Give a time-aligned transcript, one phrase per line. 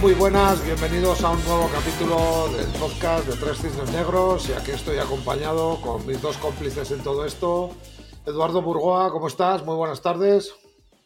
[0.00, 4.70] Muy buenas, bienvenidos a un nuevo capítulo del podcast de Tres Cisnes Negros y aquí
[4.70, 7.76] estoy acompañado con mis dos cómplices en todo esto.
[8.24, 9.62] Eduardo Burgoa, ¿cómo estás?
[9.62, 10.54] Muy buenas tardes.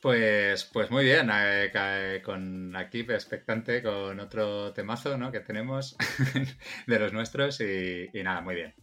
[0.01, 5.33] Pues, pues muy bien, eh, con aquí expectante con otro temazo ¿no?
[5.33, 5.97] que tenemos
[6.87, 8.75] de los nuestros y, y nada, muy bien.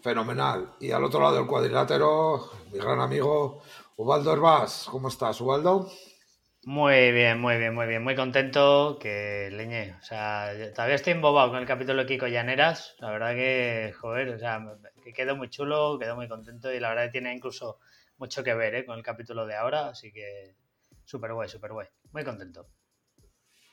[0.00, 0.74] Fenomenal.
[0.78, 3.62] Y al otro lado del cuadrilátero, mi gran amigo
[3.96, 4.86] Ubaldo Herbás.
[4.88, 5.90] ¿Cómo estás, Ubaldo?
[6.66, 8.02] Muy bien, muy bien, muy bien.
[8.02, 9.94] Muy contento que leñe.
[10.00, 12.96] O sea, todavía estoy embobado con el capítulo de Kiko Llaneras.
[12.98, 16.88] La verdad que, joder, o sea, que quedó muy chulo, quedó muy contento y la
[16.88, 17.78] verdad que tiene incluso
[18.18, 18.84] mucho que ver ¿eh?
[18.84, 19.90] con el capítulo de ahora.
[19.90, 20.56] Así que
[21.04, 21.86] súper guay, súper guay.
[22.10, 22.66] Muy contento.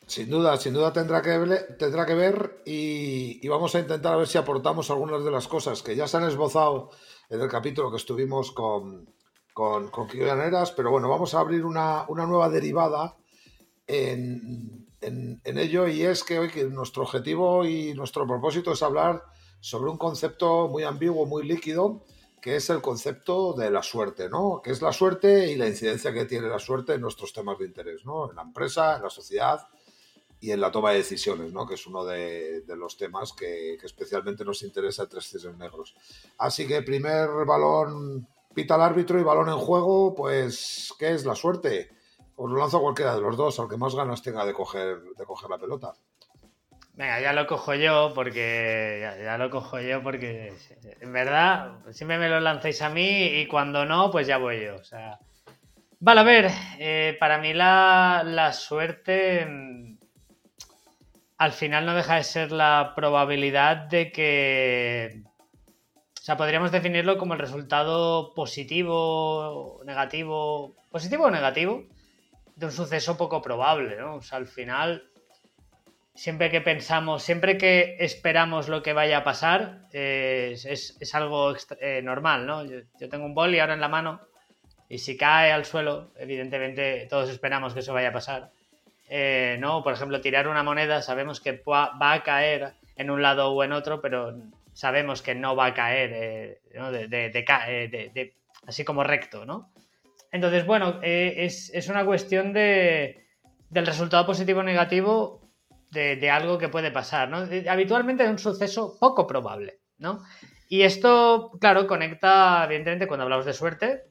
[0.05, 4.17] Sin duda, sin duda tendrá que ver, tendrá que ver y, vamos a intentar a
[4.17, 6.91] ver si aportamos algunas de las cosas que ya se han esbozado
[7.27, 9.11] en el capítulo que estuvimos con,
[9.53, 13.15] con, con pero bueno, vamos a abrir una, nueva derivada
[13.87, 14.87] en,
[15.45, 19.23] ello y es que hoy que nuestro objetivo y nuestro propósito es hablar
[19.59, 22.03] sobre un concepto muy ambiguo, muy líquido,
[22.41, 24.61] que es el concepto de la suerte, ¿no?
[24.63, 27.65] Que es la suerte y la incidencia que tiene la suerte en nuestros temas de
[27.65, 28.29] interés, ¿no?
[28.29, 29.67] En la empresa, en la sociedad
[30.43, 31.65] y en la toma de decisiones, ¿no?
[31.65, 35.95] que es uno de, los temas que, especialmente nos interesa a Tres Cisnes Negros.
[36.37, 41.35] Así que primer balón pita el árbitro y balón en juego, pues, ¿qué es la
[41.35, 41.89] suerte?
[42.35, 45.01] Os lo lanzo a cualquiera de los dos, al que más ganas tenga de coger,
[45.17, 45.93] de coger la pelota.
[46.95, 50.53] Venga, ya lo cojo yo porque ya, lo cojo yo porque
[51.01, 54.75] en verdad siempre me lo lanzáis a mí y cuando no, pues ya voy yo.
[54.75, 55.17] O sea,
[55.99, 59.97] vale, a ver, eh, para mí la, la suerte mm,
[61.37, 65.23] al final no deja de ser la probabilidad de que
[66.23, 71.83] o sea, podríamos definirlo como el resultado positivo, negativo, positivo o negativo
[72.55, 74.15] de un suceso poco probable, ¿no?
[74.15, 75.03] O sea, al final,
[76.15, 82.01] siempre que pensamos, siempre que esperamos lo que vaya a pasar, eh, es, algo eh,
[82.01, 82.63] normal, ¿no?
[82.63, 84.21] Yo, tengo un boli ahora en la mano
[84.87, 88.49] y si cae al suelo, evidentemente todos esperamos que eso vaya a pasar.
[89.09, 93.51] Eh, no, por ejemplo, tirar una moneda, sabemos que va a caer en un lado
[93.51, 94.33] o en otro, pero
[94.73, 98.33] sabemos que no va a caer eh, eh,
[98.67, 99.71] así como recto, ¿no?
[100.31, 103.27] Entonces, bueno, eh, es, una cuestión de,
[103.69, 105.41] del resultado positivo o negativo
[105.91, 107.47] de, algo que puede pasar, ¿no?
[107.69, 110.23] Habitualmente es un suceso poco probable, ¿no?
[110.67, 114.05] Y esto, claro, conecta, evidentemente, cuando hablamos de suerte,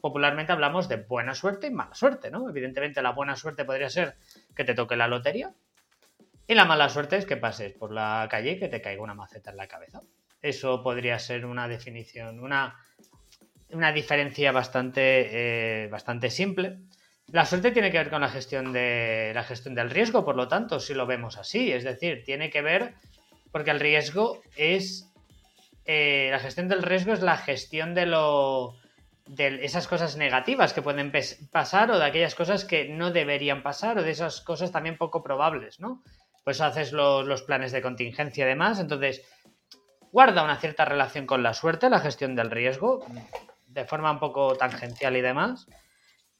[0.00, 2.48] popularmente hablamos de buena suerte y mala suerte, ¿no?
[2.48, 4.16] Evidentemente la buena suerte podría ser
[4.56, 5.52] que te toque la lotería,
[6.48, 9.12] y la mala suerte es que pases por la calle y que te caiga una
[9.12, 10.00] maceta en la cabeza.
[10.40, 12.74] Eso podría ser una definición, una,
[13.70, 16.78] una diferencia bastante, eh, bastante simple.
[17.30, 20.48] La suerte tiene que ver con la gestión, de, la gestión del riesgo, por lo
[20.48, 21.70] tanto, si lo vemos así.
[21.70, 22.94] Es decir, tiene que ver
[23.52, 25.12] porque el riesgo es.
[25.84, 28.74] Eh, la gestión del riesgo es la gestión de lo.
[29.26, 31.12] de esas cosas negativas que pueden
[31.50, 35.22] pasar o de aquellas cosas que no deberían pasar o de esas cosas también poco
[35.22, 36.02] probables, ¿no?
[36.48, 38.80] Pues haces los, planes de contingencia y demás.
[38.80, 39.22] Entonces,
[40.10, 43.04] guarda una cierta relación con la suerte, la gestión del riesgo,
[43.66, 45.66] de forma un poco tangencial y demás.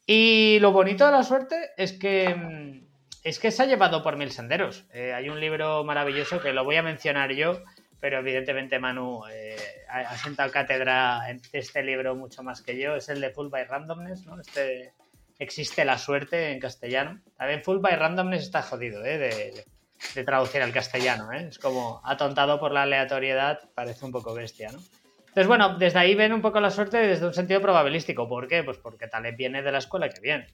[0.07, 2.81] Y lo bonito de la suerte es que
[3.23, 4.87] es que se ha llevado por mil senderos.
[4.93, 7.61] Eh, hay un libro maravilloso que lo voy a mencionar yo,
[7.99, 9.57] pero evidentemente Manu eh,
[9.89, 12.95] ha, sentado cátedra en este libro mucho más que yo.
[12.95, 14.41] Es el de Full by Randomness, ¿no?
[14.41, 14.91] Este
[15.37, 17.21] existe la suerte en castellano.
[17.37, 19.53] También Full by Randomness está jodido, ¿eh?
[20.25, 21.47] Traducir al castellano, ¿eh?
[21.49, 24.79] Es como atontado por la aleatoriedad, parece un poco bestia, ¿no?
[25.19, 28.27] Entonces, bueno, desde ahí ven un poco la suerte desde un sentido probabilístico.
[28.27, 28.63] ¿Por qué?
[28.63, 30.47] Pues porque tal viene de la escuela que viene.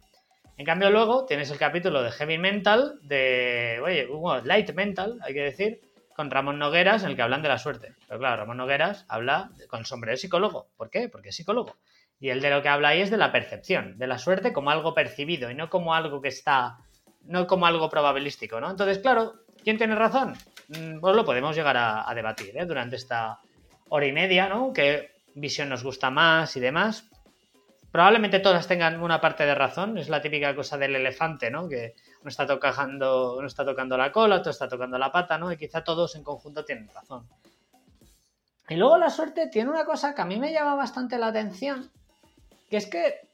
[0.57, 4.07] En cambio, luego tienes el capítulo de Heavy Mental, de, oye,
[4.43, 5.81] Light Mental, hay que decir,
[6.15, 7.93] con Ramón Nogueras, en el que hablan de la suerte.
[8.07, 10.67] Pero claro, Ramón Nogueras habla con sombrero psicólogo.
[10.77, 11.09] ¿Por qué?
[11.09, 11.77] Porque es psicólogo.
[12.19, 14.71] Y el de lo que habla ahí es de la percepción, de la suerte como
[14.71, 16.77] algo percibido y no como algo que está
[17.25, 18.69] no como algo probabilístico, ¿no?
[18.69, 19.33] Entonces, claro,
[19.63, 20.33] ¿quién tiene razón?
[20.69, 22.65] Mm, pues lo podemos llegar a, debatir ¿eh?
[22.65, 23.39] durante esta
[23.89, 24.73] hora y media, ¿no?
[24.73, 27.05] ¿Qué visión nos gusta más y demás?
[27.91, 31.69] Probablemente todas tengan una parte de razón, es la típica cosa del elefante, ¿no?
[31.69, 35.51] Que uno está tocando, uno está tocando la cola, otro está tocando la pata, ¿no?
[35.51, 37.25] Y quizá todos en conjunto tienen razón.
[38.67, 41.89] Y luego la suerte tiene una cosa que a mí me llama bastante la atención,
[42.69, 43.29] que es que,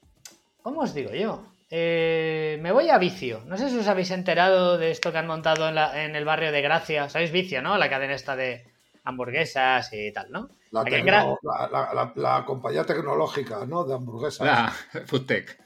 [0.62, 1.44] ¿cómo os digo yo?
[1.74, 3.44] Eh, me voy a Vicio.
[3.46, 6.62] No sé si os habéis enterado de esto que han montado en, el barrio de
[6.62, 7.08] Gracia.
[7.08, 7.78] ¿Sabéis Vicio, no?
[7.78, 8.66] La cadena esta de
[9.06, 10.50] hamburguesas y tal, ¿no?
[10.72, 13.86] La, compañía tecnológica, ¿no?
[13.86, 14.46] De hamburguesas.
[14.46, 14.74] La
[15.06, 15.58] Foodtech.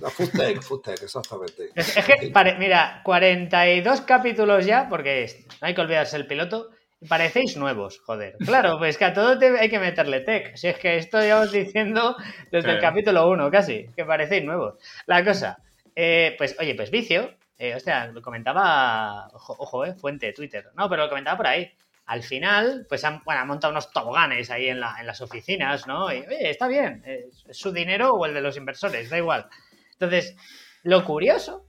[0.00, 1.70] La Foodtech, Foodtech, exactamente.
[1.74, 6.70] Es, que, mira, 42 capítulos ya, porque no hay que olvidarse el piloto,
[7.08, 8.36] parecéis nuevos, joder.
[8.38, 10.56] Claro, pues que a todo hay que meterle tech.
[10.56, 12.16] Si es que esto llevamos diciendo
[12.50, 14.74] desde el capítulo 1 casi, que parecéis nuevos.
[15.06, 15.58] La cosa,
[15.94, 21.04] eh, pues oye, pues vicio, eh, hostia, lo comentaba, ojo, eh, fuente, Twitter, no, pero
[21.04, 21.70] lo comentaba por ahí.
[22.06, 26.12] Al final, pues han, bueno, montado unos toboganes ahí en, la, en las oficinas, ¿no?
[26.12, 29.48] Y, oye, está bien, es, su dinero o el de los inversores, da igual.
[29.92, 30.36] Entonces,
[30.82, 31.66] lo curioso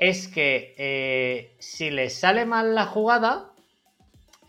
[0.00, 3.49] es que eh, si les sale mal la jugada,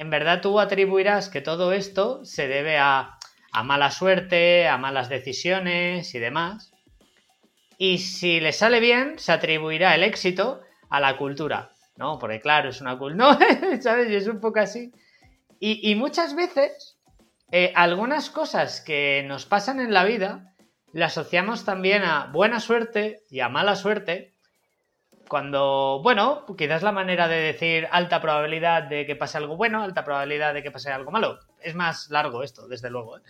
[0.01, 3.19] en verdad tú atribuirás que todo esto se debe a,
[3.63, 6.71] mala suerte, a malas decisiones y demás.
[7.77, 11.73] Y si le sale bien, se atribuirá el éxito a la cultura.
[11.97, 12.17] ¿No?
[12.17, 13.37] Porque claro, es una cultura.
[13.61, 14.09] No, ¿sabes?
[14.09, 14.91] Y es un poco así.
[15.59, 16.97] Y, muchas veces,
[17.51, 20.55] eh, algunas cosas que nos pasan en la vida,
[20.93, 24.33] las asociamos también a buena suerte y a mala suerte.
[25.31, 30.03] Cuando, bueno, quizás la manera de decir alta probabilidad de que pase algo bueno, alta
[30.03, 31.39] probabilidad de que pase algo malo.
[31.61, 33.17] Es más largo esto, desde luego.
[33.17, 33.21] ¿eh?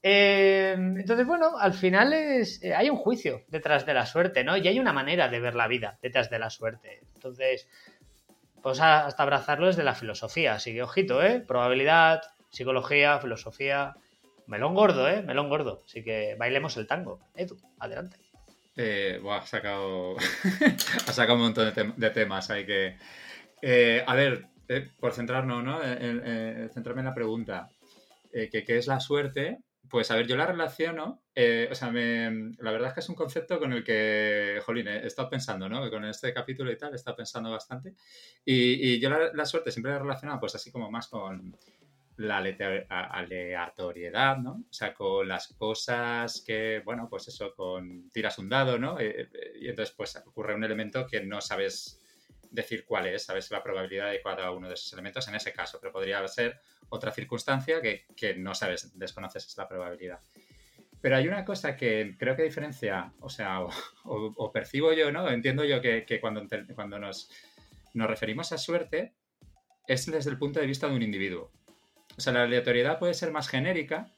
[0.00, 4.56] Em, entonces, bueno, al final es, eh, hay un juicio detrás de la suerte, ¿no?
[4.56, 7.00] Y hay una manera de ver la vida detrás de la suerte.
[7.16, 7.66] Entonces,
[8.62, 10.54] pues hasta abrazarlo desde la filosofía.
[10.54, 11.40] Así que, ojito, ¿eh?
[11.40, 13.96] Probabilidad, psicología, filosofía.
[14.46, 15.20] Melón gordo, ¿eh?
[15.22, 15.82] Melón gordo.
[15.84, 17.18] Así que bailemos el tango.
[17.34, 18.18] Edu, adelante.
[18.76, 20.16] Eh, ha sacado,
[21.06, 22.50] ha sacado un montón de, temas.
[22.50, 22.96] Hay que.
[23.62, 25.80] Eh, a ver, eh, por centrarnos, ¿no?
[26.72, 27.68] centrarme en la pregunta.
[28.32, 29.58] ¿Qué es la suerte?
[29.90, 33.16] Pues a ver, yo la relaciono, eh, o sea, la verdad es que es un
[33.16, 35.90] concepto con el que, jolín, he estado pensando, ¿no?
[35.90, 37.94] Con este capítulo y tal, he estado pensando bastante.
[38.44, 41.56] Y, yo la, suerte siempre la he relacionado, pues así como más con
[42.20, 42.36] la
[42.88, 44.64] aleatoriedad, ¿no?
[44.68, 49.00] O sea, con las cosas que, bueno, pues eso, con tiras un dado, ¿no?
[49.00, 51.98] Eh, eh, y entonces, pues ocurre un elemento que no sabes
[52.50, 55.78] decir cuál es, sabes la probabilidad de cada uno de esos elementos en ese caso,
[55.80, 60.20] pero podría ser otra circunstancia que, no sabes, desconoces la probabilidad.
[61.00, 63.60] Pero hay una cosa que creo que diferencia, o sea,
[64.04, 65.30] o, percibo yo, ¿no?
[65.30, 67.30] Entiendo yo que, cuando, cuando nos,
[67.94, 69.14] nos referimos a suerte
[69.86, 71.50] es desde el punto de vista de un individuo.
[72.20, 74.12] O sea, la aleatoriedad puede ser más genérica,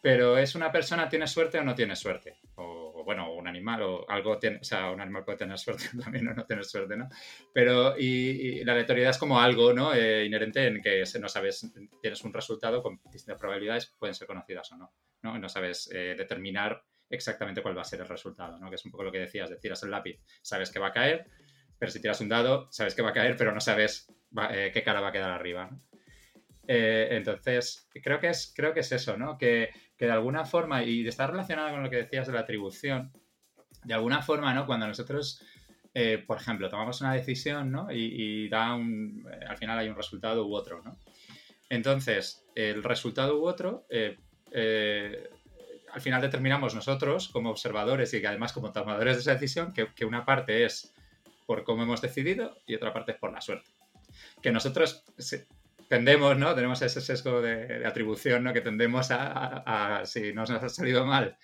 [0.00, 2.38] pero es una persona tiene suerte o no tiene suerte.
[2.54, 6.26] O, bueno, un animal o algo tiene, o sea, un animal puede tener suerte también
[6.28, 7.06] o no tener suerte, ¿no?
[7.52, 9.92] Pero y, la aleatoriedad es como algo, ¿no?
[9.92, 11.70] Eh, inherente en que no sabes,
[12.00, 15.38] tienes un resultado con distintas probabilidades, pueden ser conocidas o no, ¿no?
[15.38, 18.70] No sabes eh, determinar exactamente cuál va a ser el resultado, ¿no?
[18.70, 20.92] Que es un poco lo que decías, de tiras el lápiz, sabes que va a
[20.94, 21.26] caer,
[21.78, 24.10] pero si tiras un dado, sabes que va a caer, pero no sabes
[24.50, 25.78] eh, qué cara va a quedar arriba, ¿no?
[26.66, 29.36] Entonces, creo que, es, creo que es eso, ¿no?
[29.36, 33.12] Que que de alguna forma, y está relacionado con lo que decías de la atribución,
[33.84, 34.66] de alguna forma, ¿no?
[34.66, 35.42] Cuando nosotros,
[35.92, 37.88] eh, por ejemplo, tomamos una decisión, ¿no?
[37.92, 40.96] Y, da un, eh, al final hay un resultado u otro, ¿no?
[41.68, 44.18] Entonces, el resultado u otro, eh,
[45.92, 50.04] al final determinamos nosotros como observadores y además como tomadores de esa decisión que, que
[50.04, 50.92] una parte es
[51.46, 53.70] por cómo hemos decidido y otra parte es por la suerte.
[54.42, 55.04] Que nosotros
[55.94, 56.56] tendemos, ¿no?
[56.56, 58.52] Tenemos ese sesgo de, atribución, ¿no?
[58.52, 61.38] Que tendemos a, si nos ha salido mal,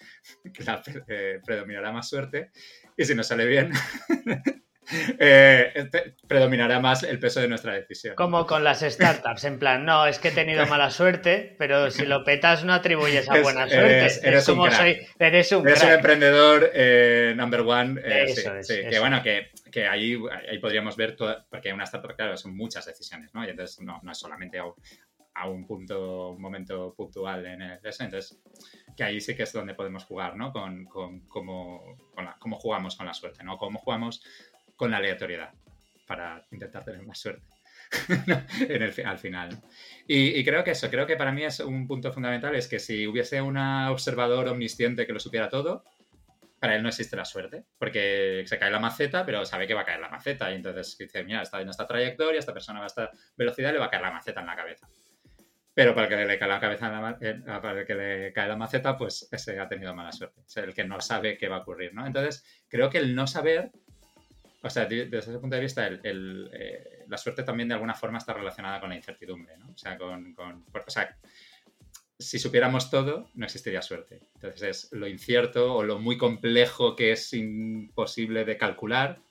[1.09, 2.51] eh, predominará más suerte,
[2.97, 3.71] y si nos sale bien,
[5.19, 5.91] eh,
[6.27, 8.15] predominará más el peso de nuestra decisión.
[8.17, 12.07] Como con las startups, en plan, no, es que he tenido mala suerte, pero si
[12.07, 14.27] lo petas no atribuyes a buena suerte.
[14.27, 18.01] Eres, como un soy, eres un, eres un emprendedor eh, number one.
[18.05, 20.19] Eso, sí, que bueno, que, que ahí,
[20.49, 23.45] ahí podríamos ver, todo, porque una startup, claro, son muchas decisiones, ¿no?
[23.45, 28.05] Y entonces no, no es solamente a, un punto, un momento puntual en eso.
[28.05, 28.39] Entonces,
[28.97, 30.53] que ahí sí que es donde podemos jugar, ¿no?
[30.53, 31.17] Con, con,
[32.17, 33.57] la, cómo jugamos con la suerte, ¿no?
[33.57, 34.23] Cómo jugamos
[34.81, 35.53] con la aleatoriedad
[36.07, 37.47] para intentar tener más suerte
[38.67, 39.61] en el, al final.
[40.09, 43.07] Y, creo que eso, creo que para mí es un punto fundamental, es que si
[43.07, 45.85] hubiese un observador omnisciente que lo supiera todo,
[46.59, 49.83] para él no existe la suerte, porque se cae la maceta, pero sabe que va
[49.83, 52.87] a caer la maceta, y entonces dice, mira, está en esta trayectoria, esta persona va
[52.87, 54.89] a esta velocidad, le va a caer la maceta en la cabeza.
[55.75, 59.29] Pero para que le cae la cabeza eh, para que le cae la maceta, pues
[59.31, 60.41] ese ha tenido mala suerte.
[60.47, 62.07] Es el que no sabe qué va a ocurrir, ¿no?
[62.07, 63.73] Entonces, creo que el no saber
[64.63, 68.35] o sea, desde ese punto de vista, eh, la suerte también de alguna forma está
[68.35, 69.71] relacionada con la incertidumbre, ¿no?
[69.71, 71.17] O sea, con, o sea,
[72.19, 74.21] si supiéramos todo, no existiría suerte.
[74.35, 79.23] Entonces es lo incierto o lo muy complejo que es imposible de calcular,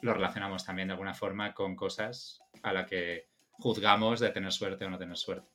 [0.00, 4.84] lo relacionamos también de alguna forma con cosas a las que juzgamos de tener suerte
[4.84, 5.48] o no tener suerte.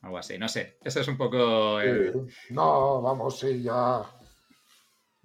[0.00, 0.78] Algo así, no sé.
[0.82, 1.78] Eso es un poco...
[2.50, 4.02] No, vamos, sí, ya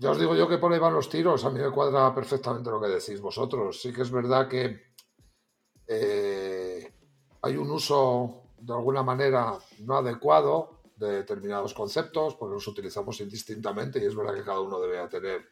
[0.01, 1.45] Ya os digo yo que por ahí van los tiros.
[1.45, 3.79] A mí me cuadra perfectamente lo que decís vosotros.
[3.79, 4.95] Sí que es verdad que
[5.85, 6.91] eh,
[7.39, 13.99] hay un uso de alguna manera no adecuado de determinados conceptos, porque los utilizamos indistintamente
[13.99, 15.51] y es verdad que cada uno debe tener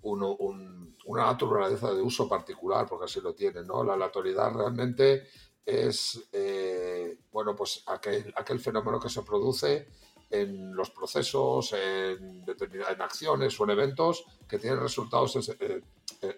[0.00, 3.84] una naturaleza de uso particular, porque así lo tiene, ¿no?
[3.84, 5.24] La aleatoriedad realmente
[5.66, 9.88] es, eh, bueno, pues aquel, aquel fenómeno que se produce
[10.30, 15.82] en los procesos, en, en acciones o en eventos que tienen resultados eh,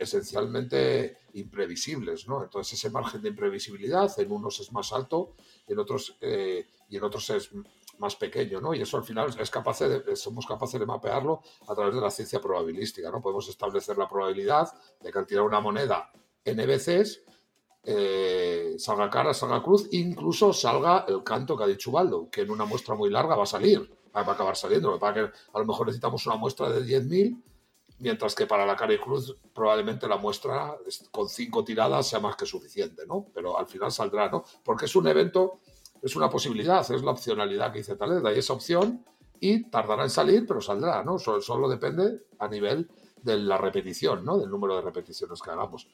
[0.01, 2.43] esencialmente imprevisibles, ¿no?
[2.43, 5.35] Entonces ese margen de imprevisibilidad en unos es más alto
[5.67, 7.51] y en otros, eh, y en otros es
[7.99, 8.75] más pequeño, ¿no?
[8.75, 12.11] Y eso al final es capaz de, somos capaces de mapearlo a través de la
[12.11, 13.21] ciencia probabilística, ¿no?
[13.21, 14.69] Podemos establecer la probabilidad
[15.01, 16.11] de que al tirar una moneda
[16.45, 17.23] n veces
[17.85, 22.51] eh, salga cara, salga cruz, incluso salga el canto que ha dicho Baldo, que en
[22.51, 24.99] una muestra muy larga va a salir, va a acabar saliendo.
[24.99, 27.43] Para que a lo mejor necesitamos una muestra de 10.000,
[28.01, 30.77] mientras que para la cara y cruz probablemente la muestra
[31.11, 33.27] con cinco tiradas sea más que suficiente, ¿no?
[33.35, 34.45] Pero al final saldrá, ¿no?
[34.63, 35.61] Porque es un evento
[36.03, 39.05] es una posibilidad, es la opcionalidad que dice Taleb, hay esa opción
[39.41, 41.19] y tardará en salir, pero saldrá, ¿no?
[41.19, 42.91] Solo, depende a nivel
[43.23, 44.39] de la repetición, ¿no?
[44.39, 45.89] Del número de repeticiones que hagamos.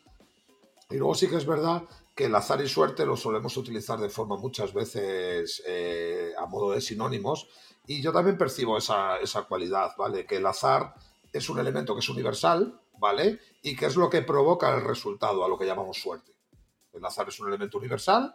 [0.90, 1.82] Y luego sí que es verdad
[2.14, 6.72] que el azar y suerte lo solemos utilizar de forma muchas veces eh, a modo
[6.72, 7.48] de sinónimos
[7.86, 10.24] y yo también percibo esa, esa cualidad, ¿vale?
[10.24, 10.94] Que el azar
[11.32, 13.40] es un elemento que es universal, ¿vale?
[13.62, 16.32] Y que es lo que provoca el resultado, a lo que llamamos suerte.
[16.92, 18.34] El azar es un elemento universal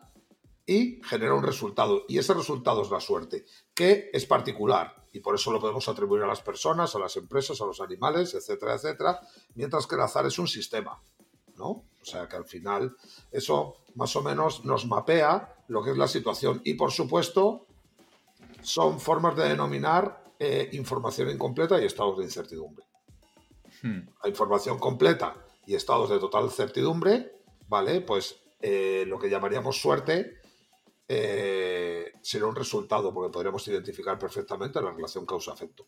[0.66, 2.04] y genera un resultado.
[2.08, 5.08] Y ese resultado es la suerte, que es particular.
[5.12, 8.36] Y por eso lo podemos atribuir a las personas, a las empresas, a los animales,
[8.36, 9.20] etcétera, etcétera.
[9.56, 11.02] Mientras que el azar es un sistema,
[11.56, 11.89] ¿no?
[12.02, 12.96] O sea que al final
[13.32, 16.62] eso más o menos nos mapea lo que es la situación.
[16.64, 17.66] Y por supuesto,
[18.62, 22.86] son formas de denominar eh, información incompleta y estados de incertidumbre.
[23.82, 24.02] Hmm.
[24.24, 27.32] La información completa y estados de total certidumbre,
[27.68, 28.02] ¿vale?
[28.02, 30.40] Pues eh, lo que llamaríamos suerte
[31.12, 35.88] eh, será un resultado, porque podremos identificar perfectamente la relación causa-efecto.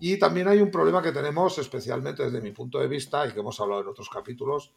[0.00, 3.40] Y también hay un problema que tenemos, especialmente desde mi punto de vista, y que
[3.40, 4.72] hemos hablado en otros capítulos,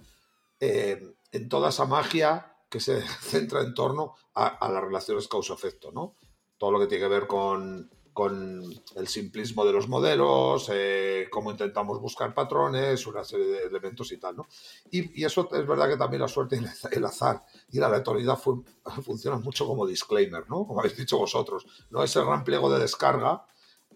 [0.60, 5.92] en toda esa magia que se centra en torno a, las relaciones causa-efecto.
[5.92, 6.16] ¿no?
[6.58, 7.90] Todo lo que tiene que ver con
[8.20, 8.66] con
[8.98, 14.18] el simplismo de los modelos, eh, cómo intentamos buscar patrones, una serie de elementos y
[14.18, 14.48] tal, ¿no?
[14.92, 18.38] Y, eso es verdad que también la suerte y el azar y la aleatoriedad
[19.06, 20.68] funcionan mucho como disclaimer, ¿no?
[20.68, 23.46] Como habéis dicho vosotros, no es el gran pliego de descarga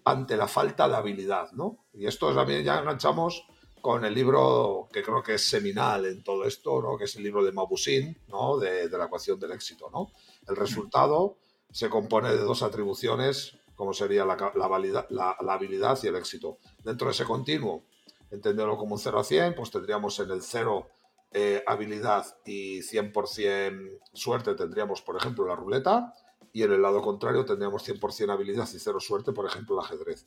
[0.05, 1.85] ante la falta de habilidad, ¿no?
[1.91, 3.45] Y esto también ya enganchamos
[3.83, 6.97] con el libro que creo que es seminal en todo esto, ¿no?
[6.97, 8.57] Que es el libro de Mabussin, ¿no?
[8.57, 10.13] De, la ecuación del éxito, ¿no?
[10.47, 11.35] El resultado
[11.69, 16.59] se compone de dos atribuciones como sería la, la, habilidad y el éxito.
[16.81, 17.83] Dentro de ese continuo,
[18.31, 20.87] entenderlo como un 0 a 100, pues tendríamos en el 0
[21.33, 26.13] eh, habilidad y 100% suerte, tendríamos, por ejemplo, la ruleta,
[26.53, 30.25] y en el lado contrario tendríamos 100% habilidad y 0 suerte, por ejemplo, el ajedrez.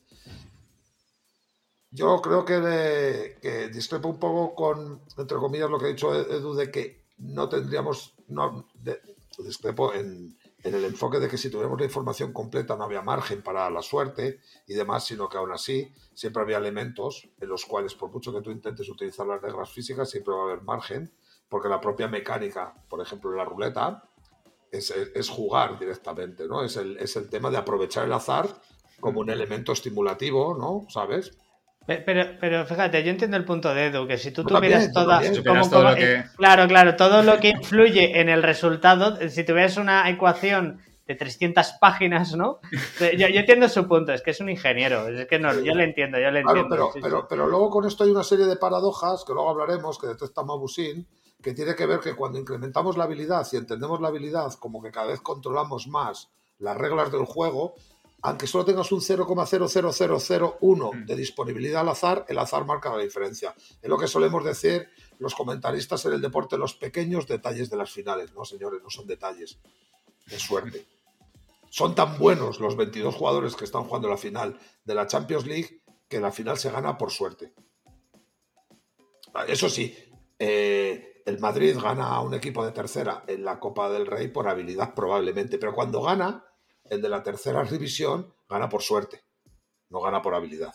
[1.97, 6.53] Yo creo que, que, discrepo un poco con, entre comillas, lo que ha dicho Edu,
[6.53, 8.67] de que no tendríamos, no,
[9.39, 13.41] discrepo en, en el enfoque de que si tuviéramos la información completa no había margen
[13.41, 17.95] para la suerte y demás, sino que aún así siempre había elementos en los cuales,
[17.95, 21.11] por mucho que tú intentes utilizar las reglas físicas, siempre va a haber margen,
[21.49, 24.07] porque la propia mecánica, por ejemplo, en la ruleta,
[24.71, 26.63] es, es jugar directamente, ¿no?
[26.63, 28.47] Es el, es el tema de aprovechar el azar
[28.99, 30.85] como un elemento estimulativo, ¿no?
[30.91, 31.35] ¿Sabes?
[31.87, 35.25] Pero, pero fíjate, yo entiendo el punto de Edu, que si tú tuvieras todas.
[36.35, 41.75] Claro, claro, todo lo que influye en el resultado, si tuvieras una ecuación de 300
[41.79, 42.59] páginas, ¿no?
[43.17, 46.19] Yo, entiendo su punto, es que es un ingeniero, es que no, yo le entiendo,
[46.19, 46.67] yo le entiendo.
[46.69, 50.07] pero, pero, pero, luego con esto hay una serie de paradojas, que luego hablaremos, que
[50.07, 51.07] detecta Mabusin,
[51.41, 54.91] que tiene que ver que cuando incrementamos la habilidad y entendemos la habilidad como que
[54.91, 56.29] cada vez controlamos más
[56.59, 57.75] las reglas del juego,
[58.21, 61.05] aunque solo tengas un 0,00001 mm.
[61.05, 63.53] de disponibilidad al azar, el azar marca la diferencia.
[63.81, 67.91] Es lo que solemos decir los comentaristas en el deporte, los pequeños detalles de las
[67.91, 68.33] finales.
[68.33, 69.59] No, señores, no son detalles,
[70.25, 70.87] de suerte.
[71.69, 75.81] Son tan buenos los 22 jugadores que están jugando la final de la Champions League
[76.07, 77.53] que la final se gana por suerte.
[79.47, 79.95] Eso sí,
[80.39, 84.47] eh, el Madrid gana a un equipo de tercera en la Copa del Rey por
[84.47, 86.46] habilidad probablemente, pero cuando gana
[86.89, 89.23] el de la tercera división gana por suerte,
[89.89, 90.73] no gana por habilidad.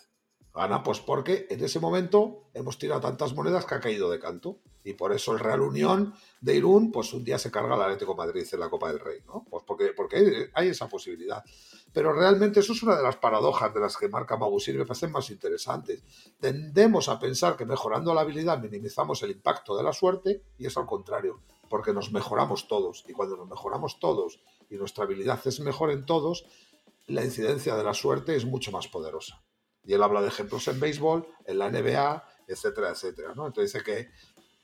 [0.54, 4.58] Gana pues porque en ese momento hemos tirado tantas monedas que ha caído de canto.
[4.84, 8.16] Y por eso el Real Unión de Irún, pues un día se carga el Atlético
[8.16, 9.46] Madrid en la Copa del Rey, ¿no?
[9.48, 11.42] Pues porque, porque hay, esa posibilidad.
[11.92, 14.84] Pero realmente eso es una de las paradojas de las que marca Mabusir y me
[14.84, 16.02] parecen más interesantes.
[16.40, 20.76] Tendemos a pensar que mejorando la habilidad minimizamos el impacto de la suerte y es
[20.76, 21.40] al contrario,
[21.70, 23.04] porque nos mejoramos todos.
[23.06, 24.40] Y cuando nos mejoramos todos
[24.72, 26.46] y nuestra habilidad es mejor en todos,
[27.06, 29.42] la incidencia de la suerte es mucho más poderosa.
[29.84, 33.34] Y él habla de ejemplos en béisbol, en la NBA, etcétera, etcétera.
[33.34, 33.46] ¿no?
[33.46, 33.84] Entonces dice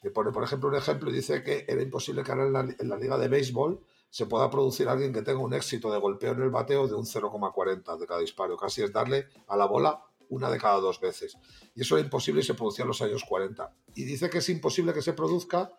[0.01, 2.89] que, pone, por ejemplo, un ejemplo y dice que era imposible que en la, en
[2.89, 6.41] la liga de béisbol se pueda producir alguien que tenga un éxito de golpeo en
[6.41, 8.57] el bateo de un 0,40 de cada disparo.
[8.57, 11.37] Casi es darle a la bola una de cada dos veces.
[11.75, 13.75] Y eso era imposible y se producía en los años 40.
[13.95, 15.71] Y dice que es imposible que se produzca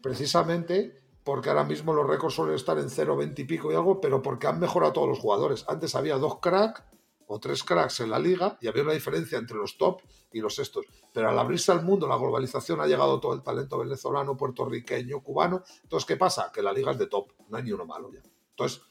[0.00, 4.22] precisamente porque ahora mismo los récords suelen estar en 0,20 y pico y algo, pero
[4.22, 5.64] porque han mejorado todos los jugadores.
[5.68, 6.82] Antes había dos cracks
[7.26, 10.58] o tres cracks en la liga y había una diferencia entre los top y los
[10.58, 10.86] estos.
[11.12, 15.62] Pero al abrirse al mundo, la globalización ha llegado todo el talento venezolano, puertorriqueño, cubano.
[15.82, 16.50] Entonces, ¿qué pasa?
[16.52, 18.20] Que la liga es de top, no hay ni uno malo ya.
[18.50, 18.82] Entonces,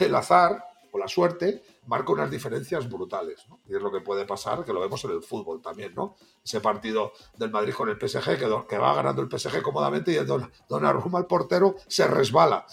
[0.00, 3.46] el azar o la suerte marca unas diferencias brutales.
[3.48, 3.60] ¿no?
[3.66, 6.16] Y es lo que puede pasar, que lo vemos en el fútbol también, ¿no?
[6.44, 10.26] Ese partido del Madrid con el PSG, que, va ganando el PSG cómodamente y el
[10.26, 12.66] Don, Donnarumma, el portero, se resbala.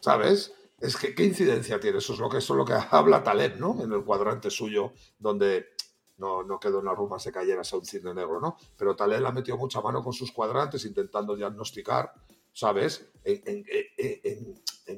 [0.00, 0.52] ¿Sabes?
[0.80, 1.98] Es que, ¿qué incidencia tiene?
[1.98, 3.82] Eso es lo que, eso es lo que habla Taleb, ¿no?
[3.82, 5.74] En el cuadrante suyo, donde
[6.18, 8.56] no, no que Donnarumma se cayera sea un cisne negro, ¿no?
[8.76, 12.12] Pero Taleb ha metido mucha mano con sus cuadrantes intentando diagnosticar,
[12.52, 13.10] ¿sabes?
[13.24, 13.64] En,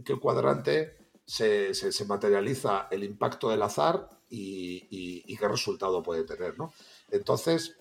[0.04, 6.72] qué cuadrante se, materializa el impacto del azar y, qué resultado puede tener, ¿no?
[7.10, 7.76] Entonces,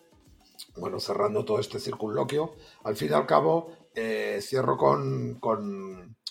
[0.75, 5.39] bueno, cerrando todo este circunloquio, al fin y al cabo, eh, cierro con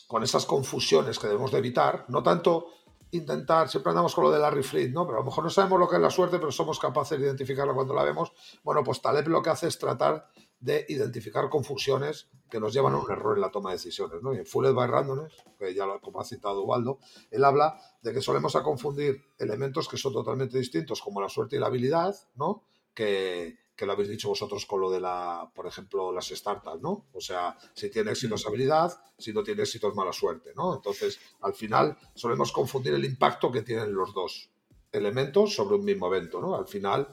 [0.06, 2.68] con esas confusiones que debemos de evitar, no tanto
[3.10, 5.06] intentar, siempre andamos con lo de Larry Flint, ¿no?
[5.06, 7.26] Pero a lo mejor no sabemos lo que es la suerte, pero somos capaces de
[7.26, 8.32] identificarla cuando la vemos.
[8.62, 10.28] Bueno, pues Taleb lo que hace es tratar
[10.64, 14.32] de identificar confusiones que nos llevan a un error en la toma de decisiones, ¿no?
[14.32, 16.98] Y en Fulled by Randomness, que ya lo, como ha citado Waldo,
[17.30, 21.56] él habla de que solemos a confundir elementos que son totalmente distintos, como la suerte
[21.56, 22.62] y la habilidad, ¿no?
[22.94, 27.06] Que, que lo habéis dicho vosotros con lo de la, por ejemplo, las startups, ¿no?
[27.12, 30.76] O sea, si tiene éxito es habilidad, si no tiene éxito es mala suerte, ¿no?
[30.76, 34.48] Entonces, al final solemos confundir el impacto que tienen los dos
[34.92, 36.54] elementos sobre un mismo evento, ¿no?
[36.54, 37.06] Al final,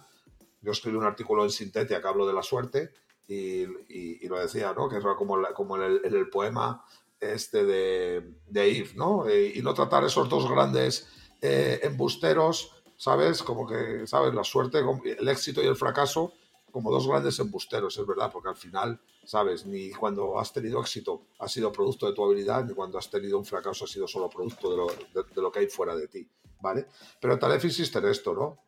[0.62, 2.94] yo escribí un artículo en Sintetia que hablo de la suerte
[3.32, 4.90] y, lo decía, ¿no?
[4.90, 6.84] Que es como, como en, el, poema
[7.20, 9.28] este de, de ¿no?
[9.28, 11.08] Eh, y no tratar esos dos grandes
[11.42, 13.44] eh, embusteros, ¿sabes?
[13.44, 14.34] Como que, ¿sabes?
[14.34, 16.34] La suerte, el éxito y el fracaso
[16.72, 21.28] como dos grandes embusteros, es verdad, porque al final, sabes, ni cuando has tenido éxito
[21.40, 24.30] ha sido producto de tu habilidad, ni cuando has tenido un fracaso ha sido solo
[24.30, 26.28] producto de lo, de, lo que hay fuera de ti,
[26.62, 26.88] ¿vale?
[27.20, 28.60] Pero Talef insiste en esto, ¿no?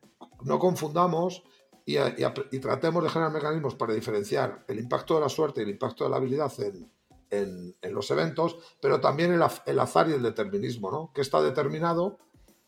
[0.44, 1.44] No confundamos
[1.86, 5.72] y, y, tratemos de generar mecanismos para diferenciar el impacto de la suerte y el
[5.72, 6.90] impacto de la habilidad en,
[7.30, 11.12] en, en los eventos, pero también el, el azar y el determinismo, ¿no?
[11.14, 12.20] Que está determinado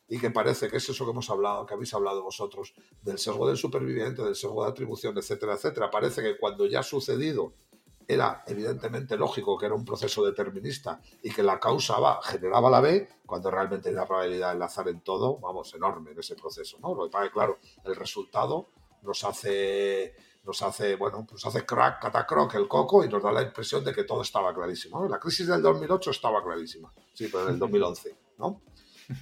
[0.07, 3.47] y que parece que es eso que hemos hablado, que habéis hablado vosotros, del sesgo
[3.47, 5.89] del superviviente, del sesgo de atribución, etcétera, etcétera.
[5.89, 7.53] Parece que cuando ya ha sucedido
[8.07, 12.81] era evidentemente lógico que era un proceso determinista y que la causa va, generaba la
[12.81, 16.77] B, cuando realmente hay la probabilidad de enlazar en todo, vamos, enorme en ese proceso,
[16.81, 16.93] ¿no?
[16.93, 18.69] Lo que pasa claro, el resultado
[19.05, 20.15] nos hace
[20.45, 23.93] nos hace, bueno, pues hace crack, catacroc el coco y nos da la impresión de
[23.93, 25.07] que todo estaba clarísimo.
[25.07, 28.61] La crisis del 2008 estaba clarísima, sí, pero en el 2011, ¿no?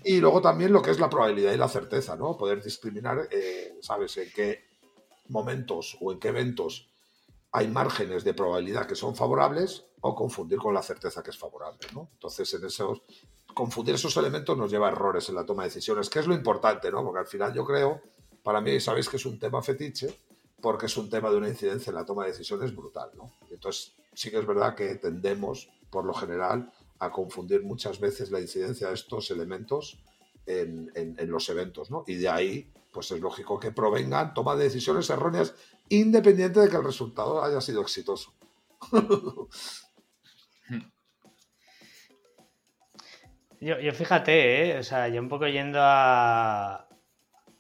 [0.04, 2.38] Y luego también lo que es la probabilidad y la certeza, ¿no?
[2.38, 4.66] Poder discriminar, eh, ¿sabes?, en qué
[5.30, 6.90] momentos o en qué eventos
[7.52, 11.88] hay márgenes de probabilidad que son favorables o confundir con la certeza que es favorable,
[11.94, 12.10] ¿no?
[12.14, 13.02] Entonces, en esos,
[13.54, 16.34] confundir esos elementos nos lleva a errores en la toma de decisiones, que es lo
[16.34, 17.04] importante, ¿no?
[17.04, 18.02] Porque al final yo creo,
[18.44, 20.20] para mí sabéis que es un tema fetiche,
[20.62, 23.34] porque es un tema de una incidencia en la toma de decisiones brutal, ¿no?
[23.50, 28.40] Entonces, sí que es verdad que tendemos, por lo general, a confundir muchas veces la
[28.40, 30.02] incidencia de estos elementos
[30.46, 30.92] en,
[31.30, 32.04] los eventos, ¿no?
[32.08, 35.54] Y de ahí, pues es lógico que provengan toma de decisiones erróneas
[35.90, 38.34] independiente de que el resultado haya sido exitoso.
[43.60, 44.80] yo, fíjate, ¿eh?
[44.80, 46.83] o sea, yo un poco yendo a,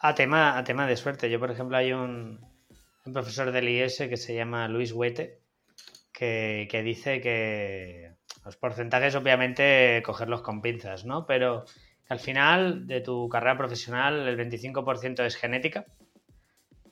[0.04, 1.30] a, tema, a tema de suerte.
[1.30, 2.39] Yo, por ejemplo, hay un,
[3.12, 5.39] profesor del IS que se llama Luis Huete,
[6.12, 8.12] que, que dice que,
[8.44, 11.26] los porcentajes, obviamente, cogerlos con pinzas, ¿no?
[11.26, 11.63] Pero
[12.10, 15.86] al final de tu carrera profesional, el 25% es genética,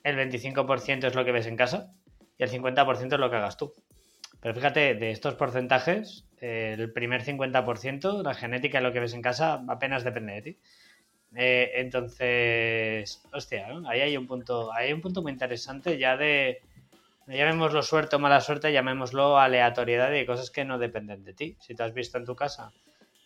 [0.02, 1.92] el 25% es lo que ves en casa
[2.38, 3.74] y el 50% es lo que hagas tú.
[4.40, 9.22] Pero fíjate, de estos porcentajes, el primer 50%, la genética y lo que ves en
[9.22, 10.58] casa, apenas depende de ti.
[11.34, 16.60] Eh, entonces, hostia, ahí hay un punto, hay un punto muy interesante ya de,
[17.26, 21.56] llamémoslo suerte o mala suerte, llamémoslo aleatoriedad y cosas que no dependen de ti.
[21.60, 22.72] Si te has visto en tu casa,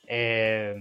[0.06, 0.74] eh,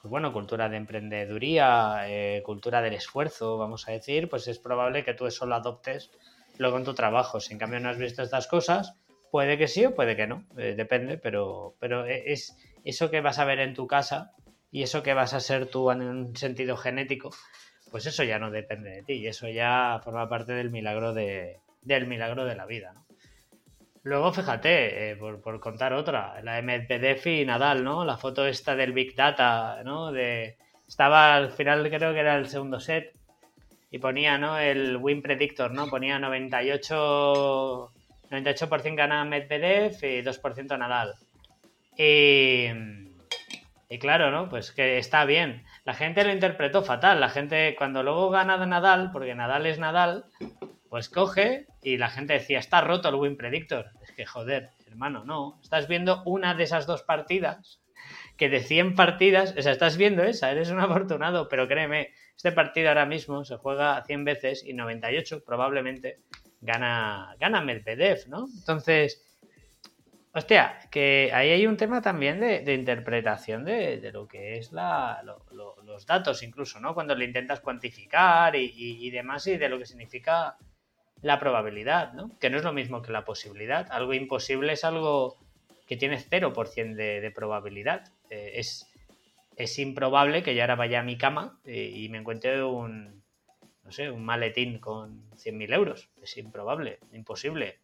[0.00, 5.04] pues bueno, cultura de emprendeduría, eh, cultura del esfuerzo, vamos a decir, pues es probable
[5.04, 6.10] que tú eso lo adoptes
[6.58, 7.40] luego en tu trabajo.
[7.40, 8.94] Si en cambio no has visto estas cosas,
[9.32, 13.44] puede que sí o puede que no, depende, pero, pero es eso que vas a
[13.44, 14.32] ver en tu casa
[14.72, 17.30] y eso que vas a ser tú en un sentido genético,
[17.90, 21.60] pues eso ya no depende de ti y eso ya forma parte del milagro de,
[21.82, 23.06] del milagro de la vida, ¿no?
[24.04, 28.04] Luego, fíjate, eh, por, contar otra, la de Medvedev y Nadal, ¿no?
[28.04, 30.10] La foto esta del Big Data, ¿no?
[30.10, 30.56] De,
[30.88, 33.14] estaba al final, creo que era el segundo set,
[33.92, 34.58] y ponía, ¿no?
[34.58, 35.86] El Win Predictor, ¿no?
[35.86, 37.92] Ponía 98,
[38.28, 41.14] 98% gana Medvedev y 2% Nadal.
[41.96, 42.66] Y,
[43.92, 44.48] y claro, ¿no?
[44.48, 45.64] Pues que está bien.
[45.84, 47.20] La gente lo interpretó fatal.
[47.20, 50.24] La gente, cuando luego gana Nadal, porque Nadal es Nadal,
[50.88, 53.90] pues coge y la gente decía, está roto el win predictor.
[54.02, 55.60] Es que joder, hermano, no.
[55.62, 57.82] Estás viendo una de esas dos partidas,
[58.38, 62.50] que de 100 partidas, o sea, estás viendo esa, eres un afortunado, pero créeme, este
[62.50, 66.20] partido ahora mismo se juega 100 veces y 98 probablemente
[66.62, 68.46] gana, gana Medvedev, ¿no?
[68.58, 69.22] Entonces,
[70.34, 76.06] Hostia, que ahí hay un tema también de, interpretación de, lo que es la, los
[76.06, 76.94] datos incluso, ¿no?
[76.94, 80.56] Cuando le intentas cuantificar y, demás y de lo que significa
[81.20, 82.30] la probabilidad, ¿no?
[82.38, 83.92] Que no es lo mismo que la posibilidad.
[83.92, 85.36] Algo imposible es algo
[85.86, 88.10] que tiene 0% de, de probabilidad.
[88.30, 88.90] Eh, es,
[89.56, 93.22] es improbable que yo ahora vaya a mi cama y, y me encuentre un,
[93.84, 96.08] no sé, un maletín con 100.000 euros.
[96.22, 97.80] Es improbable, imposible.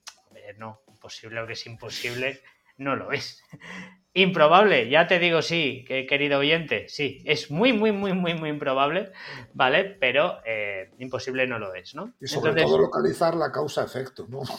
[0.59, 2.41] No, imposible o que es imposible,
[2.79, 3.43] no lo es.
[4.15, 9.13] Improbable, ya te digo sí, querido oyente, sí, es muy, muy, muy, muy, muy improbable,
[9.53, 9.85] ¿vale?
[9.85, 12.15] Pero eh, imposible no lo es, ¿no?
[12.21, 14.41] Y sobre todo localizar la causa-efecto, ¿no?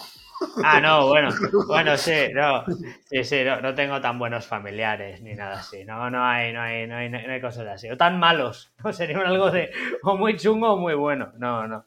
[0.63, 1.29] Ah, no, bueno,
[1.67, 2.63] bueno, sí, no,
[3.09, 6.87] sí, sí, no, tengo tan buenos familiares ni nada así, no, no hay, no hay,
[6.87, 9.69] no hay, no hay cosas así, o tan malos, no sería algo de
[10.03, 11.85] o muy chungo o muy bueno, no, no.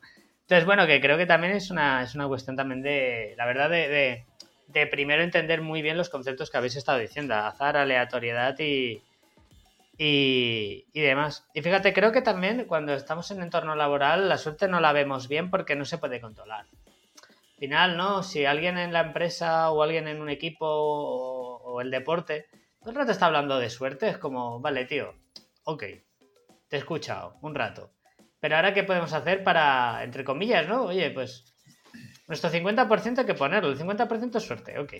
[0.53, 3.71] Entonces, bueno, que creo que también es una, es una cuestión también de, la verdad,
[3.71, 4.27] de
[4.73, 9.03] de primero entender muy bien los conceptos que habéis estado diciendo, azar, aleatoriedad y,
[9.99, 11.47] y, demás.
[11.55, 15.29] Y fíjate, creo que también cuando estamos en entorno laboral la suerte no la vemos
[15.29, 16.67] bien porque no se puede controlar.
[16.67, 18.23] Al final, ¿no?
[18.23, 22.47] Si alguien en la empresa o alguien en un equipo o, el deporte
[22.81, 25.15] todo el rato está hablando de suerte, es como, vale, tío,
[25.63, 25.85] ok,
[26.69, 27.93] te he escuchado un rato.
[28.43, 30.83] Pero ahora, ¿qué podemos hacer para, entre comillas, ¿no?
[30.87, 31.45] Oye, pues
[32.27, 34.95] nuestro 50% hay que ponerlo, el 50% es suerte, ok.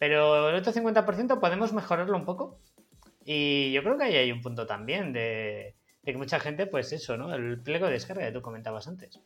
[0.00, 2.58] Pero el otro 50% podemos mejorarlo un poco.
[3.24, 7.16] Y yo creo que ahí hay un punto también de, que mucha gente, pues eso,
[7.16, 7.32] ¿no?
[7.32, 9.20] El pliego de descarga que tú comentabas antes.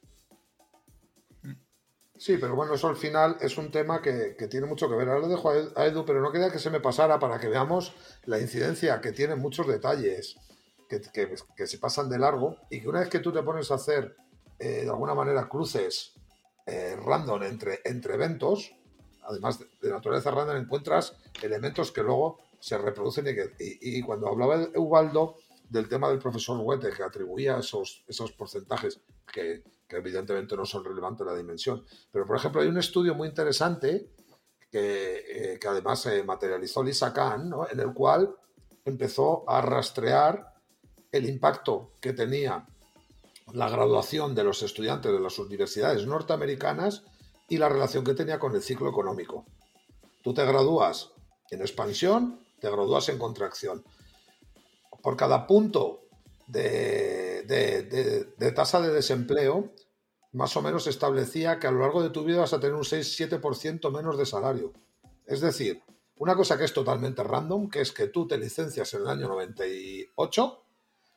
[2.18, 5.08] Sí, pero bueno, eso al final es un tema que, tiene mucho que ver.
[5.08, 7.94] Ahora lo dejo a Edu, pero no quería que se me pasara para que veamos
[8.26, 10.36] la incidencia que tiene muchos detalles
[10.88, 14.16] que, se pasan de largo y que una vez que tú te pones a hacer
[14.58, 16.14] eh, de alguna manera cruces
[16.66, 18.74] eh, random entre, entre eventos,
[19.22, 23.26] además de, naturaleza random, encuentras elementos que luego se reproducen
[23.58, 25.36] y, cuando hablaba Ubaldo
[25.68, 29.00] del tema del profesor Huete que atribuía esos, esos porcentajes
[29.32, 33.28] que, evidentemente no son relevantes en la dimensión, pero por ejemplo hay un estudio muy
[33.28, 34.10] interesante
[34.70, 38.34] que, eh, además se materializó Lisa Kahn, en el cual
[38.84, 40.55] empezó a rastrear
[41.16, 42.66] el impacto que tenía
[43.52, 47.04] la graduación de los estudiantes de las universidades norteamericanas
[47.48, 49.44] y la relación que tenía con el ciclo económico.
[50.22, 51.12] Tú te gradúas
[51.50, 53.84] en expansión, te gradúas en contracción.
[55.02, 56.08] Por cada punto
[56.48, 57.44] de,
[58.54, 59.72] tasa de desempleo,
[60.32, 62.82] más o menos establecía que a lo largo de tu vida vas a tener un
[62.82, 64.72] 6-7% menos de salario.
[65.24, 65.82] Es decir,
[66.18, 69.28] una cosa que es totalmente random, que es que tú te licencias en el año
[69.28, 70.65] 98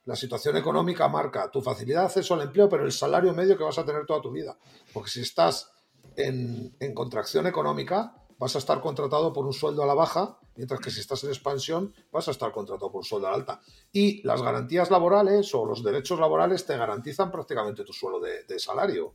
[0.05, 3.63] la situación económica marca tu facilidad de acceso al empleo, pero el salario medio que
[3.63, 4.57] vas a tener toda tu vida.
[4.93, 5.71] Porque si estás
[6.15, 10.91] en, contracción económica, vas a estar contratado por un sueldo a la baja, mientras que
[10.91, 13.62] si estás en expansión, vas a estar contratado por un sueldo a la alta.
[13.91, 19.13] Y las garantías laborales o los derechos laborales te garantizan prácticamente tu suelo de, salario.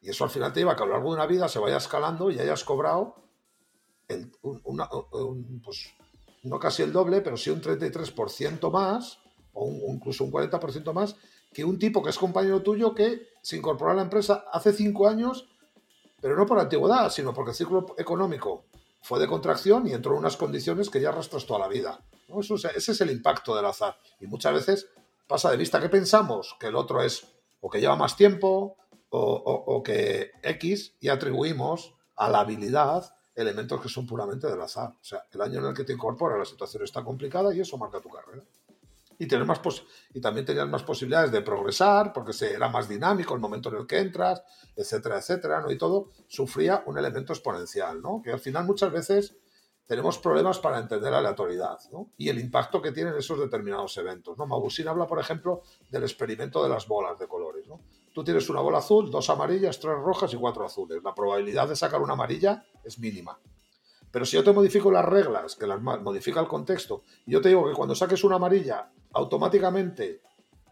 [0.00, 1.58] Y eso al final te lleva a que a lo largo de una vida se
[1.58, 3.16] vaya escalando y hayas cobrado
[5.64, 5.94] pues,
[6.44, 9.18] no casi el doble, pero sí un 33% más
[9.56, 11.16] o, incluso un 40% más
[11.52, 15.08] que un tipo que es compañero tuyo que se incorporó a la empresa hace cinco
[15.08, 15.48] años,
[16.20, 18.66] pero no por antigüedad, sino porque el ciclo económico
[19.00, 22.00] fue de contracción y entró en unas condiciones que ya arrastras toda la vida.
[22.74, 23.96] ese es el impacto del azar.
[24.20, 24.88] Y muchas veces
[25.26, 27.26] pasa de vista que pensamos que el otro es
[27.60, 28.76] o que lleva más tiempo
[29.10, 34.90] o, que X y atribuimos a la habilidad elementos que son puramente del azar.
[34.90, 37.78] O sea, el año en el que te incorporas la situación está complicada y eso
[37.78, 38.42] marca tu carrera.
[39.18, 39.60] Y, tener más
[40.12, 43.86] y también tenías más posibilidades de progresar porque era más dinámico el momento en el
[43.86, 44.42] que entras,
[44.74, 45.70] etcétera, etcétera, ¿no?
[45.70, 48.20] Y todo sufría un elemento exponencial, ¿no?
[48.22, 49.36] Que al final muchas veces
[49.86, 52.10] tenemos problemas para entender la aleatoriedad ¿no?
[52.16, 54.36] y el impacto que tienen esos determinados eventos.
[54.36, 54.46] ¿no?
[54.46, 57.66] Mabusín habla, por ejemplo, del experimento de las bolas de colores.
[57.68, 57.80] ¿no?
[58.12, 61.02] Tú tienes una bola azul, dos amarillas, tres rojas y cuatro azules.
[61.04, 63.38] La probabilidad de sacar una amarilla es mínima.
[64.10, 67.50] Pero si yo te modifico las reglas, que las modifica el contexto, y yo te
[67.50, 70.20] digo que cuando saques una amarilla, automáticamente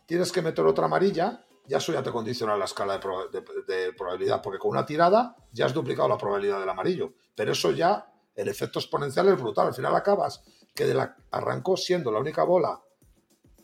[0.07, 4.59] tienes que meter otra amarilla, ya eso ya te condiciona la escala de, probabilidad, porque
[4.59, 7.15] con una tirada ya has duplicado la probabilidad del amarillo.
[7.35, 9.69] Pero eso ya, el efecto exponencial es brutal.
[9.69, 12.83] Al final acabas que de la, arrancó siendo la única bola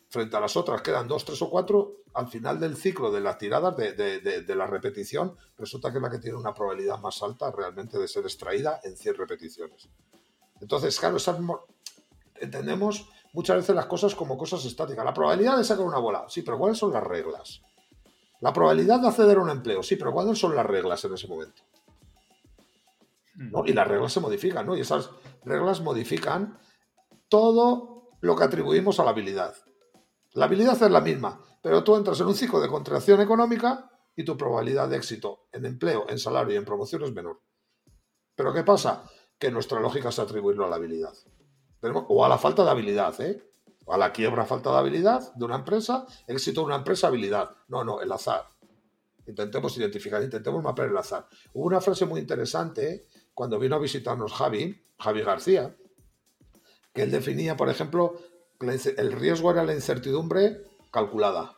[0.08, 3.36] frente a las otras quedan dos, tres o cuatro, al final del ciclo de las
[3.36, 7.98] tiradas, de, la repetición, resulta que es la que tiene una probabilidad más alta realmente
[7.98, 9.88] de ser extraída en 100 repeticiones.
[10.60, 11.18] Entonces, claro,
[12.40, 15.04] entendemos muchas veces las cosas como cosas estáticas.
[15.04, 17.62] La probabilidad de sacar una bola, sí, pero ¿cuáles son las reglas?
[18.40, 21.28] La probabilidad de acceder a un empleo, sí, pero ¿cuáles son las reglas en ese
[21.28, 21.62] momento?
[23.66, 24.76] Y las reglas se modifican, ¿no?
[24.76, 25.10] Y esas
[25.44, 26.58] reglas modifican
[27.28, 29.54] todo lo que atribuimos a la habilidad.
[30.32, 34.24] La habilidad es la misma, pero tú entras en un ciclo de contracción económica y
[34.24, 37.40] tu probabilidad de éxito en empleo, en salario y en promoción es menor.
[38.34, 39.04] Pero ¿qué pasa?
[39.38, 41.14] Que nuestra lógica es atribuirlo a la habilidad.
[41.82, 43.42] O a la falta de habilidad, ¿eh?
[43.84, 47.50] O a la quiebra, falta de habilidad de una empresa, éxito de una empresa, habilidad.
[47.68, 48.46] No, no, el azar.
[49.26, 51.26] Intentemos identificar, intentemos mapear el azar.
[51.52, 53.06] Hubo una frase muy interesante ¿eh?
[53.32, 55.76] cuando vino a visitarnos Javi, Javi García,
[56.92, 58.14] que él definía, por ejemplo,
[58.60, 61.56] el riesgo era la incertidumbre calculada.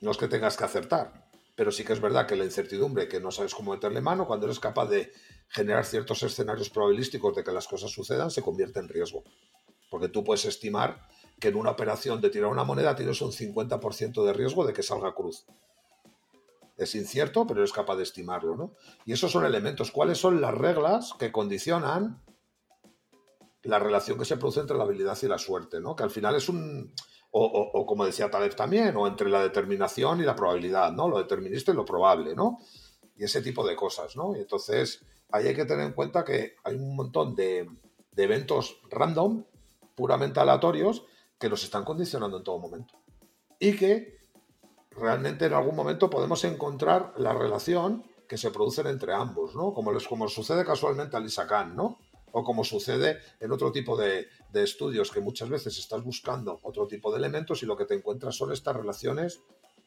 [0.00, 3.20] No es que tengas que acertar, pero sí que es verdad que la incertidumbre, que
[3.20, 5.12] no sabes cómo meterle mano, cuando eres capaz de
[5.48, 9.24] generar ciertos escenarios probabilísticos de que las cosas sucedan, se convierte en riesgo.
[9.90, 11.06] Porque tú puedes estimar
[11.40, 14.82] que en una operación de tirar una moneda tienes un 50% de riesgo de que
[14.82, 15.46] salga cruz.
[16.76, 18.74] Es incierto, pero eres capaz de estimarlo, ¿no?
[19.06, 19.90] Y esos son elementos.
[19.90, 22.22] ¿Cuáles son las reglas que condicionan
[23.62, 25.96] la relación que se produce entre la habilidad y la suerte, ¿no?
[25.96, 26.92] Que al final es un,
[27.30, 31.08] o, como decía Taleb también, o entre la determinación y la probabilidad, ¿no?
[31.08, 32.58] Lo determinista y lo probable, ¿no?
[33.16, 34.36] Y ese tipo de cosas, ¿no?
[34.36, 37.68] Y entonces ahí hay que tener en cuenta que hay un montón de,
[38.12, 39.44] de eventos random,
[39.94, 41.04] puramente aleatorios,
[41.38, 42.94] que nos están condicionando en todo momento.
[43.58, 44.18] Y que
[44.90, 49.72] realmente en algún momento podemos encontrar la relación que se produce entre ambos, ¿no?
[49.72, 51.98] Como, les, como sucede casualmente a Lisa Khan, ¿no?
[52.38, 57.10] o como sucede en otro tipo de, estudios que muchas veces estás buscando otro tipo
[57.10, 59.40] de elementos y lo que te encuentras son estas relaciones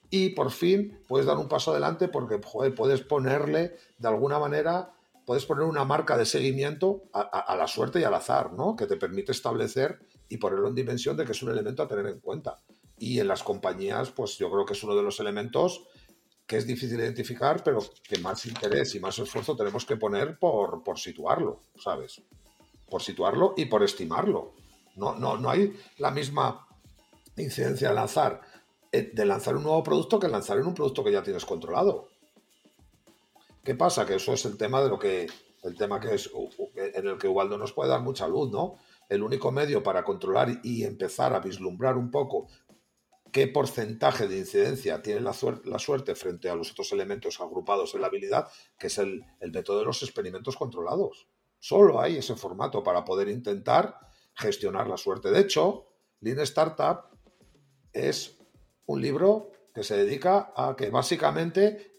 [0.09, 4.95] y por fin puedes dar un paso adelante porque puedes ponerle de alguna manera,
[5.29, 8.75] puedes poner una marca de seguimiento a, la suerte y al azar, ¿no?
[8.75, 12.07] Que te permite establecer y ponerlo en dimensión de que es un elemento a tener
[12.07, 12.63] en cuenta.
[12.97, 15.83] Y en las compañías, pues yo creo que es uno de los elementos
[16.47, 20.81] que es difícil identificar, pero que más interés y más esfuerzo tenemos que poner por,
[20.97, 22.23] situarlo, ¿sabes?
[22.89, 24.55] por situarlo y por estimarlo.
[24.95, 26.65] No, no, no hay la misma
[27.37, 28.41] incidencia de lanzar,
[28.91, 32.07] eh, de lanzar un nuevo producto que lanzar en un producto que ya tienes controlado.
[33.63, 34.05] ¿Qué pasa?
[34.05, 35.27] Que eso es el tema de lo que,
[35.63, 36.29] el tema que es,
[36.75, 38.77] en el que Ubaldo nos puede dar mucha luz, ¿no?
[39.09, 42.47] El único medio para controlar y empezar a vislumbrar un poco
[43.31, 48.01] qué porcentaje de incidencia tiene la, la, suerte frente a los otros elementos agrupados en
[48.01, 51.27] la habilidad, que es el, el método de los experimentos controlados.
[51.59, 53.99] Solo hay ese formato para poder intentar
[54.33, 55.29] gestionar la suerte.
[55.29, 55.87] De hecho,
[56.21, 57.01] Lean Startup
[57.93, 58.37] es
[58.85, 61.97] un libro que se dedica a que básicamente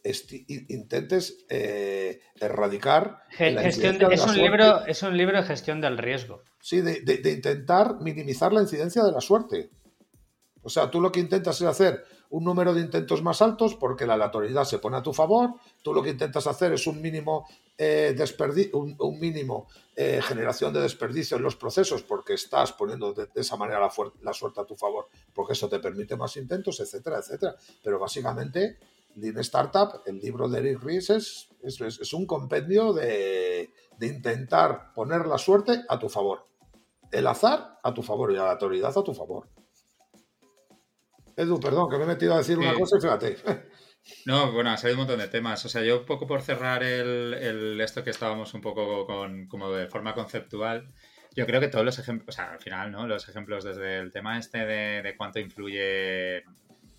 [0.68, 3.24] intentes eh, erradicar.
[3.30, 6.42] Gestión es, un libro, es un libro de gestión del riesgo.
[6.60, 9.70] Sí, de intentar minimizar la incidencia de la suerte.
[10.62, 14.06] O sea, tú lo que intentas es hacer un número de intentos más altos porque
[14.06, 15.54] la aleatoriedad se pone a tu favor.
[15.82, 18.16] Tú lo que intentas hacer es un mínimo, eh,
[18.72, 23.80] un, mínimo eh, generación de desperdicio en los procesos porque estás poniendo de, esa manera
[24.22, 27.56] la, suerte a tu favor porque eso te permite más intentos, etcétera, etcétera.
[27.82, 28.78] Pero básicamente,
[29.16, 35.26] Lean Startup, el libro de Eric Ries, es, es, un compendio de, de intentar poner
[35.26, 36.46] la suerte a tu favor.
[37.10, 39.48] El azar a tu favor y la aleatoriedad a tu favor.
[41.40, 43.36] Edu, perdón, que me he metido a decir una cosa y fíjate.
[44.24, 45.64] No, bueno, ha salido un montón de temas.
[45.64, 49.70] O sea, yo un poco por cerrar el, esto que estábamos un poco con, como
[49.70, 50.92] de forma conceptual,
[51.34, 53.06] yo creo que todos los ejemplos, o sea, al final, ¿no?
[53.06, 56.44] Los ejemplos desde el tema este de, cuánto influye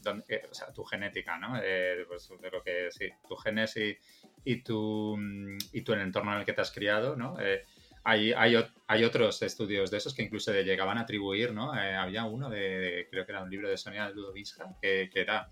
[0.06, 1.60] o sea, tu genética, ¿no?
[2.08, 3.98] Pues, de lo que, sí, tu genes y,
[4.44, 5.18] y, tu,
[5.74, 7.40] y tu en el entorno en el que te has criado, ¿no?
[7.40, 7.66] Eh,
[8.04, 8.56] hay, hay,
[8.88, 11.76] hay, otros estudios de esos que incluso llegaban a atribuir, ¿no?
[11.76, 15.50] Eh, había uno de, creo que era un libro de Sonia Ludoviska, que, que era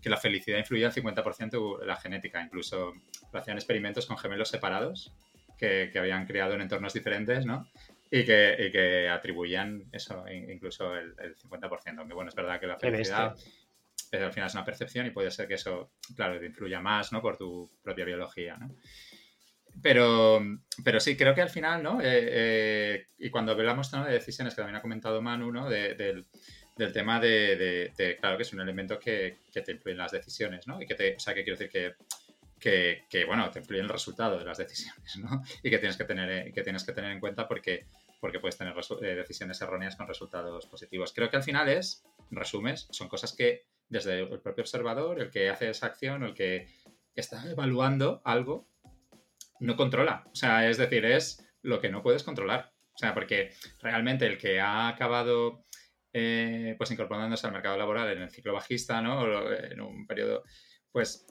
[0.00, 2.42] que la felicidad influía al 50% la genética.
[2.42, 2.94] Incluso
[3.32, 5.12] hacían experimentos con gemelos separados
[5.58, 7.68] que, que habían criado en entornos diferentes, ¿no?
[8.10, 11.98] Y que, y que atribuían eso, incluso el, el 50%.
[11.98, 13.36] Aunque bueno, es verdad que la felicidad
[14.12, 17.22] al final es una percepción y puede ser que eso, claro, te influya más, ¿no?
[17.22, 18.74] Por tu propia biología, ¿no?
[19.82, 20.40] Pero,
[20.84, 22.00] pero sí, creo que al final, ¿no?
[22.00, 25.68] Eh, eh, y cuando hablamos de decisiones, que también ha comentado Manu, ¿no?
[25.68, 26.26] del,
[26.76, 30.12] del, tema de, de, claro, que es un elemento que, que, te influye en las
[30.12, 30.80] decisiones, ¿no?
[30.80, 31.94] Y que te, o sea, que quiero decir que,
[32.58, 35.42] que, que, bueno, te influye en el resultado de las decisiones, ¿no?
[35.62, 37.86] Y que tienes que tener, que tienes que tener en cuenta porque,
[38.20, 41.12] porque puedes tener decisiones erróneas con resultados positivos.
[41.14, 45.50] Creo que al final es, resumes, son cosas que desde el propio observador, el que
[45.50, 46.68] hace esa acción el que
[47.14, 48.66] está evaluando algo,
[49.60, 50.24] no controla.
[50.30, 52.72] O sea, es decir, es lo que no puedes controlar.
[52.92, 55.64] O sea, porque realmente el que ha acabado
[56.12, 59.52] eh, pues incorporándose al mercado laboral en el ciclo bajista, ¿no?
[59.52, 60.42] En un periodo,
[60.90, 61.26] pues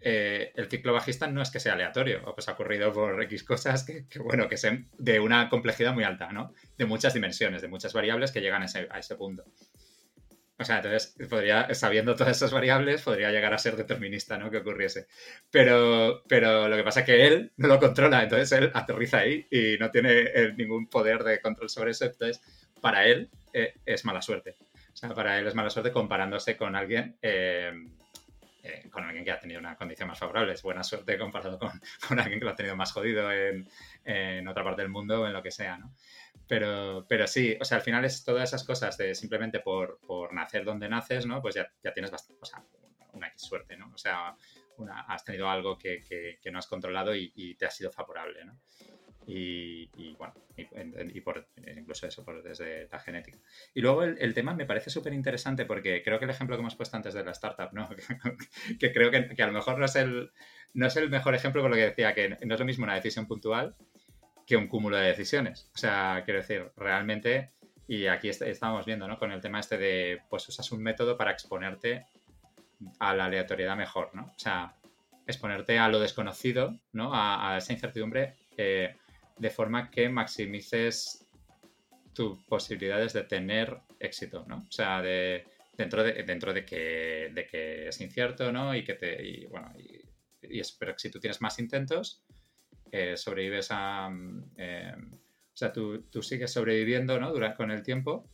[0.00, 3.44] eh, el ciclo bajista no es que sea aleatorio, o pues ha ocurrido por X
[3.44, 6.54] cosas que, bueno, que sean de una complejidad muy alta, ¿no?
[6.76, 9.44] De muchas dimensiones, de muchas variables que llegan a ese, a ese punto.
[10.60, 11.14] O sea, entonces,
[11.78, 14.50] sabiendo todas esas variables, podría llegar a ser determinista, ¿no?
[14.50, 15.06] Que ocurriese.
[15.52, 19.46] Pero, pero lo que pasa es que él no lo controla, entonces él aterriza ahí
[19.52, 22.06] y no tiene eh, ningún poder de control sobre eso.
[22.06, 22.42] Entonces,
[22.80, 24.56] para él eh, es mala suerte.
[24.92, 27.72] O sea, para él es mala suerte comparándose con alguien, eh,
[28.90, 30.54] con alguien que ha tenido una condición más favorable.
[30.54, 31.70] Es buena suerte comparado con,
[32.08, 33.68] con alguien que lo ha tenido más jodido en,
[34.04, 35.94] en otra parte del mundo o en lo que sea, ¿no?
[36.48, 40.32] Pero, pero sí, o sea, al final es todas esas cosas de simplemente por, por
[40.32, 41.42] nacer donde naces, ¿no?
[41.42, 42.64] Pues ya, ya tienes bastante, o sea,
[43.12, 43.90] una suerte, ¿no?
[43.94, 44.34] O sea,
[44.78, 46.02] una, has tenido algo que,
[46.40, 48.58] que, no has controlado y, te ha sido favorable, ¿no?
[49.26, 53.38] Y, y bueno, y, por, incluso eso por, desde la genética.
[53.74, 56.60] Y luego el, el tema me parece súper interesante porque creo que el ejemplo que
[56.60, 57.90] hemos puesto antes de la startup, ¿no?
[58.80, 60.32] que creo que, que, a lo mejor no es, el,
[60.72, 62.94] no es el mejor ejemplo por lo que decía, que no es lo mismo una
[62.94, 63.76] decisión puntual
[64.48, 65.68] que un cúmulo de decisiones.
[65.74, 67.50] O sea, quiero decir, realmente,
[67.86, 69.18] y aquí estamos viendo, ¿no?
[69.18, 72.06] Con el tema este de, pues usas un método para exponerte
[72.98, 74.32] a la aleatoriedad mejor, ¿no?
[74.34, 74.74] O sea,
[75.26, 77.10] exponerte a lo desconocido, ¿no?
[77.12, 78.96] A, esa incertidumbre eh,
[79.36, 81.26] de forma que maximices
[82.14, 84.64] tus posibilidades de tener éxito, ¿no?
[84.66, 88.74] O sea, de, dentro, de, dentro de, que, de que es incierto, ¿no?
[88.74, 90.00] Y que te, y, bueno, y,
[90.40, 92.24] y es, pero si tú tienes más intentos,
[93.16, 94.10] sobrevives a...
[94.56, 97.32] Eh, o sea, tú, sigues sobreviviendo, ¿no?
[97.32, 98.24] Durante, con el tiempo,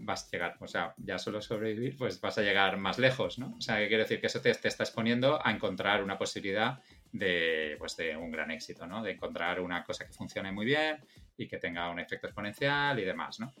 [0.00, 3.54] vas a llegar, o sea, ya solo sobrevivir, pues vas a llegar más lejos, ¿no?
[3.56, 4.20] O sea, ¿qué quiere decir?
[4.20, 6.80] Que eso te, está exponiendo a encontrar una posibilidad
[7.12, 9.02] de, pues, de un gran éxito, ¿no?
[9.02, 10.98] De encontrar una cosa que funcione muy bien
[11.36, 13.52] y que tenga un efecto exponencial y demás, ¿no?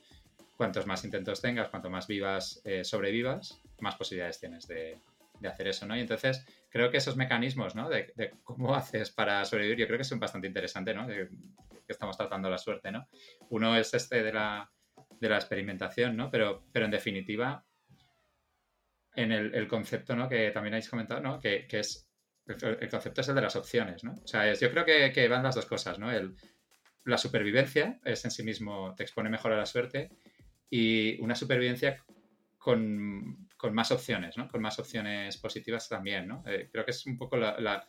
[0.56, 4.98] Cuantos más intentos tengas, cuanto más vivas, eh, sobrevivas, más posibilidades tienes de,
[5.40, 5.96] de hacer eso, ¿no?
[5.96, 7.88] Y entonces creo que esos mecanismos, ¿no?
[7.88, 8.12] De,
[8.44, 11.06] cómo haces para sobrevivir, yo creo que son bastante interesantes, ¿no?
[11.06, 11.28] que
[11.88, 13.08] estamos tratando la suerte, ¿no?
[13.48, 14.70] Uno es este de la,
[15.18, 16.30] de la experimentación, ¿no?
[16.30, 17.64] Pero, pero en definitiva,
[19.14, 20.28] en el, concepto, ¿no?
[20.28, 21.40] Que también habéis comentado, ¿no?
[21.40, 22.08] Que, es,
[22.46, 24.12] el concepto es el de las opciones, ¿no?
[24.12, 26.12] O sea, yo creo que, que, van las dos cosas, ¿no?
[26.12, 26.36] El,
[27.04, 30.10] la supervivencia es en sí mismo, te expone mejor a la suerte
[30.68, 32.04] y una supervivencia
[32.58, 34.48] con, con, más opciones, ¿no?
[34.48, 36.42] Con más opciones positivas también, ¿no?
[36.46, 37.86] Eh, creo que es un poco la,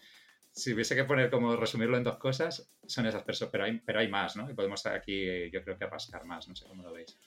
[0.51, 3.99] Si hubiese que poner como resumirlo en dos cosas, son esas personas, pero hay, pero
[3.99, 4.49] hay más, ¿no?
[4.49, 7.17] Y podemos aquí, yo creo que rascar más, no sé cómo lo veis.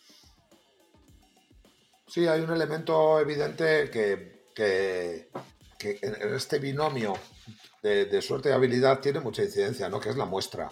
[2.07, 5.31] Sí, hay un elemento evidente que, que,
[6.03, 7.15] en este binomio
[7.83, 10.01] de, suerte y habilidad tiene mucha incidencia, ¿no?
[10.01, 10.69] Que es la muestra.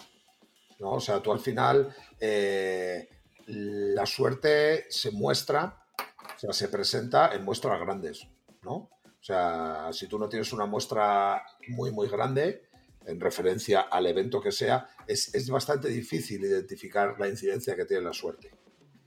[0.79, 0.93] ¿no?
[0.93, 3.07] O sea, tú al final eh,
[3.47, 8.27] la suerte se muestra o sea, se presenta en muestras grandes,
[8.63, 8.73] ¿no?
[8.73, 12.67] O sea, si tú no tienes una muestra muy, muy grande,
[13.05, 18.03] en referencia al evento que sea, es, es, bastante difícil identificar la incidencia que tiene
[18.03, 18.51] la suerte.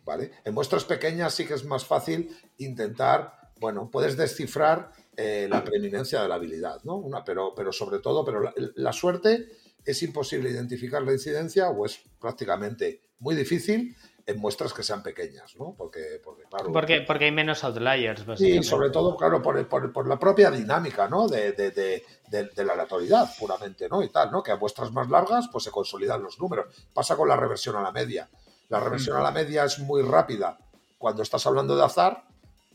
[0.07, 0.30] ¿vale?
[0.45, 6.22] En muestras pequeñas sí que es más fácil intentar, bueno, puedes descifrar eh, la preeminencia
[6.22, 6.97] de la habilidad, ¿no?
[6.97, 9.49] Una, pero, pero sobre todo, pero la, suerte
[9.84, 15.54] es imposible identificar la incidencia o es prácticamente muy difícil en muestras que sean pequeñas,
[15.56, 15.74] ¿no?
[15.78, 16.72] Porque, porque claro.
[16.72, 21.08] Porque, porque hay menos outliers, Sí, sobre todo, claro, por, por, por la propia dinámica,
[21.08, 21.28] ¿no?
[21.28, 24.02] De, de, de, de, la aleatoriedad, puramente, ¿no?
[24.02, 24.42] Y tal, ¿no?
[24.42, 26.66] Que a muestras más largas, pues se consolidan los números.
[26.92, 28.28] Pasa con la reversión a la media.
[28.68, 30.58] La reversión a la media es muy rápida
[30.98, 32.24] cuando estás hablando de azar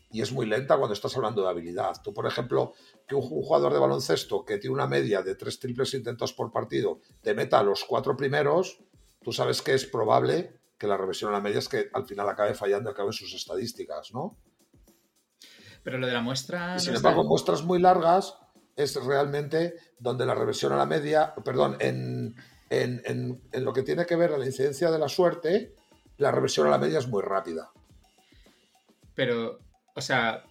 [0.09, 2.01] y es muy lenta cuando estás hablando de habilidad.
[2.01, 2.73] Tú, por ejemplo,
[3.05, 6.99] que un jugador de baloncesto que tiene una media de tres triples intentos por partido
[7.21, 8.79] te meta a los cuatro primeros,
[9.21, 12.27] tú sabes que es probable que la reversión a la media es que al final
[12.27, 14.35] acabe fallando, acabe en sus estadísticas, ¿no?
[15.83, 16.79] Pero lo de la muestra...
[16.79, 18.35] sin embargo, muestras muy largas
[18.75, 22.35] es realmente donde la reversión a la media, perdón, en,
[22.71, 25.75] en, en, lo que tiene que ver a la incidencia de la suerte,
[26.17, 27.69] la reversión a la media es muy rápida.
[29.13, 29.59] Pero,
[29.93, 30.45] o sea,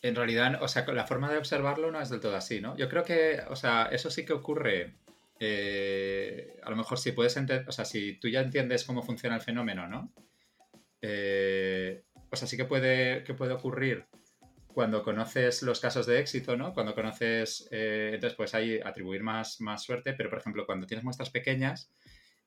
[0.00, 2.76] en realidad, o sea, la forma de observarlo no es del todo así, ¿no?
[2.76, 4.99] Yo creo que, o sea, eso sí que ocurre
[5.42, 9.36] eh, a lo mejor si puedes entender, o sea, si tú ya entiendes cómo funciona
[9.36, 10.12] el fenómeno, ¿no?
[11.00, 14.04] Eh, o sea, sí que puede, que puede ocurrir
[14.66, 16.74] cuando conoces los casos de éxito, ¿no?
[16.74, 21.04] Cuando conoces, eh, entonces pues hay atribuir más, más suerte, pero por ejemplo, cuando tienes
[21.04, 21.90] muestras pequeñas,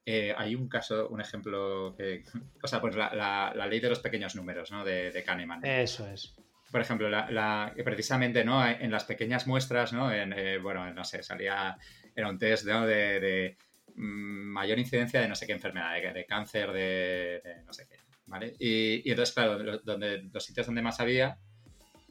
[0.06, 2.24] hay un caso, un ejemplo que,
[2.62, 4.86] o sea, pues la, ley de los pequeños números, ¿no?
[4.86, 5.66] De, de Kahneman.
[5.66, 6.36] Eso es.
[6.72, 8.68] Por ejemplo, la, precisamente, ¿no?
[8.68, 10.12] En las pequeñas muestras, ¿no?
[10.12, 11.78] En, bueno, no sé, salía
[12.16, 13.58] era un test de,
[13.96, 18.56] mm, mayor incidencia de no sé qué enfermedad, de, cáncer, de, no sé qué, ¿vale?
[18.60, 21.38] Y, entonces, claro, donde, los sitios donde más había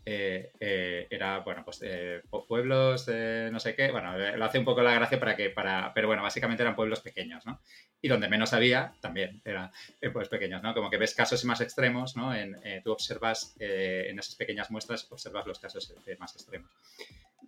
[0.04, 3.06] eh, eh, era, bueno, pues eh, pueblos
[3.50, 6.22] no sé qué, bueno, lo hace un poco la gracia para que, para, pero bueno,
[6.22, 7.60] básicamente eran pueblos pequeños, ¿no?
[8.00, 10.74] Y donde menos había, también eran pueblos pequeños, ¿no?
[10.74, 12.34] Como que ves casos más extremos, ¿no?
[12.34, 16.70] En, tú observas en esas pequeñas muestras, observas los casos más extremos.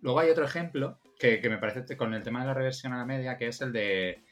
[0.01, 3.05] Luego hay otro ejemplo que, me parece con el tema de la reversión a la
[3.05, 4.23] media, que es el de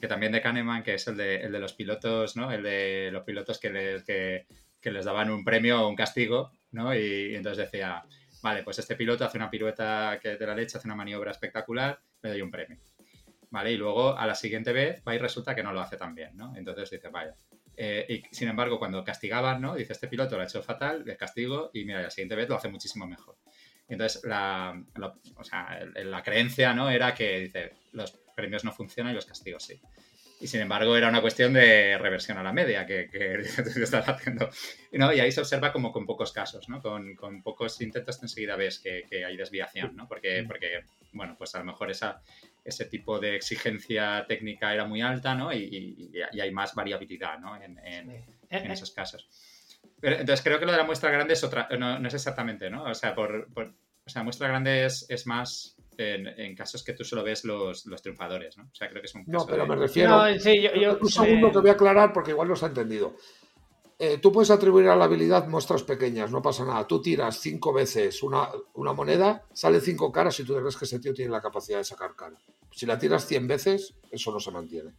[0.00, 2.50] que también de Kahneman, que es el de, el de los pilotos, ¿no?
[2.50, 4.46] El de los pilotos que les, que,
[4.84, 6.94] les daban un premio o un castigo, ¿no?
[6.94, 8.02] Y, entonces decía,
[8.42, 12.00] vale, pues este piloto hace una pirueta que de la leche, hace una maniobra espectacular,
[12.22, 12.78] le doy un premio.
[13.50, 13.72] ¿Vale?
[13.72, 16.36] Y luego a la siguiente vez va y resulta que no lo hace tan bien,
[16.36, 16.54] ¿no?
[16.56, 17.34] Entonces dice, vaya.
[17.76, 19.74] Eh, y sin embargo, cuando castigaban, ¿no?
[19.74, 22.56] Dice, este piloto lo ha hecho fatal, le castigo y mira, la siguiente vez lo
[22.56, 23.36] hace muchísimo mejor.
[23.90, 24.80] Entonces, la,
[25.36, 26.88] o sea, la creencia ¿no?
[26.88, 29.80] era que los premios no funcionan y los castigos sí.
[30.40, 33.34] Y sin embargo, era una cuestión de reversión a la media que, que
[33.82, 34.48] estás haciendo.
[34.92, 35.12] ¿no?
[35.12, 36.80] Y ahí se observa como con pocos casos, ¿no?
[36.80, 40.08] Con, con pocos intentos enseguida ves que, que, hay desviación, ¿no?
[40.08, 42.22] Porque, porque, bueno, pues a lo mejor esa,
[42.64, 45.52] ese tipo de exigencia técnica era muy alta, ¿no?
[45.52, 47.56] Y, y, hay más variabilidad, ¿no?
[47.56, 48.72] En, en, en eh, eh.
[48.72, 49.28] esos casos
[50.02, 52.84] entonces creo que lo de la muestra grande es otra, no, es exactamente, ¿no?
[52.84, 57.44] O sea, por, o sea muestra grande es, más en, casos que tú solo ves
[57.44, 58.64] los, triunfadores, ¿no?
[58.64, 60.22] O sea, creo que es un caso No, pero me refiero...
[61.00, 63.14] un segundo te voy a aclarar porque igual no se ha entendido.
[63.98, 66.86] Eh, tú puedes atribuir a la habilidad muestras pequeñas, no pasa nada.
[66.86, 71.00] Tú tiras cinco veces una, una moneda, sale cinco caras y tú crees que ese
[71.00, 72.38] tío tiene la capacidad de sacar cara.
[72.72, 74.94] Si la tiras cien veces, eso no se mantiene.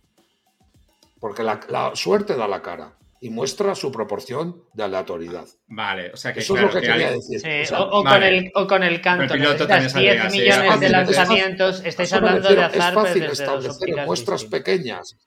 [1.20, 5.47] Porque la suerte da la cara y muestra su proporción de aleatoriedad.
[5.67, 7.39] Vale, o sea que eso es lo que, quería decir.
[7.78, 12.63] o, con el, o, con el canto, necesitas 10 millones de lanzamientos, estáis hablando de
[12.63, 12.93] azar.
[12.93, 15.17] Es fácil establecer en muestras pequeñas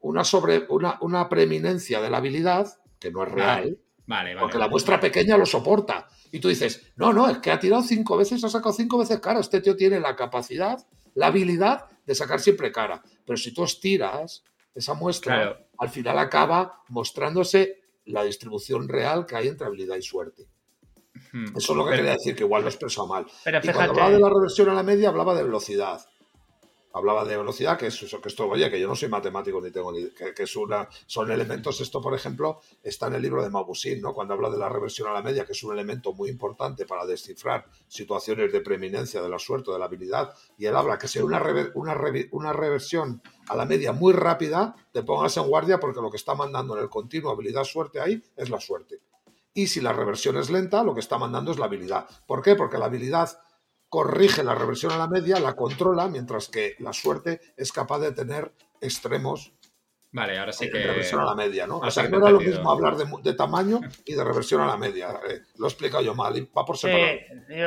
[0.00, 2.66] una, sobre, una, una preeminencia de la habilidad,
[2.98, 6.08] que no es real, vale, vale, porque la muestra pequeña lo soporta.
[6.32, 9.20] Y tú dices, no, no, es que ha tirado cinco veces, ha sacado cinco veces
[9.20, 9.40] cara.
[9.40, 10.78] Este tío tiene la capacidad,
[11.14, 13.02] la habilidad de sacar siempre cara.
[13.26, 14.42] Pero si tú estiras
[14.74, 20.46] esa muestra, al final acaba mostrándose la distribución real que hay entre habilidad y suerte.
[21.32, 21.56] Hmm.
[21.56, 23.26] Eso es lo que quería decir, que igual lo expresó mal.
[23.44, 26.04] Pero y cuando hablaba de la reversión a la media, hablaba de velocidad
[26.94, 29.70] hablaba de velocidad, que es eso, que esto, oye, que yo no soy matemático ni
[29.72, 33.50] tengo ni, que, es una, son elementos, esto por ejemplo está en el libro de
[33.50, 34.14] Mabussin, ¿no?
[34.14, 37.04] Cuando habla de la reversión a la media, que es un elemento muy importante para
[37.04, 41.18] descifrar situaciones de preeminencia de la suerte de la habilidad, y él habla que si
[41.18, 41.42] una,
[41.74, 41.96] una,
[42.30, 46.36] una reversión a la media muy rápida, te pongas en guardia porque lo que está
[46.36, 49.00] mandando en el continuo habilidad-suerte ahí es la suerte.
[49.52, 52.08] Y si la reversión es lenta, lo que está mandando es la habilidad.
[52.26, 52.54] ¿Por qué?
[52.54, 53.38] Porque la habilidad
[53.94, 58.10] corrige la reversión a la media, la controla, mientras que la suerte es capaz de
[58.10, 59.52] tener extremos
[60.10, 60.78] Vale, ahora sí que.
[60.78, 61.78] De reversión a la media, ¿no?
[61.78, 65.10] O sea, no era lo mismo hablar de, tamaño y de reversión a la media.
[65.28, 67.18] Eh, lo he explicado yo mal, va por separado.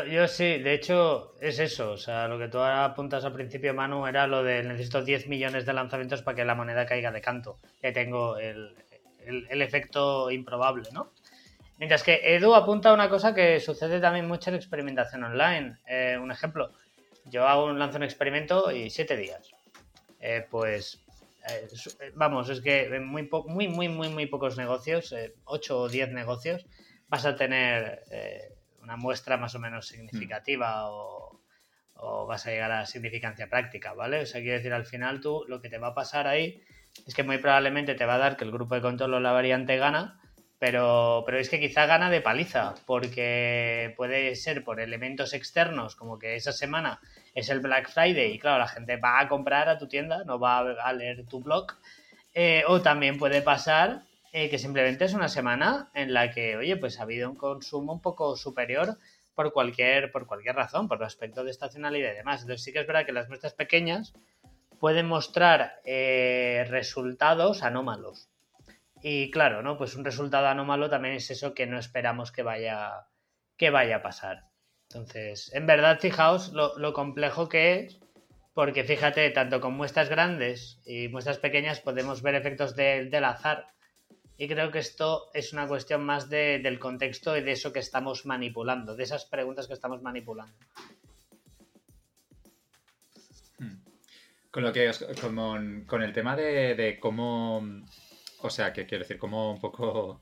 [0.10, 1.92] yo, sí, de hecho, es eso.
[1.92, 5.66] O sea, lo que tú apuntas al principio, Manu, era lo de necesito 10 millones
[5.66, 7.58] de lanzamientos para que la moneda caiga de canto.
[7.82, 8.76] Que tengo el,
[9.26, 11.12] el efecto improbable, ¿no?
[11.78, 15.78] Mientras que Edu apunta a una cosa que sucede también mucho en experimentación online.
[15.88, 16.72] Eh, un ejemplo,
[17.26, 19.52] yo hago un, lanzo un experimento y siete días.
[20.20, 21.04] eh, pues
[21.50, 25.14] eh, vamos, es que en muy, muy, muy, muy, muy pocos negocios,
[25.46, 26.66] 8 o 10 negocios,
[27.08, 28.04] vas a tener
[28.82, 31.40] una muestra más o menos significativa o,
[31.96, 34.22] o, vas a llegar a significancia práctica, ¿vale?
[34.22, 36.62] O sea, quiero decir, al final tú lo que te va a pasar ahí
[37.06, 39.32] es que muy probablemente te va a dar que el grupo de control o la
[39.32, 40.20] variante gana,
[40.60, 46.18] pero, pero es que quizá gana de paliza, porque puede ser por elementos externos, como
[46.18, 47.00] que esa semana
[47.36, 50.40] es el Black Friday y claro, la gente va a comprar a tu tienda, no
[50.40, 51.74] va a leer tu blog,
[52.34, 54.04] eh, o también puede pasar
[54.34, 57.94] eh, que simplemente es una semana en la que, oye, pues ha habido un consumo
[57.94, 58.98] un poco superior
[59.36, 62.42] por cualquier, por cualquier razón, por aspecto de estacionalidad y demás.
[62.42, 64.14] Entonces sí que es verdad que las muestras pequeñas
[64.80, 68.30] pueden mostrar eh, resultados anómalos.
[69.02, 69.78] Y claro, ¿no?
[69.78, 73.08] Pues un resultado anómalo también es eso que no esperamos que vaya,
[73.58, 74.46] que vaya a pasar.
[74.90, 78.00] Entonces, en verdad, fijaos lo, complejo que es,
[78.54, 83.68] porque fíjate, tanto con muestras grandes y muestras pequeñas podemos ver efectos del azar.
[84.38, 88.26] Y creo que esto es una cuestión más del contexto y de eso que estamos
[88.26, 90.56] manipulando, de esas preguntas que estamos manipulando.
[93.60, 93.82] Hmm.
[94.52, 94.92] Con lo que
[95.22, 97.62] con, el tema de cómo
[98.42, 100.22] o sea, que quiero decir, como un poco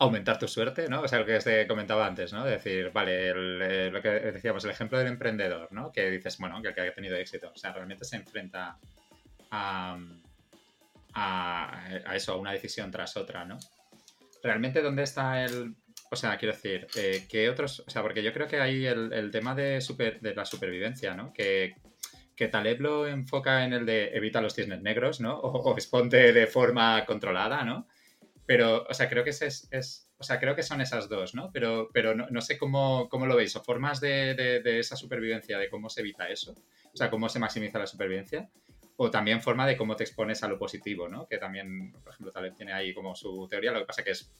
[0.00, 1.02] aumentar tu suerte, ¿no?
[1.02, 2.44] O sea, lo que te comentaba antes, ¿no?
[2.44, 5.92] decir, vale, eh, lo que decíamos, el ejemplo del emprendedor, ¿no?
[5.92, 8.78] Que dices, bueno, que el que ha tenido éxito, o sea, realmente se enfrenta
[9.50, 9.98] a,
[11.12, 13.58] a, eso, a una decisión tras otra, ¿no?
[14.42, 15.74] Realmente, ¿dónde está el...?
[16.10, 17.84] O sea, quiero decir, eh, ¿qué otros...?
[17.86, 19.84] O sea, porque yo creo que hay el, tema de,
[20.20, 21.30] de la supervivencia, ¿no?
[21.34, 21.74] Que
[22.40, 25.38] que Taleb lo enfoca en el de evita los cisnes negros, ¿no?
[25.40, 27.86] O, exponte de forma controlada, ¿no?
[28.46, 31.50] Pero, o sea, creo que es, es, o sea, creo que son esas dos, ¿no?
[31.52, 35.68] Pero, pero no, sé cómo, cómo, lo veis, o formas de, de, esa supervivencia, de
[35.68, 36.54] cómo se evita eso,
[36.90, 38.48] o sea, cómo se maximiza la supervivencia,
[38.96, 41.26] o también forma de cómo te expones a lo positivo, ¿no?
[41.26, 44.32] Que también, por ejemplo, Taleb tiene ahí como su teoría, lo que pasa que es,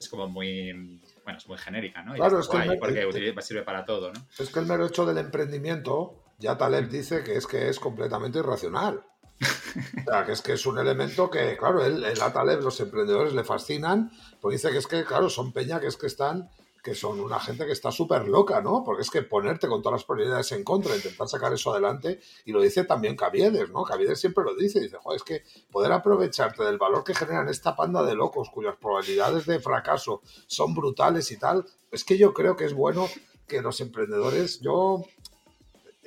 [0.00, 2.14] es como muy, bueno, es muy genérica, ¿no?
[2.14, 4.26] claro, es que porque sirve para todo, ¿no?
[4.38, 8.40] Es que el mero hecho del emprendimiento ya Taleb dice que es que es completamente
[8.40, 9.04] irracional.
[9.40, 13.32] O sea, que es que es un elemento que, claro, él, a Taleb los emprendedores
[13.32, 16.50] le fascinan, pues dice que es que, claro, son peña que es que están,
[16.82, 18.82] que son una gente que está súper loca, ¿no?
[18.84, 22.52] Porque es que ponerte con todas las probabilidades en contra, intentar sacar eso adelante, y
[22.52, 23.84] lo dice también Caviedes, ¿no?
[23.84, 27.76] Caviedes siempre lo dice, dice, joder, es que poder aprovecharte del valor que generan esta
[27.76, 32.56] panda de locos cuyas probabilidades de fracaso son brutales y tal, es que yo creo
[32.56, 33.08] que es bueno
[33.46, 35.04] que los emprendedores, yo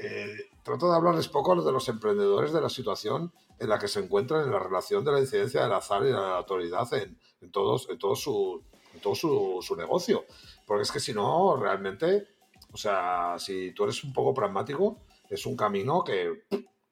[0.06, 3.80] eh, trato de hablarles poco a los de los emprendedores de la situación en la
[3.80, 7.18] que se encuentran en la relación de la incidencia del azar y la autoridad en,
[7.52, 8.64] todos, en todo, su,
[9.02, 10.26] todo su, negocio.
[10.66, 12.28] Porque es que si no, realmente,
[12.72, 16.46] o sea, si tú eres un poco pragmático, es un camino que,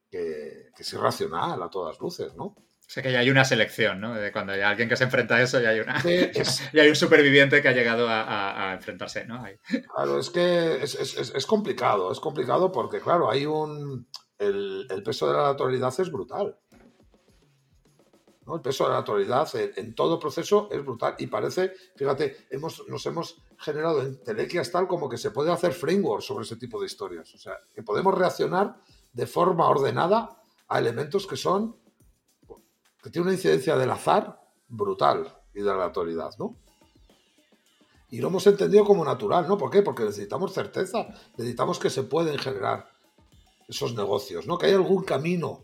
[0.09, 2.55] que es irracional a todas luces, ¿no?
[2.93, 4.13] O sea que ya hay una selección, ¿no?
[4.13, 5.99] De cuando hay alguien que se enfrenta a eso, ya hay, una,
[6.73, 9.43] hay un superviviente que ha llegado a, enfrentarse, ¿no?
[9.95, 14.07] Claro, es que es, complicado, es complicado porque, claro, hay un...
[14.37, 16.55] El, peso de la naturalidad es brutal.
[18.45, 18.57] ¿no?
[18.57, 23.03] El peso de la naturalidad en, todo proceso es brutal y parece, fíjate, hemos, nos
[23.07, 26.85] hemos generado en telequias tal como que se puede hacer framework sobre ese tipo de
[26.85, 27.33] historias.
[27.33, 28.75] O sea, que podemos reaccionar
[29.13, 30.37] de forma ordenada
[30.67, 31.81] a elementos que son
[33.03, 34.39] que tiene una incidencia del azar
[34.69, 36.57] brutal y de la aleatoriedad, ¿no?
[38.09, 39.57] Y lo hemos entendido como natural, ¿no?
[39.57, 39.81] ¿Por qué?
[39.81, 42.89] Porque necesitamos certeza, necesitamos que se pueden generar
[43.67, 44.57] esos negocios, ¿no?
[44.57, 45.63] Que hay algún camino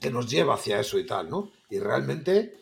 [0.00, 1.50] que nos lleva hacia eso y tal, ¿no?
[1.70, 2.56] Y realmente,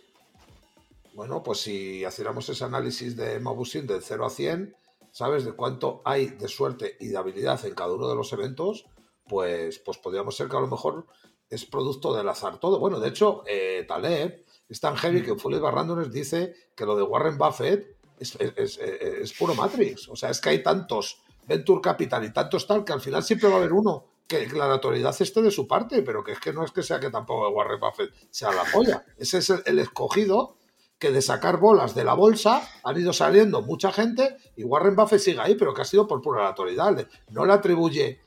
[1.14, 4.76] bueno, pues si hiciéramos ese análisis de Mabusin del 0 a 100,
[5.12, 5.44] ¿sabes?
[5.44, 8.84] De cuánto hay de suerte y de habilidad en cada uno de los eventos,
[9.28, 11.06] pues, pues podríamos ser que a lo mejor
[11.50, 12.78] es producto del azar todo.
[12.78, 17.02] Bueno, de hecho, eh, Taleb es tan heavy que Fully Barrandones dice que lo de
[17.02, 20.08] Warren Buffett es, puro Matrix.
[20.08, 23.48] O sea, es que hay tantos Venture Capital y tantos tal que al final siempre
[23.48, 26.52] va a haber uno que la naturalidad esté de su parte, pero que es que
[26.52, 29.04] no es que sea que tampoco Warren Buffett sea la polla.
[29.18, 30.56] Ese es el, escogido
[31.00, 35.18] que de sacar bolas de la bolsa han ido saliendo mucha gente y Warren Buffett
[35.18, 37.08] sigue ahí, pero que ha sido por pura naturalidad.
[37.30, 38.20] No le atribuye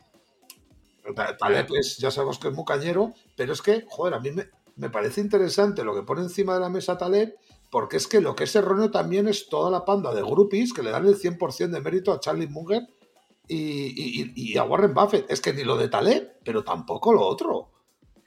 [1.37, 4.31] Taleb pues ya sabemos que es muy cañero, pero es que, joder, a mí
[4.75, 7.35] me, parece interesante lo que pone encima de la mesa Taleb,
[7.69, 10.83] porque es que lo que es erróneo también es toda la panda de groupies que
[10.83, 12.83] le dan el 100% de mérito a Charlie Munger
[13.47, 15.29] y, a Warren Buffett.
[15.29, 17.71] Es que ni lo de Taleb, pero tampoco lo otro.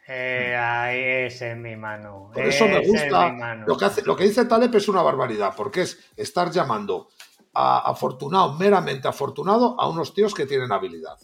[0.08, 2.30] Eh, ahí es en mi mano.
[2.32, 3.56] Por eso me gusta.
[3.66, 7.08] Lo que, hace, lo que dice Taleb es una barbaridad, porque es estar llamando
[7.54, 11.16] a afortunado, meramente afortunado, a unos tíos que tienen habilidad.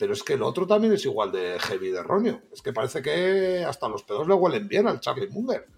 [0.00, 2.40] Pero es que el otro también es igual de heavy de erróneo.
[2.50, 5.68] Es que parece que hasta los pedos le huelen bien al Charlie Munger.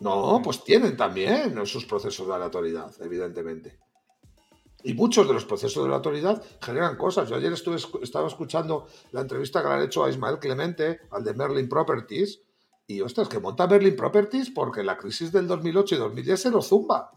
[0.00, 3.78] No, pues tienen también sus procesos de aleatoriedad, evidentemente.
[4.84, 7.28] Y muchos de los procesos de la autoridad generan cosas.
[7.28, 11.24] Yo ayer estuve, estaba escuchando la entrevista que le han hecho a Ismael Clemente, al
[11.24, 12.40] de Merlin Properties,
[12.86, 16.62] y ostras, que monta Merlin Properties porque la crisis del 2008 y 2010 se lo
[16.62, 17.12] zumba.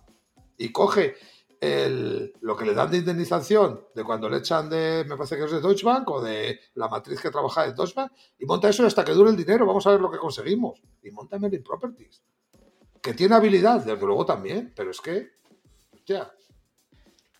[0.57, 1.15] Y coge
[1.61, 5.43] el, lo que le dan de indemnización de cuando le echan de, me parece que
[5.43, 8.69] es de Deutsche Bank o de la matriz que trabaja en Deutsche Bank, y monta
[8.69, 9.65] eso hasta que dure el dinero.
[9.65, 10.81] Vamos a ver lo que conseguimos.
[11.03, 12.21] Y monta Merlin Properties.
[13.01, 15.29] Que tiene habilidad, desde luego también, pero es que,
[15.93, 16.31] hostia,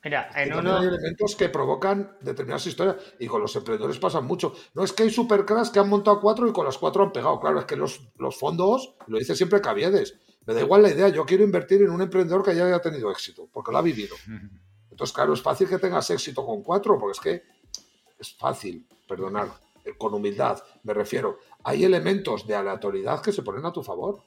[0.04, 0.78] Mira, en uno...
[0.78, 4.54] Hay elementos que provocan determinadas historias y con los emprendedores pasan mucho.
[4.74, 7.39] No es que hay supercrash que han montado cuatro y con las cuatro han pegado.
[7.39, 11.10] Claro, es que los, los fondos, lo dice siempre Caviedes, me da igual la idea,
[11.10, 14.16] yo quiero invertir en un emprendedor que ya haya tenido éxito, porque lo ha vivido.
[14.89, 17.43] Entonces, claro, es fácil que tengas éxito con cuatro, porque es que
[18.20, 19.50] es fácil, perdonar,
[19.86, 21.39] eh, con humildad, me refiero.
[21.64, 24.24] Hay elementos de aleatoriedad que se ponen a tu favor.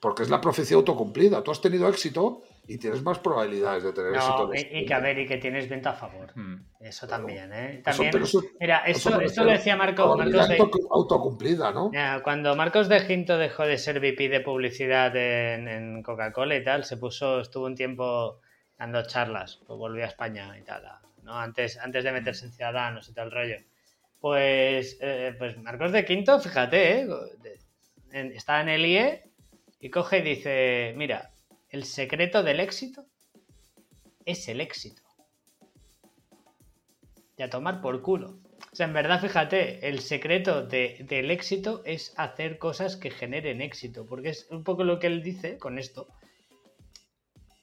[0.00, 1.42] Porque es la profecía autocumplida.
[1.42, 4.52] Tú has tenido éxito, y tienes más probabilidades de tener éxito.
[4.54, 6.30] Y, que a ver, y que tienes venta a favor.
[6.36, 6.62] Hmm.
[6.78, 7.82] Eso también, ¿eh?
[7.84, 8.12] También,
[8.60, 10.56] mira, eso, esto lo decía Marco, Marcos de,
[10.88, 11.90] autocumplida, ¿no?
[12.22, 16.96] Cuando Marcos de Ginto dejó de ser VP de publicidad en, Coca-Cola y tal, se
[16.96, 18.38] puso, estuvo un tiempo
[18.78, 20.84] dando charlas, pues volvió a España y tal,
[21.24, 21.36] ¿no?
[21.36, 23.56] Antes, antes de meterse en Ciudadanos y tal rollo.
[24.20, 27.08] Pues, eh, pues Marcos de Quinto, fíjate, ¿eh?
[28.12, 29.24] está en el IE
[29.80, 31.32] y coge y dice, mira,
[31.70, 33.06] el secreto del éxito
[34.24, 35.02] es el éxito.
[37.36, 38.40] Y a tomar por culo.
[38.72, 44.04] O sea, en verdad, fíjate, el secreto del éxito es hacer cosas que generen éxito.
[44.06, 46.08] Porque es un poco lo que él dice con esto.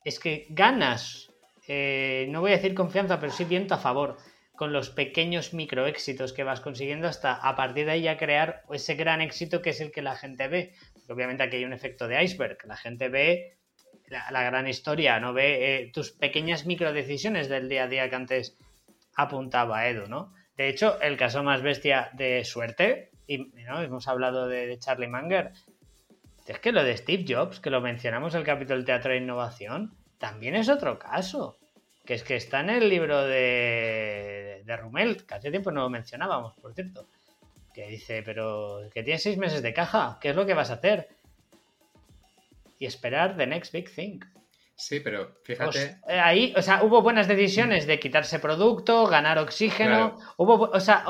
[0.03, 1.31] Es que ganas,
[1.67, 4.17] eh, no voy a decir confianza, pero sí viento a favor
[4.55, 8.95] con los pequeños microéxitos que vas consiguiendo hasta a partir de ahí ya crear ese
[8.95, 10.73] gran éxito que es el que la gente ve.
[11.07, 12.57] obviamente aquí hay un efecto de iceberg.
[12.65, 13.56] La gente ve
[14.09, 18.57] la, gran historia, no ve eh, tus pequeñas microdecisiones del día a día que antes
[19.15, 20.33] apuntaba Edu, ¿no?
[20.55, 23.81] De hecho, el caso más bestia de suerte, y ¿no?
[23.81, 25.51] hemos hablado de, Charlie Munger,
[26.47, 29.95] es que lo de Steve Jobs, que lo mencionamos en el capítulo Teatro de Innovación,
[30.17, 31.57] también es otro caso.
[32.05, 35.89] Que es que está en el libro de, de Rumel, que hace tiempo no lo
[35.89, 37.05] mencionábamos, por cierto.
[37.73, 40.75] Que dice, pero que tiene seis meses de caja, ¿qué es lo que vas a
[40.75, 41.09] hacer?
[42.79, 44.19] Y esperar the next big thing.
[44.75, 45.97] Sí, pero fíjate.
[46.07, 50.17] Eh, ahí, o sea, hubo buenas decisiones de quitarse producto, ganar oxígeno.
[50.37, 51.03] Hubo, o sea,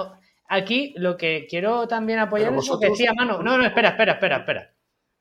[0.47, 3.43] aquí lo que quiero también apoyar es lo que decía Mano.
[3.43, 4.74] No, no, espera, espera, espera, espera.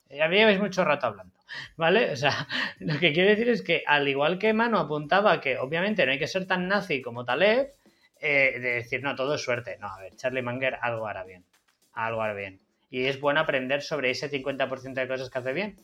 [0.08, 1.34] Ya lleváis mucho rato hablando,
[1.76, 2.12] ¿vale?
[2.12, 2.46] O sea,
[2.78, 6.18] lo que quiero decir es que, al igual que Mano apuntaba que obviamente no hay
[6.18, 7.74] que ser tan nazi como Taleb,
[8.20, 9.76] eh, de decir, no, todo es suerte.
[9.78, 11.44] No, a ver, Charlie Munger algo hará bien.
[11.92, 12.60] Algo hará bien.
[12.90, 15.76] Y es bueno aprender sobre ese 50% de cosas que hace bien.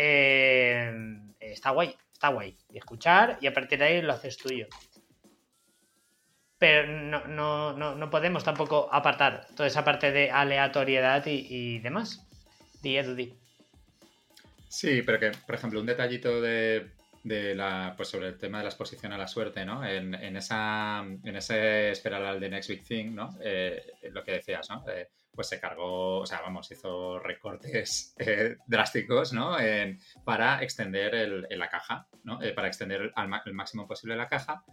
[0.00, 0.92] Eh,
[1.40, 2.56] está guay, está guay.
[2.70, 4.68] Y escuchar y a partir de ahí lo haces tuyo.
[6.56, 12.24] Pero no, podemos tampoco apartar toda esa parte de aleatoriedad y, demás.
[12.80, 13.36] Di,
[14.68, 16.90] Sí, pero que, por ejemplo, un detallito de,
[17.24, 19.84] la, pues sobre el tema de la exposición a la suerte, ¿no?
[19.84, 23.36] En, esa, en ese esperar al The Next Big Thing, ¿no?
[23.42, 24.84] Eh, lo que decías, ¿no?
[24.88, 25.08] Eh,
[25.38, 29.56] pues se cargó, o sea, vamos, hizo recortes eh, drásticos, ¿no?
[30.24, 32.42] para extender la caja, ¿no?
[32.42, 34.64] Eh, para extender al el máximo posible la caja,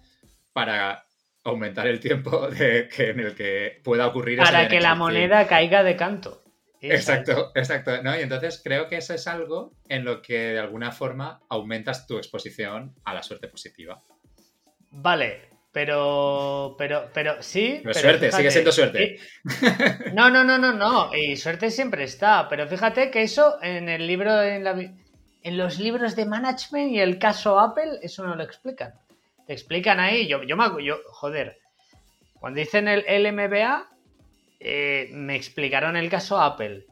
[0.53, 1.05] para
[1.43, 5.83] aumentar el tiempo de, que, en el que pueda ocurrir Para que la moneda caiga
[5.83, 6.43] de canto.
[6.81, 8.01] Exacto, exacto.
[8.01, 8.17] ¿no?
[8.17, 12.17] Y entonces creo que eso es algo en lo que de alguna forma aumentas tu
[12.17, 14.01] exposición a la suerte positiva.
[14.89, 17.81] Vale, pero, pero, pero sí.
[17.83, 19.19] Pero, suerte, sigue siendo suerte.
[20.13, 21.13] no, no, no, no, no.
[21.13, 22.47] Y suerte siempre está.
[22.47, 27.01] Pero fíjate que eso en el libro, en, la, en los libros de management y
[27.01, 28.93] el caso Apple, eso no lo explican.
[29.47, 30.27] Te explican ahí.
[30.27, 31.59] Yo, yo me hago, yo, joder.
[32.39, 33.89] Cuando dicen el, LMBA,
[34.61, 36.85] eh, me explicaron el caso Apple.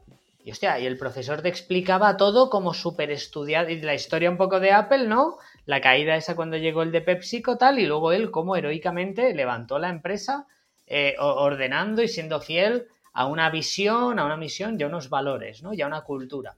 [0.44, 3.70] Y hostia, y el profesor te explicaba todo como súper estudiado.
[3.70, 5.38] Y la historia un poco de Apple, ¿no?
[5.66, 9.78] La caída esa cuando llegó el de PepsiCo tal, y luego él como heroicamente levantó
[9.78, 10.46] la empresa
[10.86, 15.62] eh, ordenando y siendo fiel a una visión, a una misión y a unos valores,
[15.62, 15.72] ¿no?
[15.72, 16.56] Y a una cultura.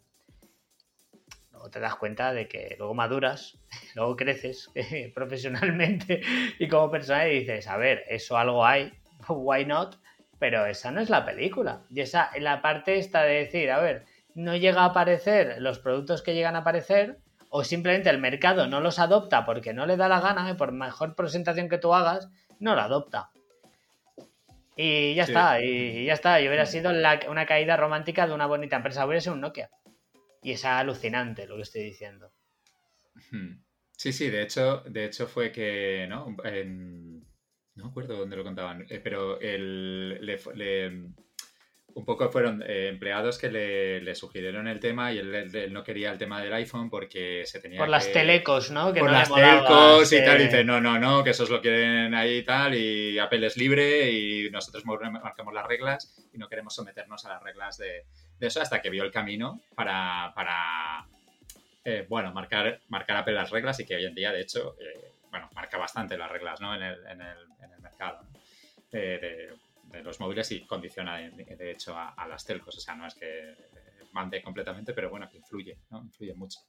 [1.52, 3.58] Luego te das cuenta de que luego maduras,
[3.94, 4.70] luego creces
[5.14, 6.22] profesionalmente
[6.58, 8.92] y como persona y dices, a ver, eso algo hay,
[9.28, 9.96] why not?
[10.38, 11.82] Pero esa no es la película.
[11.90, 14.04] Y esa, la parte está de decir, a ver,
[14.34, 17.18] no llega a aparecer los productos que llegan a aparecer,
[17.50, 21.14] o simplemente el mercado no los adopta porque no le da la gana, por mejor
[21.14, 22.28] presentación que tú hagas,
[22.58, 23.30] no lo adopta.
[24.76, 26.40] Y ya está, y, ya está.
[26.40, 29.06] Y hubiera sido una caída romántica de una bonita empresa.
[29.06, 29.70] Hubiera sido un Nokia.
[30.42, 32.30] Y es alucinante lo que estoy diciendo.
[33.92, 36.26] Sí, sí, de hecho, de hecho fue que, ¿no?
[36.28, 40.38] no me acuerdo dónde lo contaban, eh, pero el, le,
[41.96, 46.18] un poco fueron eh, empleados que le, sugirieron el tema y él, no quería el
[46.18, 48.92] tema del iPhone porque se tenía Por las telecos, ¿no?
[48.92, 52.38] por las telecos y tal, y dice, no, no, no, que esos lo quieren ahí
[52.38, 57.24] y tal, y Apple es libre y nosotros marcamos las reglas y no queremos someternos
[57.24, 58.04] a las reglas de,
[58.40, 61.06] eso hasta que vio el camino para, para
[61.82, 65.12] eh, bueno, marcar, marcar Apple las reglas y que hoy en día, de hecho, eh,
[65.30, 66.74] bueno, marca bastante las reglas, ¿no?
[66.74, 68.20] En el, en el, en el mercado,
[68.92, 69.65] de, de
[70.02, 72.76] los móviles y condiciona de, hecho a, las telcos.
[72.76, 73.54] O sea, no es que
[74.12, 76.02] mande completamente, pero bueno, que influye, ¿no?
[76.02, 76.60] Influye mucho.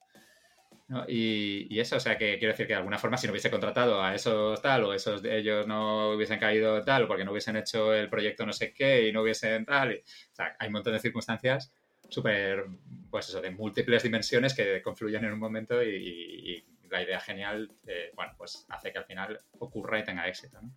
[1.08, 4.02] Y, eso, o sea, que quiero decir que de alguna forma si no hubiese contratado
[4.02, 7.94] a esos tal o esos de ellos no hubiesen caído tal porque no hubiesen hecho
[7.94, 10.02] el proyecto no sé qué y no hubiesen tal.
[10.32, 11.74] o sea, hay un montón de circunstancias
[12.10, 12.66] súper,
[13.10, 18.12] pues eso, de múltiples dimensiones que confluyen en un momento y, la idea genial, eh,
[18.16, 20.72] bueno, pues hace que al final ocurra y tenga éxito, ¿no?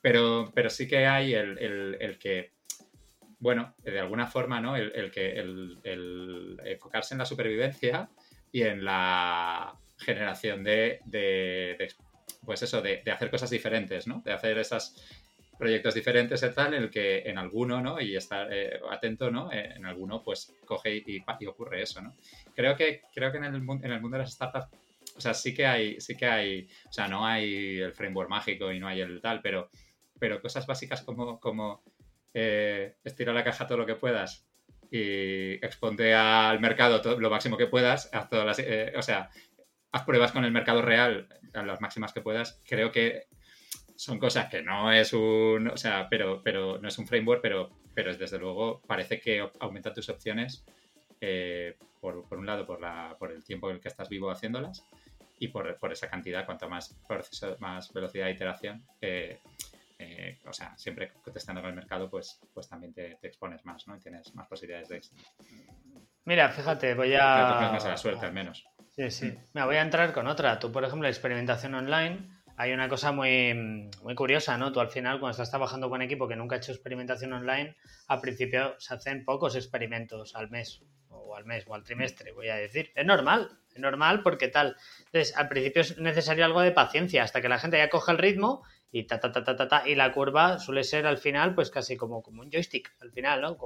[0.00, 2.52] Pero, pero sí que hay el, que,
[3.38, 4.76] bueno, de alguna forma, ¿no?
[4.76, 8.08] El, que el, enfocarse en la supervivencia
[8.50, 11.00] y en la generación de,
[12.44, 14.22] pues eso, de, hacer cosas diferentes, ¿no?
[14.24, 14.96] De hacer esos
[15.58, 18.00] proyectos diferentes y en el que en alguno, ¿no?
[18.00, 19.52] Y estar eh, atento, ¿no?
[19.52, 22.16] En alguno, pues coge y, y, ocurre eso, ¿no?
[22.54, 24.68] Creo que, creo que en, el, en el mundo de las startups
[25.16, 28.72] o sea, sí que hay, sí que hay, o sea, no hay el framework mágico
[28.72, 29.70] y no hay el tal, pero
[30.20, 31.82] pero cosas básicas como, como
[32.34, 34.46] eh, estira la caja todo lo que puedas
[34.90, 39.30] y exponte al mercado todo, lo máximo que puedas, haz todas las, eh, o sea,
[39.92, 43.26] haz pruebas con el mercado real a las máximas que puedas, creo que
[43.96, 47.70] son cosas que no es un, o sea, pero, pero no es un framework, pero,
[47.94, 50.64] pero desde luego parece que aumenta tus opciones
[51.20, 54.30] eh, por, por, un lado por, la, por el tiempo en el que estás vivo
[54.30, 54.84] haciéndolas
[55.38, 59.38] y por, por esa cantidad, cuanto más proceso, más velocidad de iteración, eh,
[60.02, 63.96] eh, o sea, siempre contestando con el mercado, pues, pues también te, expones más, ¿no?
[63.96, 65.22] Y tienes más posibilidades de éxito.
[66.24, 67.70] Mira, fíjate, voy a...
[67.70, 68.64] más a la suerte, al menos.
[68.88, 69.38] Sí, sí.
[69.52, 70.58] Me voy a entrar con otra.
[70.58, 74.72] Tú, por ejemplo, experimentación online, hay una cosa muy, muy curiosa, ¿no?
[74.72, 77.76] Tú al final, cuando estás trabajando con equipo que nunca ha hecho experimentación online,
[78.08, 82.48] al principio se hacen pocos experimentos al mes, o al mes, o al trimestre, voy
[82.48, 82.90] a decir.
[82.94, 84.76] Es normal, es normal porque tal.
[85.06, 88.18] Entonces, al principio es necesario algo de paciencia, hasta que la gente ya coja el
[88.18, 91.70] ritmo y ta, ta, ta, ta, ta, y la curva suele ser al final pues
[91.70, 93.56] casi como, como un joystick, al final, ¿no?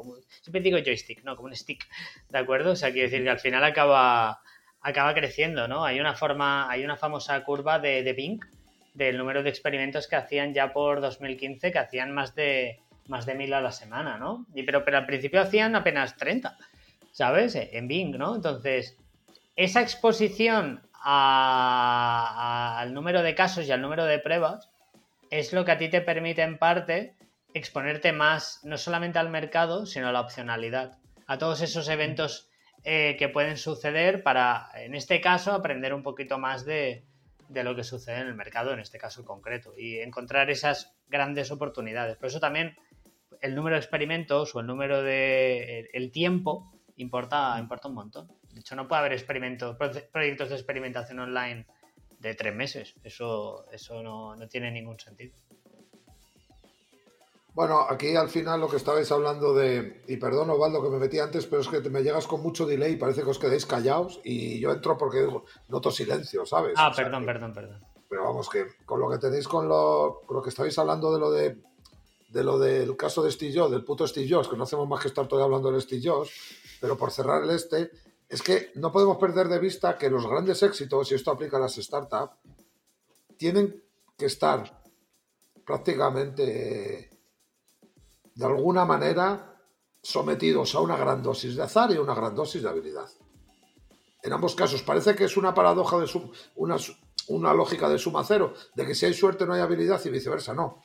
[0.40, 1.34] Siempre digo joystick, ¿no?
[1.34, 1.86] Como un stick,
[2.28, 2.72] ¿de acuerdo?
[2.72, 4.40] O sea, quiere decir que al final acaba,
[4.80, 5.84] acaba creciendo, ¿no?
[5.84, 8.40] Hay una forma, hay una famosa curva de, de Bing
[8.92, 13.34] del número de experimentos que hacían ya por 2015, que hacían más de más de
[13.34, 14.46] mil a la semana, ¿no?
[14.54, 16.56] Y pero, pero al principio hacían apenas 30,
[17.12, 17.54] ¿sabes?
[17.54, 18.34] En Bing, ¿no?
[18.34, 18.96] Entonces,
[19.56, 24.70] esa exposición al número de casos y al número de pruebas
[25.38, 27.16] es lo que a ti te permite en parte
[27.54, 32.48] exponerte más, no solamente al mercado, sino a la opcionalidad, a todos esos eventos
[32.84, 37.04] eh, que pueden suceder para, en este caso, aprender un poquito más de,
[37.48, 42.16] lo que sucede en el mercado, en este caso concreto, y encontrar esas grandes oportunidades.
[42.16, 42.76] Por eso también
[43.40, 48.28] el número de experimentos o el número de el tiempo importa, importa un montón.
[48.52, 49.76] De hecho, no puede haber experimentos,
[50.12, 51.66] proyectos de experimentación online
[52.28, 52.94] de tres meses.
[53.04, 55.34] Eso, eso no, tiene ningún sentido.
[57.52, 61.20] Bueno, aquí al final lo que estabais hablando de, y perdón Osvaldo que me metí
[61.20, 64.20] antes, pero es que me llegas con mucho delay y parece que os quedéis callados
[64.24, 65.28] y yo entro porque
[65.68, 66.74] noto silencio, ¿sabes?
[66.76, 67.80] Ah, perdón, perdón, perdón.
[68.08, 71.30] Pero vamos, que con lo que tenéis con lo, lo que estabais hablando de lo
[71.30, 71.62] de,
[72.30, 75.28] de lo del caso de Steve del puto Steve que no hacemos más que estar
[75.28, 76.28] todavía hablando del Steve
[76.80, 77.92] pero por cerrar el este,
[78.34, 81.60] es que no podemos perder de vista que los grandes éxitos, y esto aplica a
[81.60, 82.34] las startups,
[83.36, 83.80] tienen
[84.18, 84.82] que estar
[85.64, 87.10] prácticamente
[88.34, 89.56] de alguna manera
[90.02, 93.08] sometidos a una gran dosis de azar y una gran dosis de habilidad.
[94.20, 96.10] En ambos casos parece que es una paradoja de
[96.56, 100.54] una, lógica de suma cero, de que si hay suerte no hay habilidad y viceversa,
[100.54, 100.82] no.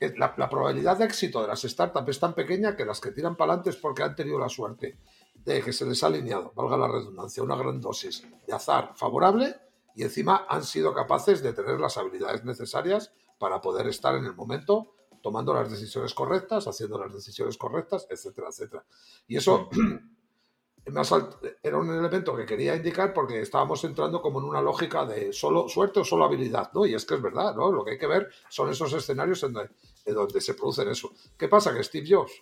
[0.00, 3.36] La, la probabilidad de éxito de las startups es tan pequeña que las que tiran
[3.36, 4.98] para adelante es porque han tenido la suerte
[5.44, 9.54] de que se les ha alineado, valga la redundancia, una gran dosis de azar favorable
[9.94, 14.34] y encima han sido capaces de tener las habilidades necesarias para poder estar en el
[14.34, 18.84] momento tomando las decisiones correctas, haciendo las decisiones correctas, etcétera, etcétera.
[19.26, 19.70] Y eso
[21.62, 25.66] era un elemento que quería indicar porque estábamos entrando como en una lógica de solo
[25.66, 26.84] suerte o solo habilidad, ¿no?
[26.84, 27.72] Y es que es verdad, ¿no?
[27.72, 31.12] Lo que hay que ver son esos escenarios en donde, se producen eso.
[31.38, 31.72] ¿Qué pasa?
[31.72, 32.32] Que Steve Jobs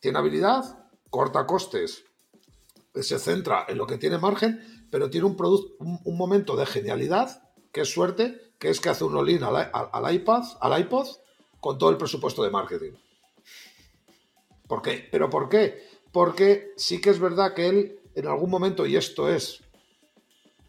[0.00, 0.83] tiene habilidad,
[1.14, 2.04] corta costes,
[2.94, 5.36] se centra en lo que tiene margen, pero tiene un,
[6.04, 10.14] un, momento de genialidad, que es suerte, que es que hace un all al, al,
[10.14, 11.06] iPad, al iPod
[11.60, 12.92] con todo el presupuesto de marketing.
[14.66, 15.08] ¿Por qué?
[15.08, 15.94] ¿Pero por qué?
[16.14, 19.60] porque sí que es verdad que él en algún momento, y esto es,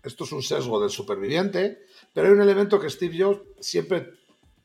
[0.02, 4.10] esto es un sesgo del superviviente, pero hay un elemento que Steve Jobs siempre,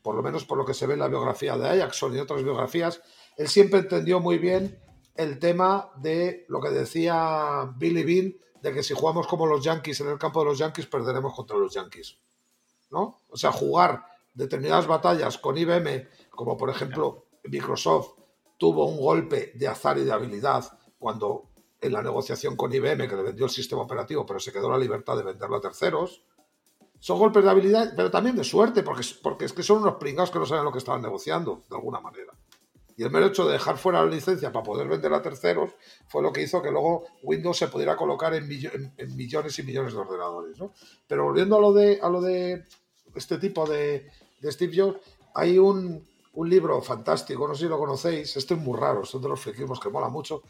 [0.03, 2.43] por lo menos por lo que se ve en la biografía de Ajaxon y otras
[2.43, 3.03] biografías,
[3.37, 4.79] él siempre entendió muy bien
[5.15, 10.01] el tema de lo que decía Billy Bean, de que si jugamos como los Yankees
[10.01, 12.19] en el campo de los Yankees, perderemos contra los Yankees.
[12.91, 13.21] ¿No?
[13.29, 14.05] O sea, jugar
[14.35, 18.15] determinadas batallas con IBM, como por ejemplo Microsoft
[18.59, 21.51] tuvo un golpe de azar y de habilidad cuando
[21.81, 24.77] en la negociación con IBM, que le vendió el sistema operativo, pero se quedó la
[24.77, 26.23] libertad de venderlo a terceros.
[26.99, 30.31] Son golpes de habilidad, pero también de suerte, porque, porque es que son unos pringados
[30.31, 32.35] que no saben lo que estaban negociando, de alguna manera.
[33.01, 35.73] Y el mero hecho de dejar fuera la licencia para poder vender a terceros
[36.07, 40.01] fue lo que hizo que luego Windows se pudiera colocar en, millones y millones de
[40.01, 40.59] ordenadores.
[41.07, 42.67] Pero volviendo a lo de, a lo de
[43.15, 44.07] este tipo de,
[44.43, 44.99] de Steve Jobs,
[45.35, 49.23] hay un, un libro fantástico, no sé si lo conocéis, este es muy raro, son
[49.23, 50.43] de los friquismos que mola mucho,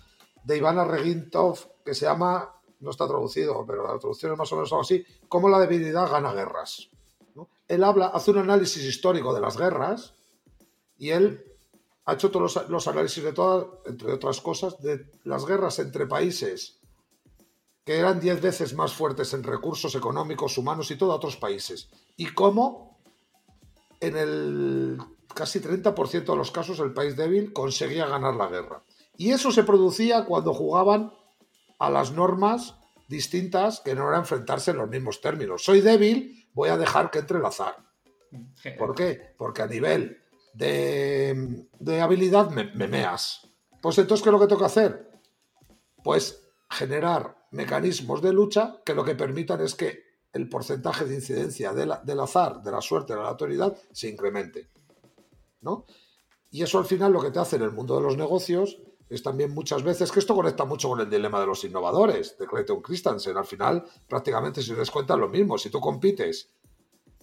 [0.42, 4.57] de Ivana Regintov, que se llama, no está traducido, pero la traducción es más o
[4.57, 6.90] menos algo así, cómo la debilidad gana guerras.
[7.68, 10.14] Él habla, hace un análisis histórico de las guerras
[10.98, 11.49] y él
[12.11, 16.80] ha hecho todos los, análisis de todas, entre otras cosas, de las guerras entre países
[17.84, 21.88] que eran diez veces más fuertes en recursos económicos, humanos y todo a otros países.
[22.16, 22.98] Y cómo
[24.00, 24.98] en el
[25.34, 28.82] casi 30% de los casos el país débil conseguía ganar la guerra.
[29.16, 31.12] Y eso se producía cuando jugaban
[31.78, 32.74] a las normas
[33.08, 35.64] distintas que no era enfrentarse en los mismos términos.
[35.64, 37.76] Soy débil, voy a dejar que entre el azar.
[38.78, 39.34] ¿Por qué?
[39.38, 40.20] Porque a nivel
[40.53, 43.48] de, habilidad me, meas.
[43.80, 45.11] Pues entonces, ¿qué es lo que tengo que hacer?
[46.03, 51.72] Pues generar mecanismos de lucha que lo que permitan es que el porcentaje de incidencia
[51.72, 54.70] del azar, de la suerte, de la autoridad, se incremente.
[55.61, 55.86] ¿no?
[56.51, 59.22] Y eso al final lo que te hace en el mundo de los negocios es
[59.22, 62.80] también muchas veces, que esto conecta mucho con el dilema de los innovadores, de Clayton
[62.80, 63.36] Christensen.
[63.36, 65.59] Al final, prácticamente si les cuenta lo mismo.
[65.59, 66.48] Si tú compites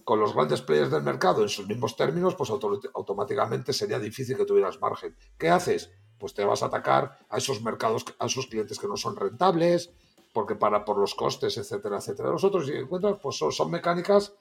[0.08, 4.46] con los grandes players del mercado en sus mismos términos, pues automáticamente sería difícil que
[4.46, 5.14] tuvieras margen.
[5.36, 5.90] ¿Qué haces?
[6.18, 9.90] Pues te vas a atacar a esos mercados, a esos clientes que no son rentables,
[10.32, 12.30] porque para por los costes, etcétera, etcétera.
[12.30, 14.32] Los otros, si encuentras, pues son, mecánicas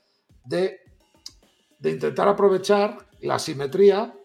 [0.46, 0.80] de,
[1.80, 4.18] de intentar aprovechar la simetría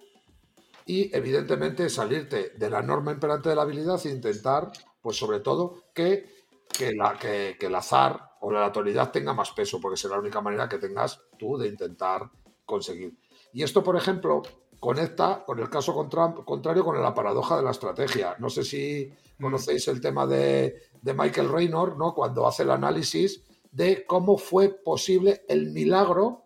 [0.87, 4.71] y evidentemente salirte de la norma imperante de la habilidad e intentar,
[5.01, 6.25] pues sobre todo, que,
[6.73, 10.41] que, la, que, el azar o la autoridad tenga más peso, porque será la única
[10.41, 12.29] manera que tengas tú de intentar
[12.67, 13.17] conseguir.
[13.53, 14.43] Y esto, por ejemplo,
[14.81, 18.35] conecta con el caso contrario con la paradoja de la estrategia.
[18.41, 19.43] No sé si mm.
[19.43, 22.15] conocéis el tema de, de Michael Raynor, ¿no?
[22.15, 26.43] cuando hace el análisis de cómo fue posible el milagro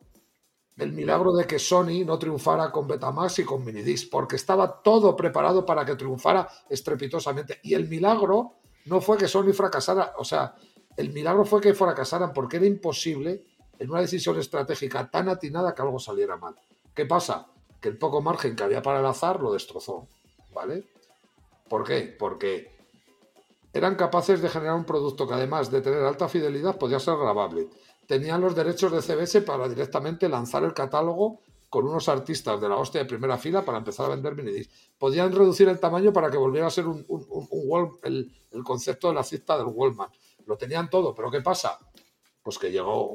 [0.77, 5.17] el milagro de que Sony no triunfara con Betamax y con Minidisc, porque estaba todo
[5.17, 7.61] preparado para que triunfara estrepitosamente.
[7.63, 10.55] Y el milagro no fue que Sony fracasara, o sea,
[10.97, 13.45] el milagro fue que fracasaran porque era imposible
[13.79, 16.55] en una decisión estratégica tan atinada que algo saliera mal.
[16.95, 17.47] ¿Qué pasa?
[17.81, 20.09] Que el poco margen que había para el azar lo destrozó,
[20.55, 20.85] ¿vale?
[21.69, 22.17] ¿Por qué?
[22.19, 22.75] Porque
[23.73, 27.69] eran capaces de generar un producto que además de tener alta fidelidad podía ser grabable
[28.07, 32.77] tenían los derechos de CBS para directamente lanzar el catálogo con unos artistas de la
[32.77, 34.71] hostia de primera fila para empezar a vender minidisc.
[34.99, 37.05] Podían reducir el tamaño para que volviera a ser un,
[38.05, 38.33] el,
[38.65, 40.09] concepto de la cita del Wallman.
[40.47, 41.79] Lo tenían todo, pero ¿qué pasa?
[42.43, 43.13] Pues que llegó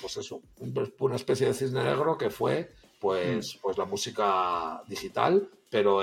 [0.00, 0.42] pues eso,
[0.98, 2.70] una especie de cisne negro que fue
[3.00, 3.58] pues, mm.
[3.62, 6.02] pues la música digital, pero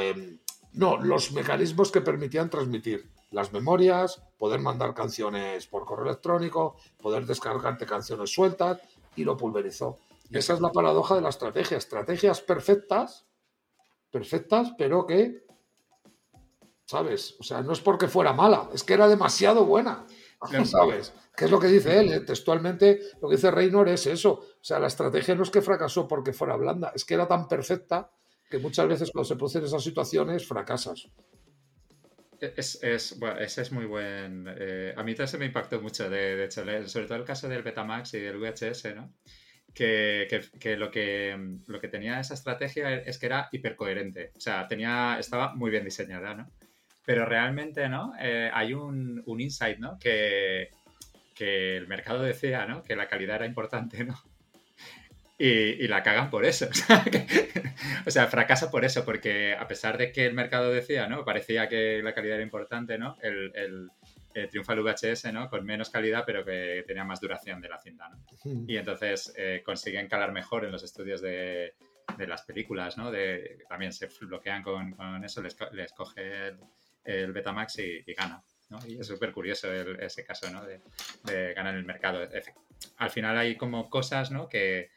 [0.73, 7.25] no, los mecanismos que permitían transmitir las memorias, poder mandar canciones por correo electrónico, poder
[7.25, 8.81] descargarte canciones sueltas
[9.15, 9.99] y lo pulverizó.
[10.31, 11.77] Esa es la paradoja de la estrategia.
[11.77, 13.25] Estrategias perfectas,
[14.11, 15.45] perfectas, pero que,
[16.85, 17.35] ¿sabes?
[17.39, 20.05] O sea, no es porque fuera mala, es que era demasiado buena.
[20.65, 21.13] ¿Sabes?
[21.35, 22.11] ¿Qué es lo que dice él?
[22.13, 22.19] Eh?
[22.21, 24.31] Textualmente, lo que dice Reynor es eso.
[24.31, 27.47] O sea, la estrategia no es que fracasó porque fuera blanda, es que era tan
[27.47, 28.11] perfecta
[28.49, 31.07] que muchas veces cuando se producen esas situaciones fracasas.
[32.39, 34.45] Es, es, bueno, ese es muy buen.
[34.47, 37.63] Eh, a mí también se me impactó mucho, de, hecho, sobre todo el caso del
[37.63, 39.13] Betamax y del VHS, ¿no?
[39.73, 40.27] Que,
[40.59, 41.37] que, lo que
[41.67, 44.31] lo que tenía esa estrategia es que era hipercoherente.
[44.35, 46.51] O sea, tenía, estaba muy bien diseñada, ¿no?
[47.09, 48.13] Pero realmente, ¿no?
[48.19, 49.97] Eh, hay un, un insight, ¿no?
[49.97, 50.69] Que,
[51.33, 52.83] que el mercado decía, ¿no?
[52.83, 54.15] Que la calidad era importante, ¿no?
[55.39, 56.69] Y, la cagan por eso.
[58.05, 61.25] O sea, fracasa por eso, porque a pesar de que el mercado decía, ¿no?
[61.25, 63.17] Parecía que la calidad era importante, ¿no?
[63.23, 65.49] El, el, triunfa el VHS, ¿no?
[65.49, 68.19] Con menos calidad, pero que tenía más duración de la cinta, ¿no?
[68.67, 71.73] Y entonces eh, consiguen calar mejor en los estudios de,
[72.17, 73.09] de las películas, ¿no?
[73.09, 76.53] De, también se bloquean con, con eso, les, les, coge
[77.03, 78.43] el, Betamax y, y gana.
[78.69, 78.79] ¿no?
[78.87, 80.63] Y es súper curioso ese caso ¿no?
[80.63, 80.81] de,
[81.23, 82.27] de, ganar el mercado.
[82.97, 84.47] Al final hay como cosas ¿no?
[84.47, 84.91] que,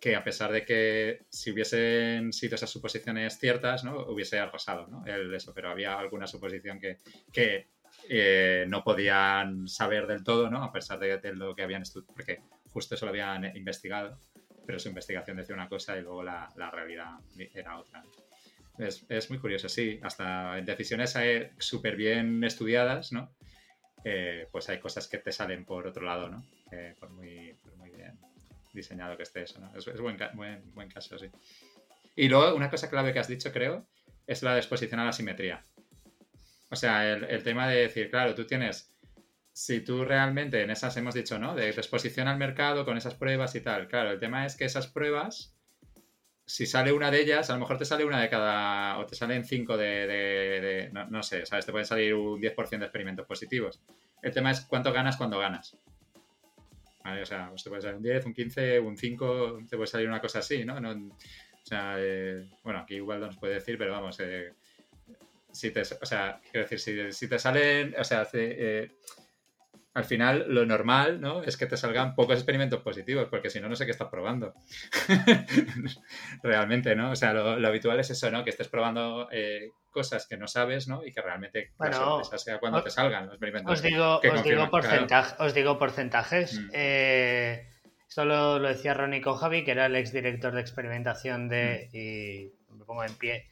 [0.00, 4.00] que a pesar de que si hubiesen sido esas suposiciones ciertas, ¿no?
[4.06, 5.04] hubiese arrasado ¿no?
[5.06, 6.98] El, eso, pero había alguna suposición que,
[7.32, 7.68] que
[8.08, 10.64] eh, no podían saber del todo, ¿no?
[10.64, 12.40] a pesar de, de lo que habían estudiado, porque
[12.70, 14.18] justo eso lo habían investigado,
[14.66, 17.18] pero su investigación decía una cosa y luego la, la realidad
[17.54, 18.02] era otra.
[18.78, 21.14] Es, es, muy curioso, sí, hasta en decisiones
[21.58, 23.34] súper bien estudiadas, ¿no?
[24.04, 26.44] Eh, pues hay cosas que te salen por otro lado, ¿no?
[26.72, 28.18] Eh, por, muy, muy bien
[28.72, 29.70] diseñado que esté eso, ¿no?
[29.76, 31.26] Es, buen, buen, buen, caso, sí.
[32.16, 33.86] Y luego, una cosa clave que has dicho, creo,
[34.26, 35.62] es la exposición a la simetría.
[36.70, 38.90] O sea, el, el, tema de decir, claro, tú tienes,
[39.52, 41.54] si tú realmente en esas hemos dicho, ¿no?
[41.54, 43.86] De exposición al mercado con esas pruebas y tal.
[43.86, 45.51] Claro, el tema es que esas pruebas,
[46.44, 49.14] si sale una de ellas, a lo mejor te sale una de cada, o te
[49.14, 51.66] salen cinco de, no, no, sé, ¿sabes?
[51.66, 53.80] Te pueden salir un 10% de experimentos positivos.
[54.22, 55.76] El tema es cuánto ganas cuando ganas.
[57.04, 57.22] ¿vale?
[57.22, 60.08] O sea, pues te puede salir un 10, un 15, un 5, te puede salir
[60.08, 60.80] una cosa así, ¿no?
[60.80, 64.52] no o sea, eh, bueno, aquí igual no nos puede decir, pero vamos, eh,
[65.52, 68.90] o sea, quiero decir, si, si te salen, o sea, eh,
[69.94, 71.42] al final lo normal, ¿no?
[71.42, 74.54] Es que te salgan pocos experimentos positivos, porque si no, no sé qué estás probando.
[76.42, 77.10] realmente, ¿no?
[77.10, 78.42] O sea, lo, lo, habitual es eso, ¿no?
[78.42, 81.04] Que estés probando eh, cosas que no sabes, ¿no?
[81.04, 83.70] Y que realmente bueno, la sorpresa sea cuando os, te salgan los experimentos.
[83.70, 85.44] Os digo, os digo, porcentaje, claro.
[85.44, 86.58] os digo porcentajes.
[86.58, 86.70] Mm.
[86.72, 87.68] Eh,
[88.08, 91.96] esto lo, lo, decía Ronnie Kojavi, que era el exdirector de experimentación de, mm.
[91.96, 93.46] y me pongo en pie,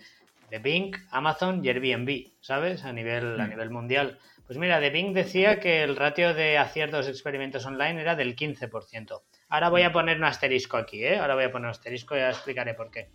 [0.51, 2.85] de Bing, Amazon y Airbnb, ¿sabes?
[2.85, 3.41] A nivel, mm.
[3.41, 4.19] a nivel mundial.
[4.51, 8.35] Pues mira, de Bing decía que el ratio de aciertos de experimentos online era del
[8.35, 9.23] 15%.
[9.49, 11.19] Ahora voy a poner un asterisco aquí, ¿eh?
[11.19, 13.11] Ahora voy a poner un asterisco y ya explicaré por qué.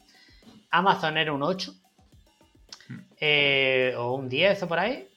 [0.69, 1.73] Amazon era un 8,
[3.19, 5.09] eh, o un 10 o por ahí.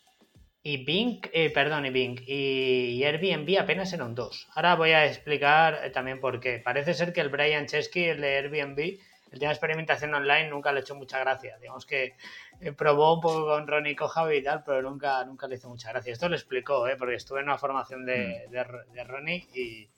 [0.64, 4.48] Y Bing, eh, perdón, y Bing, y, Airbnb apenas era un 2.
[4.56, 6.58] Ahora voy a explicar eh, también por qué.
[6.58, 8.98] Parece ser que el Brian Chesky, el de Airbnb,
[9.30, 11.58] el tema de experimentación online, nunca le ha hecho mucha gracia.
[11.58, 12.14] Digamos que
[12.60, 15.90] eh, probó un poco con Ronnie Kojavi y tal, pero nunca, nunca le hizo mucha
[15.90, 16.12] gracia.
[16.12, 16.96] Esto lo explicó, ¿eh?
[16.96, 18.50] porque estuve en una formación de, mm.
[18.50, 19.90] de, de Ronnie y,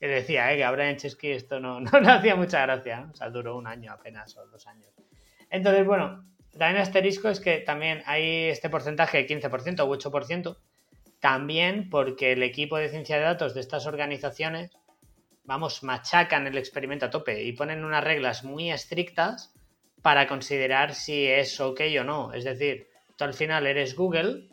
[0.00, 0.56] y, decía ¿eh?
[0.56, 3.08] que a Brian Chesky esto no, no le hacía mucha gracia.
[3.12, 4.92] O sea, duró un año apenas o dos años.
[5.50, 6.24] Entonces, bueno,
[6.58, 10.56] también asterisco es que también hay este porcentaje de 15% u 8%,
[11.20, 14.70] también porque el equipo de ciencia de datos de estas organizaciones,
[15.46, 19.54] vamos, machacan el experimento a tope y ponen unas reglas muy estrictas
[20.02, 22.32] para considerar si es ok o no.
[22.32, 24.48] Es decir, tú al final eres Google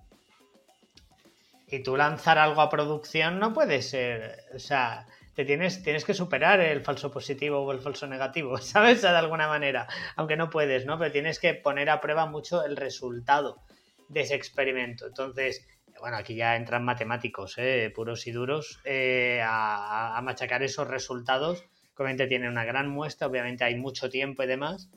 [1.68, 6.14] y tú lanzar algo a producción no puede ser, o sea, te tienes, tienes que
[6.14, 9.02] superar el falso positivo o el falso negativo, ¿sabes?
[9.02, 10.98] De alguna manera, aunque no puedes, ¿no?
[11.00, 13.64] Pero tienes que poner a prueba mucho el resultado
[14.10, 15.08] de ese experimento.
[15.08, 15.66] Entonces,
[16.00, 17.91] bueno, aquí ya entran matemáticos, ¿eh?
[17.94, 21.64] puros y duros, eh, a, a, machacar esos resultados.
[21.96, 24.89] Obviamente tienen una gran muestra, obviamente hay mucho tiempo y demás,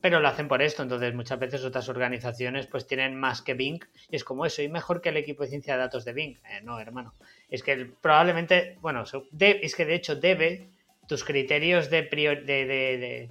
[0.00, 3.80] pero lo hacen por esto, entonces muchas veces otras organizaciones pues tienen más que Bing
[4.08, 6.36] y es como eso, y mejor que el equipo de ciencia de datos de Bing.
[6.50, 7.14] Eh, no, hermano,
[7.48, 10.68] es que probablemente, bueno, de, es que de hecho debe
[11.08, 13.30] tus criterios de, prior, de,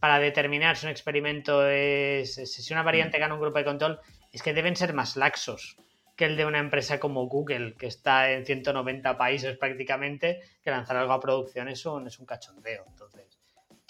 [0.00, 4.00] para determinar si un experimento es, si una variante gana un grupo de control,
[4.32, 5.76] es que deben ser más laxos
[6.20, 10.98] que el de una empresa como Google, que está en 190 países prácticamente, que lanzar
[10.98, 12.84] algo a producción es un, es un cachondeo.
[12.88, 13.38] Entonces,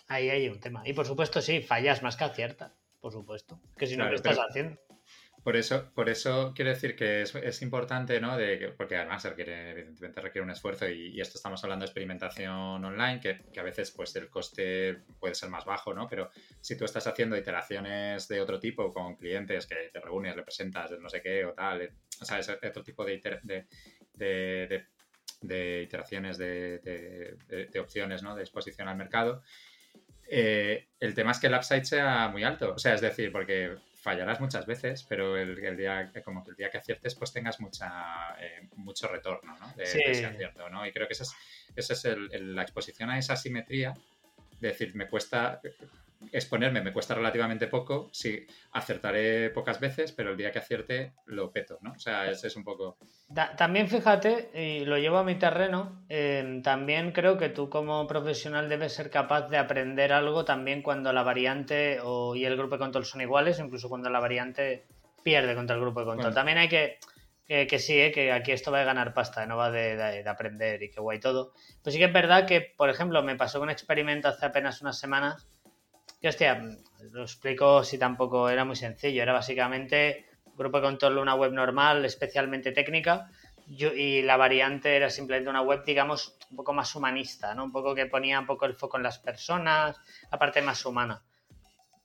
[0.07, 0.81] ahí hay un tema.
[0.85, 2.70] Y por supuesto, sí, fallas más que aciertas,
[3.01, 3.59] por supuesto.
[3.76, 4.81] Que si no, claro, ¿qué estás haciendo?
[5.43, 8.36] Por eso, por eso quiero decir que es, importante, ¿no?
[8.36, 13.20] De, porque además requiere, evidentemente requiere un esfuerzo y, esto estamos hablando de experimentación online,
[13.20, 16.07] que, que, a veces pues el coste puede ser más bajo, ¿no?
[16.09, 16.30] Pero
[16.61, 20.91] si tú estás haciendo iteraciones de otro tipo con clientes que te reúnes, le presentas
[21.01, 23.66] no sé qué o tal, o sea, es otro tipo de, de,
[24.12, 24.86] de,
[25.41, 27.36] de iteraciones de,
[27.80, 28.34] opciones, ¿no?
[28.34, 29.43] De exposición al mercado.
[30.28, 33.76] Eh, el tema es que el upside sea muy alto, o sea, es decir, porque
[34.01, 37.61] fallarás muchas veces, pero el, el, día, como que el día que aciertes, pues tengas
[37.61, 39.73] mucha, eh, mucho retorno ¿no?
[39.75, 39.99] de, sí.
[39.99, 40.87] de, ese acierto, ¿no?
[40.87, 41.35] Y creo que esa es,
[41.77, 43.95] esa es el, el, la exposición a esa simetría,
[44.59, 45.61] de decir, me cuesta,
[46.33, 51.51] exponerme me cuesta relativamente poco, sí, acertaré pocas veces, pero el día que acierte lo
[51.51, 51.93] peto, ¿no?
[51.93, 52.99] O sea, ese es un poco...
[53.57, 58.68] también fíjate, y lo llevo a mi terreno, eh, también creo que tú como profesional
[58.68, 62.81] debes ser capaz de aprender algo también cuando la variante o, y el grupo de
[62.81, 64.85] control son iguales, incluso cuando la variante
[65.23, 66.35] pierde contra el grupo de control.
[66.35, 66.99] También hay que...
[67.51, 70.81] Que, sí, eh, que aquí esto va a ganar pasta, no va de, de, aprender
[70.85, 71.53] y que guay todo.
[71.83, 75.01] Pues sí que es verdad que, por ejemplo, me pasó un experimento hace apenas unas
[75.01, 75.49] semanas
[76.21, 76.62] que hostia,
[77.12, 79.23] lo explico si tampoco era muy sencillo.
[79.23, 83.31] Era básicamente grupo de control una web normal, especialmente técnica,
[83.66, 87.64] y la variante era simplemente una web, digamos, un poco más humanista, ¿no?
[87.64, 89.97] Un poco que ponía un poco el foco en las personas,
[90.31, 91.23] la parte más humana.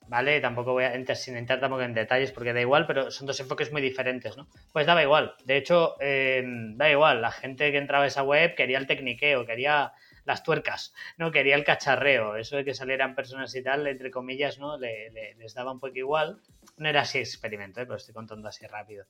[0.07, 0.39] ¿Vale?
[0.39, 3.39] Tampoco voy a entrar sin entrar tampoco en detalles porque da igual, pero son dos
[3.39, 4.47] enfoques muy diferentes, ¿no?
[4.71, 5.33] Pues daba igual.
[5.45, 6.43] De hecho, eh,
[6.75, 7.23] da igual.
[7.23, 9.93] La gente que entraba a esa web quería el tecniqueo, quería
[10.25, 11.31] las tuercas, ¿no?
[11.31, 14.77] Quería el cacharreo, eso de que salieran personas y tal, entre comillas, ¿no?
[14.77, 16.39] les daba un poco igual.
[16.77, 17.85] No era así experimento, ¿eh?
[17.85, 19.05] pero estoy contando así rápido.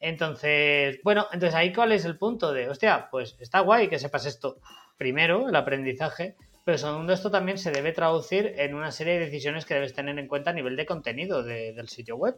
[0.00, 4.26] Entonces, bueno, entonces ahí cuál es el punto de, hostia, pues está guay que sepas
[4.26, 4.60] esto
[4.96, 9.64] primero, el aprendizaje, pero segundo esto también se debe traducir en una serie de decisiones
[9.64, 12.36] que debes tener en cuenta a nivel de contenido del sitio web.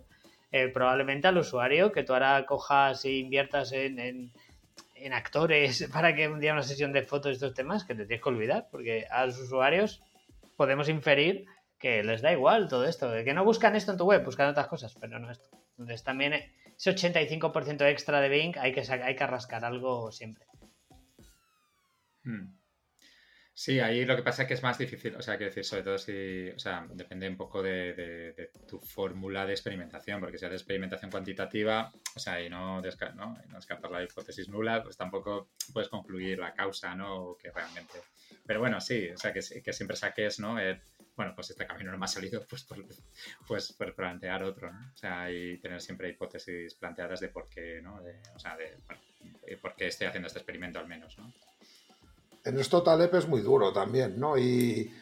[0.52, 4.32] Eh, probablemente al usuario que tú ahora cojas e inviertas en
[5.12, 8.22] actores para que un día una sesión de fotos de estos temas que te tienes
[8.22, 10.02] que olvidar, porque a los usuarios
[10.56, 11.46] podemos inferir
[11.78, 14.68] que les da igual todo esto, que no buscan esto en tu web, buscan otras
[14.68, 15.48] cosas, pero no esto.
[15.78, 20.44] Entonces también ese 85% extra de Bing hay que, hay que rascar algo siempre.
[22.22, 22.59] Hmm.
[23.60, 25.82] Sí, ahí lo que pasa es que es más difícil, o sea, que decir, sobre
[25.82, 30.62] todo si, o sea, depende un poco de, tu fórmula de experimentación, porque si haces
[30.62, 33.36] experimentación cuantitativa, o sea, y no, descartas ¿no?
[33.90, 37.36] la hipótesis nula, pues tampoco puedes concluir la causa, ¿no?
[37.38, 38.00] Que realmente...
[38.46, 40.58] Pero bueno, sí, o sea, que, que siempre saques, ¿no?
[40.58, 40.80] Eh,
[41.14, 42.80] bueno, pues este camino no me ha salido, pues, pues,
[43.46, 44.90] pues, pues, plantear otro, ¿no?
[44.90, 48.00] O sea, y tener siempre hipótesis planteadas de por qué, ¿no?
[48.34, 49.02] o sea, de, bueno,
[49.60, 51.30] por qué estoy haciendo este experimento al menos, ¿no?
[52.44, 54.36] En esto Taleb es muy duro también, ¿no?
[54.38, 54.92] Y,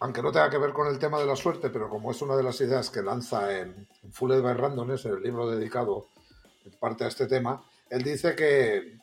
[0.00, 2.36] aunque no tenga que ver con el tema de la suerte, pero como es una
[2.36, 6.08] de las ideas que lanza en, Full by Randomness, en el libro dedicado
[6.64, 8.98] en parte a este tema, él dice que,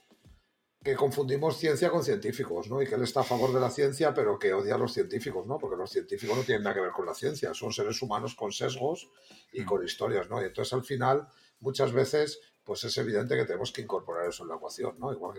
[0.84, 2.82] que confundimos ciencia con científicos, ¿no?
[2.82, 5.45] Y que él está a favor de la ciencia, pero que odia a los científicos,
[5.47, 5.57] ¿no?
[5.57, 8.51] Porque los científicos no tienen nada que ver con la ciencia, son seres humanos con
[8.51, 9.09] sesgos
[9.51, 10.41] y con historias, ¿no?
[10.41, 11.27] Y entonces al final,
[11.59, 12.39] muchas veces
[12.72, 15.11] pues es evidente que tenemos que incorporar eso en la ecuación, ¿no?
[15.11, 15.34] Igual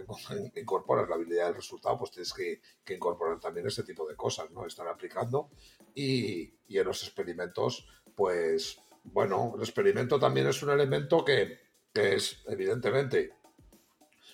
[0.53, 2.61] que incorporas la habilidad del resultado, pues tienes que,
[2.95, 4.67] incorporar también ese tipo de cosas, ¿no?
[4.67, 5.49] Estar aplicando
[5.95, 11.59] y, en los experimentos, pues, bueno, el experimento también es un elemento que,
[11.95, 13.33] es, evidentemente,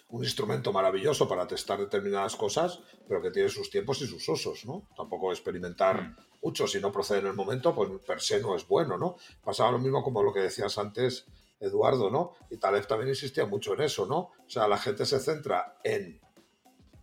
[0.09, 4.66] un instrumento maravilloso para testar determinadas cosas, pero que tiene sus tiempos y sus usos,
[4.66, 4.88] ¿no?
[4.96, 6.16] Tampoco experimentar mm.
[6.42, 9.18] mucho si no procede en el momento, pues per se no es bueno, ¿no?
[9.44, 11.26] Pasaba lo mismo como lo que decías antes
[11.61, 12.34] Eduardo, ¿no?
[12.50, 14.18] Y Taleb también insistía mucho en eso, ¿no?
[14.18, 16.20] O sea, la gente se centra en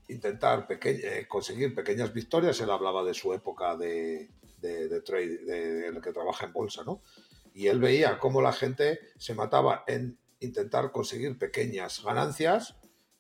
[0.08, 2.60] intentar eh, conseguir pequeñas victorias.
[2.62, 4.30] Él hablaba de su época de,
[4.60, 7.02] de, trade, de, el que trabaja en bolsa, ¿no?
[7.54, 12.76] Y él veía cómo la gente se mataba en intentar conseguir pequeñas ganancias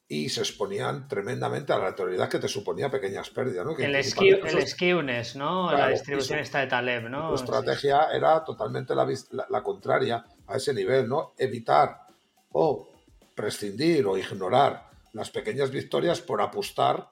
[0.07, 3.65] y se exponían tremendamente a la rentabilidad que te suponía pequeñas pérdidas.
[3.65, 3.75] ¿no?
[3.77, 5.71] el, skewness, ¿no?
[5.71, 7.29] la distribución está de Taleb, ¿no?
[7.29, 9.07] Su estrategia era totalmente la,
[9.49, 11.33] la, contraria a ese nivel, ¿no?
[11.37, 12.05] Evitar
[12.51, 12.91] o
[13.33, 17.09] prescindir o ignorar las pequeñas victorias por apostar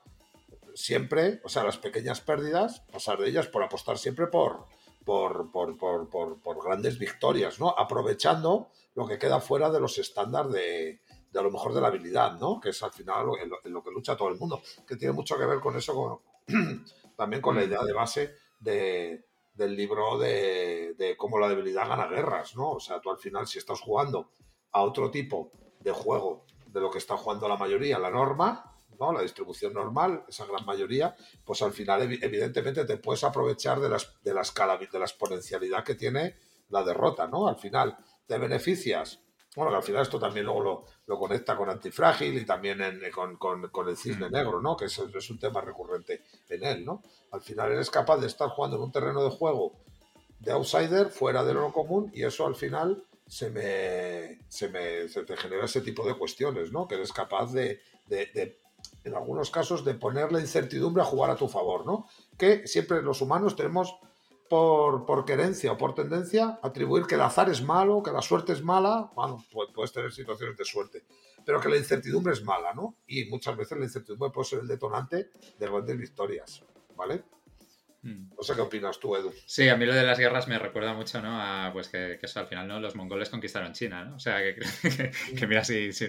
[0.76, 4.66] siempre, o sea, las pequeñas pérdidas, pasar de ellas por apostar siempre por,
[5.04, 7.70] por, por, por, por grandes victorias, ¿no?
[7.76, 11.02] Aprovechando lo que queda fuera de los estándares de,
[11.34, 12.60] de a lo mejor de la habilidad, ¿no?
[12.60, 15.46] Que es al final en lo, que lucha todo el mundo, que tiene mucho que
[15.46, 16.22] ver con eso,
[17.18, 17.66] también con la mm.
[17.66, 22.74] idea de base de, del libro de, de, cómo la debilidad gana guerras, ¿no?
[22.74, 24.30] O sea, tú al final si estás jugando
[24.72, 29.12] a otro tipo de juego de lo que está jugando la mayoría, la norma, ¿no?
[29.12, 34.22] La distribución normal, esa gran mayoría, pues al final evidentemente te puedes aprovechar de, las,
[34.22, 36.36] de la escala, de la exponencialidad que tiene
[36.70, 37.48] la derrota, ¿no?
[37.48, 37.98] Al final
[38.28, 39.20] te beneficias
[39.56, 42.80] bueno, que al final esto también luego lo, conecta con Antifrágil y también
[43.12, 44.32] con, el cisne mm.
[44.32, 44.76] negro, ¿no?
[44.76, 47.04] Que es, es, un tema recurrente en él, ¿no?
[47.32, 49.74] Al final eres capaz de estar jugando en un terreno de juego
[50.40, 55.38] de outsider, fuera de lo común, y eso al final se me, se me te
[55.38, 56.88] genera ese tipo de cuestiones, ¿no?
[56.88, 58.60] Que eres capaz de, de,
[59.04, 62.08] en algunos casos, de poner la incertidumbre a jugar a tu favor, ¿no?
[62.38, 63.96] Que siempre los humanos tenemos
[64.50, 68.54] por, por, querencia o por tendencia, atribuir que el azar es malo, que la suerte
[68.54, 69.44] es mala, bueno,
[69.74, 71.06] puedes tener situaciones de suerte,
[71.46, 72.98] pero que la incertidumbre es mala, ¿no?
[73.08, 76.64] Y muchas veces la incertidumbre puede ser el detonante de grandes victorias,
[76.96, 77.24] ¿vale?
[78.04, 78.36] Mm.
[78.36, 79.34] No sé qué opinas tú, Edu.
[79.46, 81.42] Sí, a mí lo de las guerras me recuerda mucho, ¿no?
[81.42, 82.80] A pues que, eso al final, ¿no?
[82.80, 84.18] Los mongoles conquistaron China, ¿no?
[84.18, 84.56] O sea, que,
[85.38, 86.06] que, mira si, si,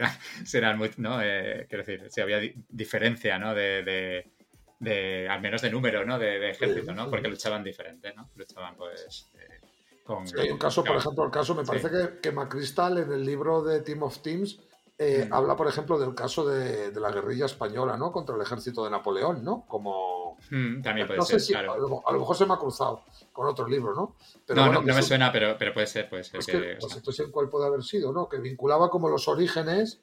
[0.53, 1.23] eran, muy, ¿no?
[1.23, 3.55] Eh, quiero decir, si había diferencia, ¿no?
[3.55, 4.33] De, de,
[4.81, 6.19] al menos de número, ¿no?
[6.19, 7.11] De, ejército, ¿no?
[7.11, 8.31] Porque luchaban diferente, ¿no?
[8.35, 9.61] Luchaban, pues, eh,
[10.05, 10.25] con...
[10.39, 13.63] hay un caso, por ejemplo, el caso, me parece que, que Macristal en el libro
[13.63, 14.59] de Team of Teams
[14.97, 18.13] eh, habla, por ejemplo, del caso de, la guerrilla española, ¿no?
[18.13, 19.65] Contra el ejército de Napoleón, ¿no?
[19.67, 20.39] Como...
[20.51, 22.03] Mm, también puede ser, claro.
[22.07, 23.03] a, lo, mejor se me ha cruzado
[23.33, 24.15] con otro libro, ¿no?
[24.55, 26.41] no, no, me suena, pero, pero puede ser, puede ser.
[26.45, 28.29] que, pues entonces, ¿cuál puede haber sido, no?
[28.29, 30.01] Que vinculaba como los orígenes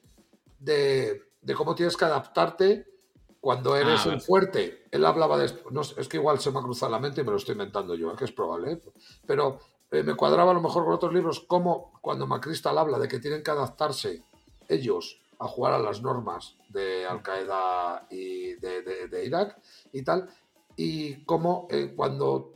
[0.58, 1.22] de,
[1.56, 2.86] cómo tienes que adaptarte
[3.42, 4.84] cuando eres ah, fuerte.
[4.92, 5.52] Él hablaba de...
[5.72, 7.96] No, es que igual se me ha cruzado la mente y me lo estoy inventando
[7.96, 8.14] yo, ¿eh?
[8.16, 8.80] que es probable, ¿eh?
[9.26, 9.58] Pero
[9.90, 13.18] eh, me cuadraba a lo mejor con otros libros como cuando Macristal habla de que
[13.18, 14.22] tienen que adaptarse
[14.68, 19.60] ellos a jugar a las normas de Al Qaeda y de, Irak
[19.92, 20.30] y tal,
[20.76, 22.52] y cómo eh, cuando,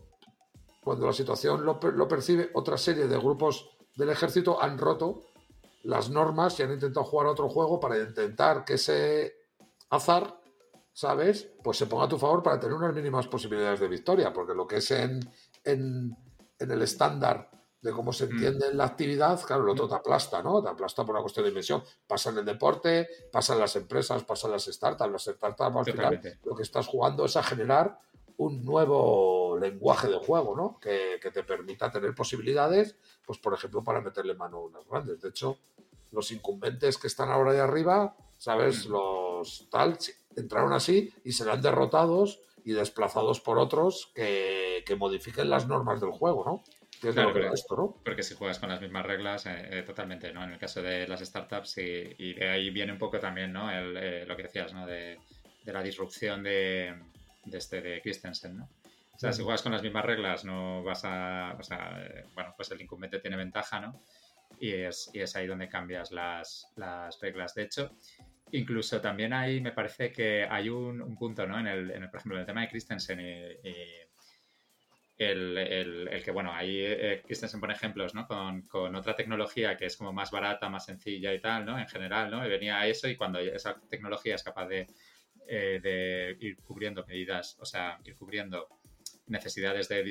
[0.85, 5.25] cuando la situación lo, percibe, otra serie de grupos del ejército han roto
[5.83, 9.35] las normas y han intentado jugar a otro juego para intentar que ese
[9.91, 10.46] azar,
[10.97, 11.47] ¿sabes?
[11.63, 14.67] Pues se ponga a tu favor para tener unas mínimas posibilidades de victoria, porque lo
[14.67, 15.21] que es en,
[15.63, 16.17] en,
[16.59, 17.51] en el estándar
[17.83, 18.31] de cómo se mm.
[18.31, 20.63] entiende la actividad, claro, lo otro te aplasta, ¿no?
[20.63, 21.85] Te aplasta por una cuestión de dimensión.
[22.07, 25.13] Pasa en el deporte, pasa en las empresas, pasa en las startups.
[25.13, 28.01] Las startups al final lo que estás jugando es a generar
[28.39, 30.81] un nuevo lenguaje de juego, ¿no?
[30.81, 32.97] Que, te permita tener posibilidades,
[33.27, 35.21] pues por ejemplo, para meterle mano a unas grandes.
[35.21, 35.59] De hecho,
[36.11, 38.89] los incumbentes que están ahora de arriba, ¿sabes?
[38.89, 38.93] Mm.
[38.93, 39.99] Los tal,
[40.37, 46.11] entraron así y serán derrotados y desplazados por otros que, que modifiquen las normas del
[46.11, 46.63] juego, ¿no?
[48.05, 50.43] Porque si juegas con las mismas reglas, eh, eh, totalmente, ¿no?
[50.43, 53.71] En el caso de las startups, y, de ahí viene un poco también, ¿no?
[53.71, 54.87] Eh, lo que decías, ¿no?
[54.87, 55.19] De,
[55.65, 56.95] la disrupción de,
[57.53, 58.69] este, de Christensen, ¿no?
[59.15, 61.57] O sea, si juegas con las mismas reglas, no vas a.
[61.59, 64.01] O sea, bueno, pues el incumbente tiene ventaja, ¿no?
[64.61, 67.55] Y es, y es ahí donde cambias las, las reglas.
[67.55, 67.91] De hecho,
[68.53, 71.59] incluso también ahí me parece que hay un, punto, ¿no?
[71.59, 74.07] En el, en el, por ejemplo, en el tema de Christensen y
[75.19, 78.27] el, el, que, bueno, ahí eh, Christensen pone ejemplos, ¿no?
[78.27, 81.79] Con, con, otra tecnología que es como más barata, más sencilla y tal, ¿no?
[81.79, 82.45] En general, ¿no?
[82.45, 84.87] Y venía a eso y cuando esa tecnología es capaz de,
[85.49, 88.69] eh, de ir cubriendo medidas, o sea, ir cubriendo
[89.29, 90.05] necesidades de,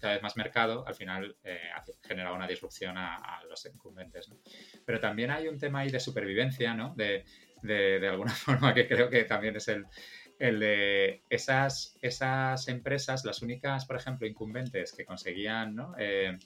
[0.00, 1.70] cada vez más mercado, al final eh,
[2.02, 4.28] genera una disrupción a, a, los incumbentes.
[4.28, 4.38] ¿no?
[4.84, 6.94] Pero también hay un tema ahí de supervivencia, ¿no?
[6.96, 7.24] De,
[7.62, 9.86] de, alguna forma que creo que también es el,
[10.38, 16.38] el de esas, esas empresas, las únicas, por ejemplo, incumbentes que conseguían eh,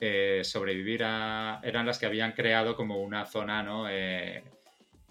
[0.00, 3.86] eh, sobrevivir a, eran las que habían creado como una zona, ¿no?
[3.90, 4.42] Eh,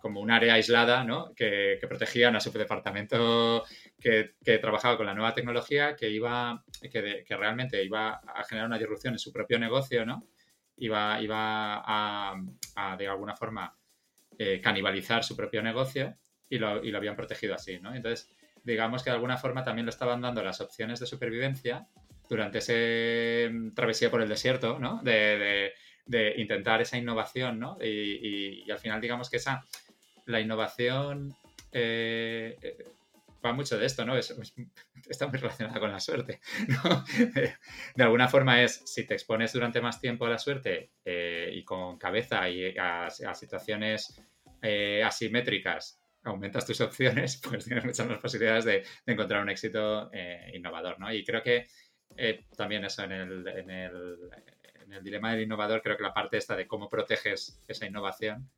[0.01, 1.33] como un área aislada, ¿no?
[1.35, 3.63] Que, protegían a su departamento
[3.99, 9.13] que, trabajaba con la nueva tecnología, que iba, que, realmente iba a generar una disrupción
[9.13, 10.25] en su propio negocio, ¿no?
[10.77, 12.35] Iba, iba a,
[12.97, 13.77] de alguna forma,
[14.63, 16.15] canibalizar su propio negocio
[16.49, 17.93] y lo, y lo habían protegido así, ¿no?
[17.93, 18.29] Entonces,
[18.63, 21.87] digamos que de alguna forma también lo estaban dando las opciones de supervivencia
[22.29, 25.01] durante ese mm, travesía por el desierto, ¿no?
[25.03, 25.73] De,
[26.05, 27.77] de, intentar esa innovación, ¿no?
[27.81, 29.63] Y, y, al final, digamos que esa,
[30.25, 31.35] la innovación
[31.71, 32.85] eh, eh,
[33.45, 34.17] va mucho de esto, ¿no?
[34.17, 34.35] Es,
[35.07, 37.03] está muy relacionada con la suerte, ¿no?
[37.95, 41.63] De alguna forma es, si te expones durante más tiempo a la suerte eh, y
[41.63, 44.21] con cabeza y a, situaciones
[45.05, 50.99] asimétricas aumentas tus opciones, pues tienes muchas más posibilidades de, encontrar un éxito eh, innovador,
[50.99, 51.13] ¿no?
[51.13, 51.67] Y creo que
[52.15, 54.17] eh, también eso en el, en, el,
[54.85, 58.49] en el, dilema del innovador, creo que la parte esta de cómo proteges esa innovación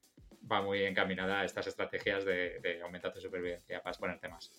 [0.50, 4.52] va muy encaminada a estas estrategias de, aumentar tu supervivencia para exponerte más.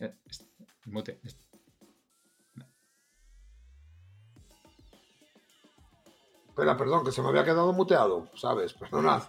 [0.00, 0.14] Eh,
[0.86, 1.20] mute.
[6.54, 8.74] Espera, perdón, que se me había quedado muteado, ¿sabes?
[8.74, 9.24] Perdonad.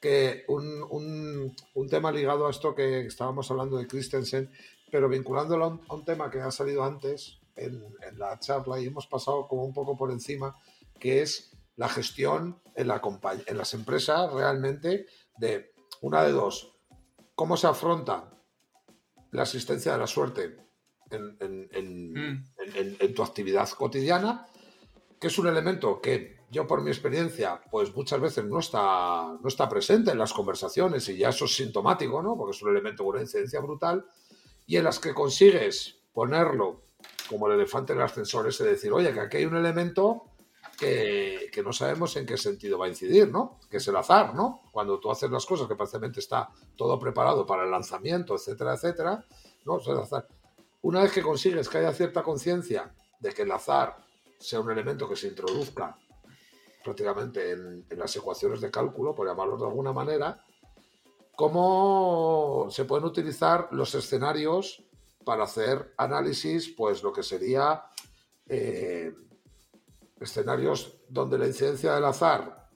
[0.00, 1.54] Que un,
[1.90, 4.50] tema ligado a esto que estábamos hablando de Christensen,
[4.90, 7.84] pero vinculándolo a un, tema que ha salido antes en,
[8.16, 10.56] la charla y hemos pasado como un poco por encima,
[11.02, 13.02] que es la gestión en, la
[13.46, 15.06] en las empresas realmente
[15.36, 16.76] de una de dos.
[17.34, 18.38] ¿Cómo se afronta
[19.32, 20.58] la asistencia de la suerte
[21.10, 21.36] en,
[21.72, 23.14] en mm.
[23.16, 24.46] tu actividad cotidiana?
[25.18, 29.48] Que es un elemento que yo por mi experiencia, pues muchas veces no está, no
[29.48, 32.36] está presente en las conversaciones y ya eso es sintomático, ¿no?
[32.36, 34.06] Porque es un elemento con una incidencia brutal
[34.66, 36.84] y en las que consigues ponerlo
[37.28, 40.31] como el elefante en el ascensor, es decir, oye, que aquí hay un elemento
[40.82, 43.60] que, no sabemos en qué sentido va a incidir, ¿no?
[43.70, 44.62] Que es el azar, ¿no?
[44.72, 49.24] Cuando tú haces las cosas que parece está todo preparado para el lanzamiento, etcétera, etcétera,
[49.64, 49.78] ¿no?
[49.78, 50.26] Es el azar.
[50.82, 53.96] Una vez que consigues que haya cierta conciencia de que el azar
[54.38, 55.96] sea un elemento que se introduzca
[56.82, 60.44] prácticamente en, las ecuaciones de cálculo, por llamarlo de alguna manera,
[61.36, 64.82] cómo se pueden utilizar los escenarios
[65.24, 67.84] para hacer análisis, pues lo que sería
[68.48, 69.12] eh,
[70.22, 72.70] escenarios donde la incidencia del azar,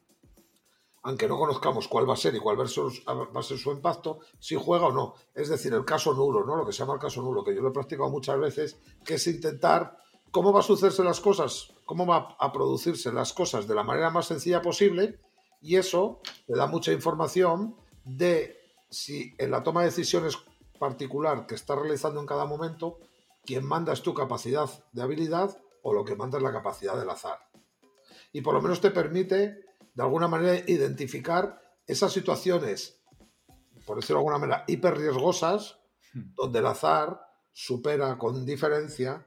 [1.02, 4.56] aunque no conozcamos cuál va a ser y cuál va a ser, su impacto, si
[4.56, 5.14] juega o no.
[5.34, 6.56] Es decir, el caso nulo, ¿no?
[6.56, 9.14] Lo que se llama el caso nulo, que yo lo he practicado muchas veces, que
[9.14, 9.98] es intentar
[10.32, 14.10] cómo va a sucederse las cosas, cómo va a producirse las cosas de la manera
[14.10, 15.20] más sencilla posible,
[15.62, 18.56] y eso le da mucha información de
[18.90, 20.36] si en la toma de decisiones
[20.78, 22.98] particular que estás realizando en cada momento,
[23.44, 25.56] quien manda es tu capacidad de habilidad
[25.88, 27.38] o lo que manda es la capacidad del azar.
[28.32, 29.64] Y por lo menos te permite,
[29.94, 33.00] de alguna manera, identificar esas situaciones,
[33.86, 35.78] por decirlo de alguna manera, hiper riesgosas,
[36.12, 36.34] hmm.
[36.34, 37.20] donde el azar
[37.52, 39.24] supera con diferencia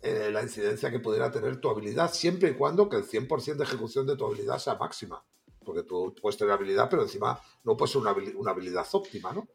[0.00, 3.64] eh, la incidencia que pudiera tener tu habilidad, siempre y cuando que el 100% de
[3.64, 5.24] ejecución de tu habilidad sea máxima.
[5.64, 9.48] Porque tú puedes tener habilidad, pero encima no puede ser una, una habilidad óptima, ¿no?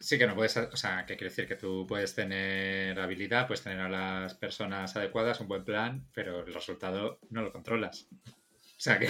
[0.00, 3.62] Sí, que no puedes, o sea, que quiere decir que tú puedes tener habilidad, puedes
[3.62, 8.08] tener a las personas adecuadas, un buen plan, pero el resultado no lo controlas.
[8.24, 9.08] O sea, que,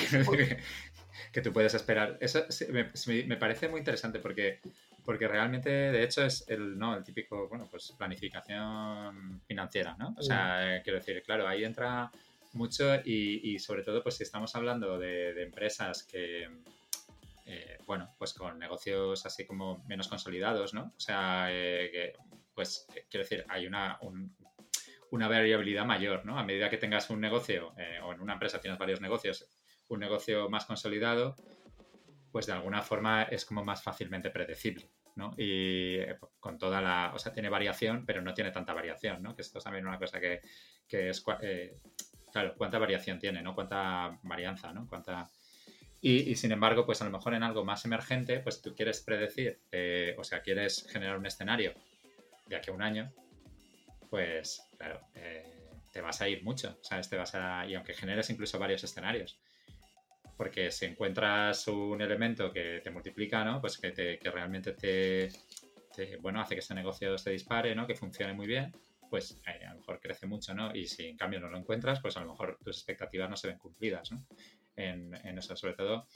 [1.33, 2.19] que, tú puedes esperar.
[2.21, 4.59] Eso me, parece muy interesante porque,
[5.05, 6.97] porque realmente, de hecho, es el, ¿no?
[6.97, 10.17] el típico, bueno, pues planificación financiera, ¿no?
[10.19, 12.11] O sea, eh, quiero decir, claro, ahí entra
[12.55, 16.49] mucho y, y, sobre todo, pues si estamos hablando de empresas que
[17.53, 20.93] eh, bueno, pues con negocios así como menos consolidados, ¿no?
[20.97, 22.13] O sea, eh, que,
[22.55, 23.99] pues eh, quiero decir, hay una,
[25.11, 26.39] una variabilidad mayor, ¿no?
[26.39, 27.75] A medida que tengas un negocio
[28.05, 29.49] o en una empresa tienes varios negocios,
[29.89, 31.35] un negocio más consolidado,
[32.31, 35.35] pues de alguna forma es como más fácilmente predecible, ¿no?
[35.37, 35.99] Y
[36.39, 39.35] con toda la, o sea, tiene variación, pero no tiene tanta variación, ¿no?
[39.35, 40.41] Que esto es también una cosa que,
[40.87, 41.25] que es,
[42.31, 43.57] claro, cuánta variación tiene, ¿no?
[43.57, 44.87] Cuánta varianza, ¿no?
[44.87, 45.29] Cuánta
[46.03, 49.61] y, sin embargo, pues a lo mejor en algo más emergente, pues tú quieres predecir,
[49.71, 51.75] eh, o sea, quieres generar un escenario
[52.47, 53.13] de aquí a un año,
[54.09, 55.45] pues claro, eh,
[55.93, 57.09] te vas a ir mucho, ¿sabes?
[57.11, 59.39] Te vas a, y aunque generes incluso varios escenarios,
[60.39, 63.61] porque si encuentras un elemento que te multiplica, ¿no?
[63.61, 65.29] Pues que, te, que realmente te,
[66.21, 67.87] bueno, hace que ese negocio se dispare, ¿no?
[67.87, 68.73] Que funcione muy bien,
[69.11, 70.75] pues eh, a lo mejor crece mucho, ¿no?
[70.75, 73.49] Y si en cambio no lo encuentras, pues a lo mejor tus expectativas no se
[73.49, 74.25] ven cumplidas, ¿no?
[74.89, 76.07] En, eso, sobre todo.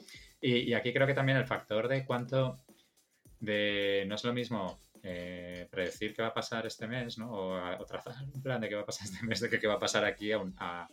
[0.41, 2.59] Y, aquí creo que también el factor de cuánto,
[3.39, 7.31] de no es lo mismo eh, predecir qué va a pasar este mes, ¿no?
[7.31, 9.79] O, trazar un plan de qué va a pasar este mes, de qué va a
[9.79, 10.87] pasar aquí a un, a,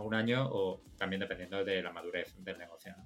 [0.00, 3.04] un año, o también dependiendo de la madurez del negocio, ¿no?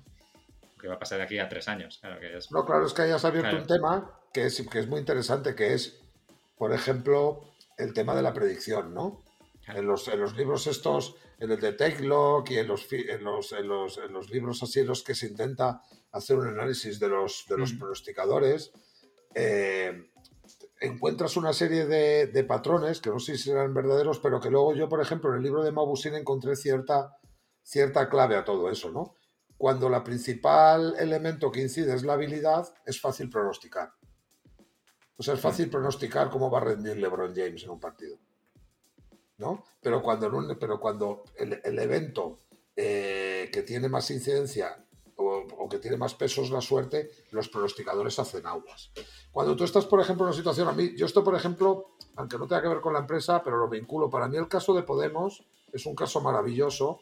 [0.81, 1.97] ¿Qué va a pasar de aquí a tres años?
[1.99, 2.53] Claro que es...
[2.53, 5.73] No, claro, es que hayas abierto un tema que es, que es muy interesante, que
[5.73, 5.99] es,
[6.59, 9.23] por ejemplo, el tema de la predicción, ¿no?
[9.67, 13.53] En, los, en los libros estos en el de TechLog y en los, en los,
[13.53, 17.09] en los, en los libros así en los que se intenta hacer un análisis de
[17.09, 17.79] los, de los mm.
[17.79, 18.73] pronosticadores,
[19.35, 20.11] eh,
[20.81, 24.75] encuentras una serie de, de, patrones que no sé si serán verdaderos, pero que luego
[24.75, 27.17] yo, por ejemplo, en el libro de Mabusine encontré cierta,
[27.63, 29.17] cierta clave a todo eso, ¿no?
[29.57, 33.93] Cuando la principal elemento que incide es la habilidad, es fácil pronosticar.
[35.17, 35.71] O sea, es fácil mm.
[35.71, 38.19] pronosticar cómo va a rendir LeBron James en un partido.
[39.81, 42.41] Pero cuando, el, evento
[42.77, 44.85] eh, que tiene más incidencia
[45.17, 48.91] o, que tiene más peso es la suerte, los pronosticadores hacen aguas.
[49.31, 52.39] Cuando tú estás, por ejemplo, en una situación, a mí, yo esto, por ejemplo, aunque
[52.39, 54.83] no tenga que ver con la empresa, pero lo vinculo, para mí el caso de
[54.83, 57.01] Podemos es un caso maravilloso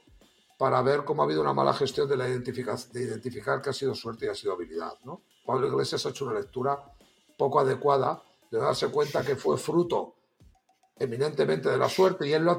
[0.59, 3.94] para ver cómo ha habido una mala gestión de, la de identificar que ha sido
[3.94, 4.94] suerte y ha sido habilidad.
[5.05, 5.23] ¿no?
[5.44, 6.78] Pablo Iglesias ha hecho una lectura
[7.36, 10.14] poco adecuada de darse cuenta que fue fruto
[11.03, 12.53] eminentemente de la suerte y él lo,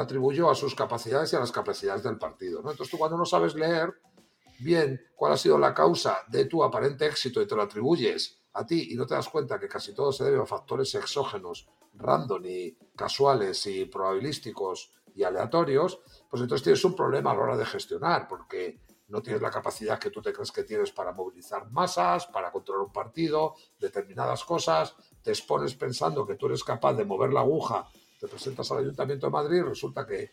[0.00, 2.58] atribuyó a sus capacidades y a las capacidades del partido.
[2.60, 3.94] Entonces tú cuando no sabes leer
[4.58, 8.64] bien cuál ha sido la causa de tu aparente éxito y te lo atribuyes a
[8.64, 12.42] ti y no te das cuenta que casi todo se debe a factores exógenos, random
[12.46, 16.00] y casuales y probabilísticos y aleatorios,
[16.30, 19.98] pues entonces tienes un problema a la hora de gestionar, porque no tienes la capacidad
[19.98, 24.96] que tú te crees que tienes para movilizar masas, para controlar un partido, determinadas cosas,
[25.22, 27.88] te expones pensando que tú eres capaz de mover la aguja,
[28.18, 30.32] te presentas al Ayuntamiento de Madrid y resulta que,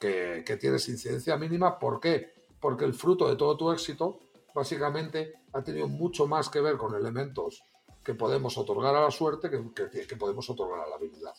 [0.00, 1.78] que, tienes incidencia mínima.
[1.78, 2.32] ¿Por qué?
[2.60, 4.20] Porque el fruto de todo tu éxito
[4.54, 7.62] básicamente ha tenido mucho más que ver con elementos
[8.02, 11.34] que podemos otorgar a la suerte que, que, podemos otorgar a la habilidad.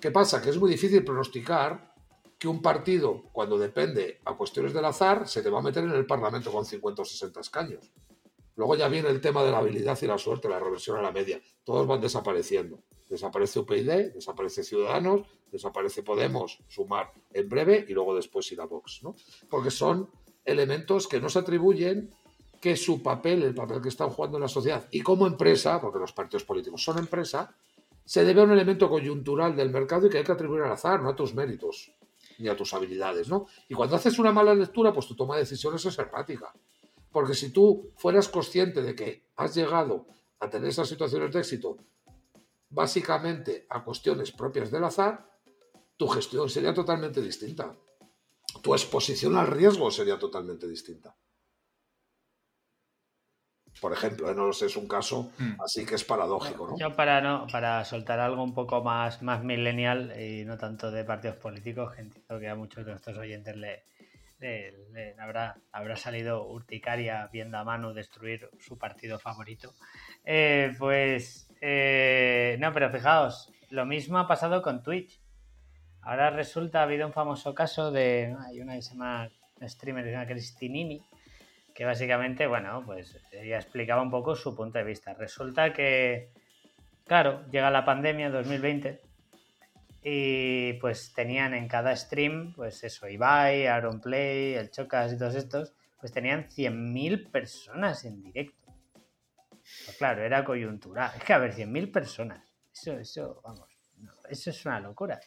[0.00, 0.40] ¿Qué pasa?
[0.40, 1.92] Que es muy difícil pronosticar
[2.38, 5.92] que un partido, cuando depende a cuestiones del azar, se te va a meter en
[5.92, 7.90] el Parlamento con 50 o 60 escaños.
[8.56, 11.12] Luego ya viene el tema de la habilidad y la suerte, la reversión a la
[11.12, 11.40] media.
[11.64, 12.80] Todos van desapareciendo.
[13.08, 19.02] Desaparece UPyD, desaparece Ciudadanos, desaparece Podemos, sumar en breve y luego después ir a Vox.
[19.02, 19.14] ¿no?
[19.50, 20.10] Porque son
[20.44, 22.10] elementos que no se atribuyen
[22.60, 25.98] que su papel, el papel que están jugando en la sociedad y como empresa, porque
[25.98, 27.54] los partidos políticos son empresa,
[28.04, 31.02] se debe a un elemento coyuntural del mercado y que hay que atribuir al azar,
[31.02, 31.92] no a tus méritos
[32.38, 33.46] ni a tus habilidades, ¿no?
[33.68, 36.52] Y cuando haces una mala lectura, pues tu toma de decisiones es errática.
[37.12, 40.06] Porque si tú fueras consciente de que has llegado
[40.40, 41.76] a tener esas situaciones de éxito
[42.70, 45.30] básicamente a cuestiones propias del azar,
[45.96, 47.76] tu gestión sería totalmente distinta.
[48.62, 51.14] Tu exposición al riesgo sería totalmente distinta.
[53.80, 54.34] Por ejemplo, ¿eh?
[54.34, 55.60] no lo sé, es un caso hmm.
[55.64, 56.78] así que es paradójico, ¿no?
[56.78, 61.04] Yo para no, para soltar algo un poco más, más millennial y no tanto de
[61.04, 63.82] partidos políticos, que entiendo que a muchos de nuestros oyentes le,
[65.18, 69.74] habrá, habrá salido urticaria viendo a Manu destruir su partido favorito.
[70.24, 75.20] Eh, pues eh, no, pero fijaos, lo mismo ha pasado con Twitch.
[76.02, 79.28] Ahora resulta, ha habido un famoso caso de, hay una que se llama
[79.62, 81.00] streamer, se llama Cristinini,
[81.72, 85.14] que básicamente, bueno, pues ella explicaba un poco su punto de vista.
[85.14, 86.30] Resulta que,
[87.06, 89.11] claro, llega la pandemia 2020
[90.02, 95.34] y pues tenían en cada stream, pues eso, Ibai, Aaron Play, el Chocas y todos
[95.34, 98.74] estos, pues tenían 100.000 personas en directo.
[99.84, 101.12] Pues claro, era coyuntural.
[101.16, 102.52] Es que a ver, 100.000 personas.
[102.72, 103.68] Eso, eso, vamos,
[104.28, 105.20] eso es una locura.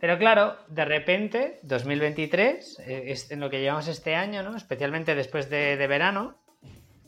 [0.00, 4.56] Pero claro, de repente, 2023, eh, en lo que llevamos este año, ¿no?
[4.56, 6.40] especialmente después de, verano,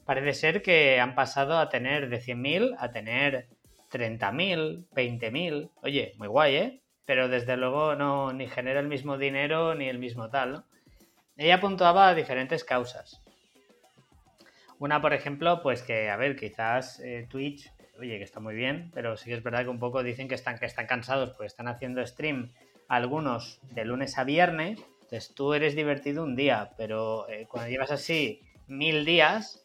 [0.04, 3.48] parece ser que han pasado a tener de 100.000 a tener
[3.90, 5.70] 30.000, 20.000.
[5.82, 6.80] Oye, muy guay, ¿eh?
[7.06, 10.64] Pero desde luego no ni genera el mismo dinero ni el mismo tal, ¿no?
[11.36, 13.22] Ella puntuaba diferentes causas.
[14.78, 18.90] Una, por ejemplo, pues que, a ver, quizás eh, Twitch, oye, que está muy bien,
[18.94, 21.52] pero sí que es verdad que un poco dicen que están, que están cansados, pues
[21.52, 22.52] están haciendo stream
[22.88, 27.90] algunos de lunes a viernes, entonces tú eres divertido un día, pero eh, cuando llevas
[27.90, 29.64] así mil días,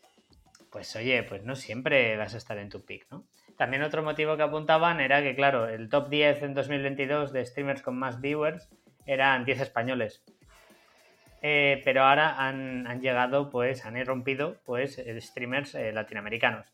[0.72, 3.26] pues oye, pues no siempre vas a estar en tu pick, ¿no?
[3.58, 7.82] También otro motivo que apuntaban era que, claro, el top 10 en 2022 de streamers
[7.82, 8.70] con más viewers
[9.06, 10.24] eran 10 españoles.
[11.42, 16.66] Eh, pero ahora han, llegado, pues, han irrumpido, pues, streamers eh, latinoamericanos.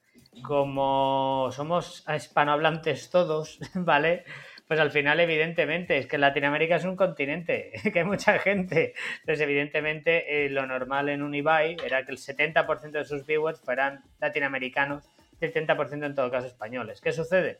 [0.43, 4.23] Como somos hispanohablantes todos, ¿vale?
[4.71, 8.93] Pues al final, evidentemente, es que Latinoamérica es un continente, que hay mucha gente.
[9.19, 13.59] Entonces, evidentemente, eh, lo normal en un Ibai era que el 70% de sus viewers
[13.59, 15.03] fueran latinoamericanos,
[15.45, 17.01] el 30% en todo caso españoles.
[17.01, 17.57] ¿Qué sucede?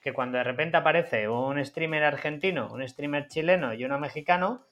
[0.00, 4.66] Que cuando de repente aparece un streamer argentino, un streamer chileno y uno mexicano,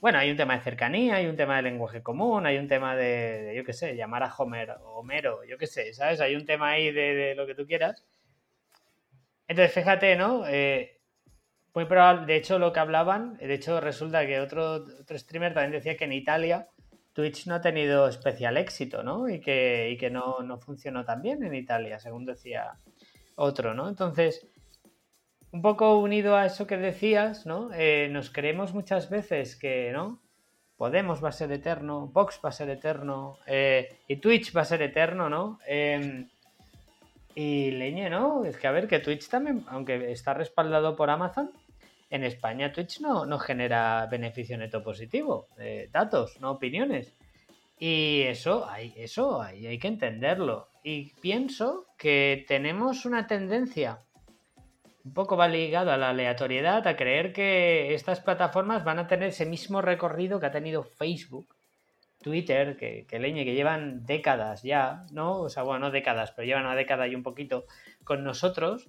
[0.00, 2.94] bueno, hay un tema de cercanía, hay un tema de lenguaje común, hay un tema
[2.96, 6.20] de, yo qué sé, llamar a Homer Homero, yo qué sé, ¿sabes?
[6.20, 8.04] Hay un tema ahí de, lo que tú quieras.
[9.48, 10.46] Entonces, fíjate, ¿no?
[10.46, 11.00] Eh,
[11.74, 15.72] muy probable, de hecho, lo que hablaban, de hecho, resulta que otro, otro streamer también
[15.72, 16.68] decía que en Italia
[17.16, 19.26] Twitch no ha tenido especial éxito, ¿no?
[19.26, 22.74] Y que, que no, funcionó tan bien en Italia, según decía
[23.36, 23.88] otro, ¿no?
[23.88, 24.46] Entonces,
[25.50, 27.70] un poco unido a eso que decías, ¿no?
[27.72, 30.20] Eh, nos creemos muchas veces que, ¿no?
[30.76, 34.66] Podemos va a ser eterno, Vox va a ser eterno, eh, y Twitch va a
[34.66, 35.58] ser eterno, ¿no?
[35.66, 36.28] Em,
[37.34, 38.44] y leñe, ¿no?
[38.44, 41.50] Es que a ver, que Twitch también, aunque está respaldado por Amazon,
[42.10, 47.14] en España Twitch no, no genera beneficio neto positivo, eh, datos, no opiniones.
[47.78, 50.68] Y eso, hay, eso hay, hay que entenderlo.
[50.82, 54.02] Y pienso que tenemos una tendencia,
[55.04, 59.28] un poco va ligado a la aleatoriedad, a creer que estas plataformas van a tener
[59.28, 61.54] ese mismo recorrido que ha tenido Facebook,
[62.22, 65.40] Twitter, que, que que llevan décadas ya, ¿no?
[65.42, 67.66] O sea, bueno, no décadas, pero llevan una década y un poquito
[68.04, 68.88] con nosotros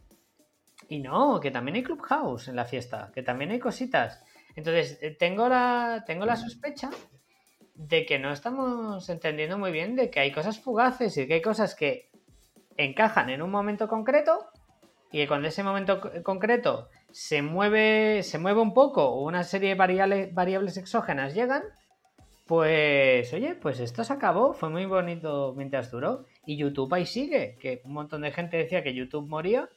[0.89, 4.23] y no, que también hay Clubhouse en la fiesta, que también hay cositas.
[4.55, 6.89] Entonces, eh, tengo la, tengo la sospecha
[7.75, 11.41] de que no estamos entendiendo muy bien de que hay cosas fugaces y que hay
[11.41, 12.09] cosas que
[12.75, 14.49] encajan en un momento concreto
[15.11, 19.69] y que cuando ese momento concreto se mueve, se mueve un poco o una serie
[19.69, 21.63] de variables, variables exógenas llegan,
[22.45, 27.57] pues oye, pues esto se acabó, fue muy bonito mientras duró y YouTube ahí sigue,
[27.59, 29.69] que un montón de gente decía que YouTube moría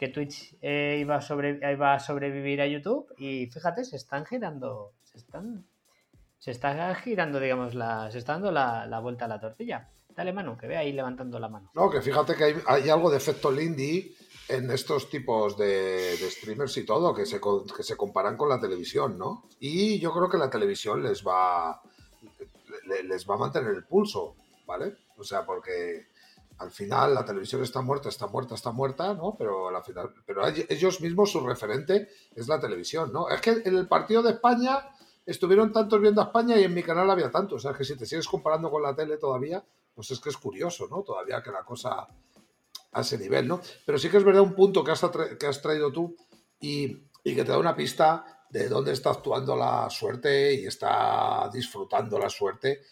[0.00, 5.66] que Twitch eh, iba, a sobrevivir a YouTube y fíjate, se están girando, se están,
[6.38, 9.90] se está girando, digamos, la, se está dando la, vuelta a la tortilla.
[10.16, 11.70] Dale, mano, que ve ahí levantando la mano.
[11.74, 14.16] No, que fíjate que hay, algo de efecto Lindy
[14.48, 19.18] en estos tipos de, streamers y todo, que se, que se comparan con la televisión,
[19.18, 19.44] ¿no?
[19.60, 21.82] Y yo creo que la televisión les va,
[23.04, 24.34] les va a mantener el pulso,
[24.66, 24.96] ¿vale?
[25.18, 26.06] O sea, porque
[26.60, 29.34] al final la televisión está muerta, está muerta, está muerta, ¿no?
[29.36, 33.30] Pero al final, pero ellos mismos su referente es la televisión, ¿no?
[33.30, 34.90] Es que en el partido de España
[35.24, 37.64] estuvieron tantos viendo a España y en mi canal había tantos.
[37.64, 39.64] O sea, que si te sigues comparando con la tele todavía,
[39.94, 41.02] pues es que es curioso, ¿no?
[41.02, 42.06] Todavía que la cosa
[42.92, 43.62] a ese nivel, ¿no?
[43.86, 45.02] Pero sí que es verdad un punto que has,
[45.38, 46.14] que has traído tú
[46.60, 51.48] y, y que te da una pista de dónde está actuando la suerte y está
[51.50, 52.82] disfrutando la suerte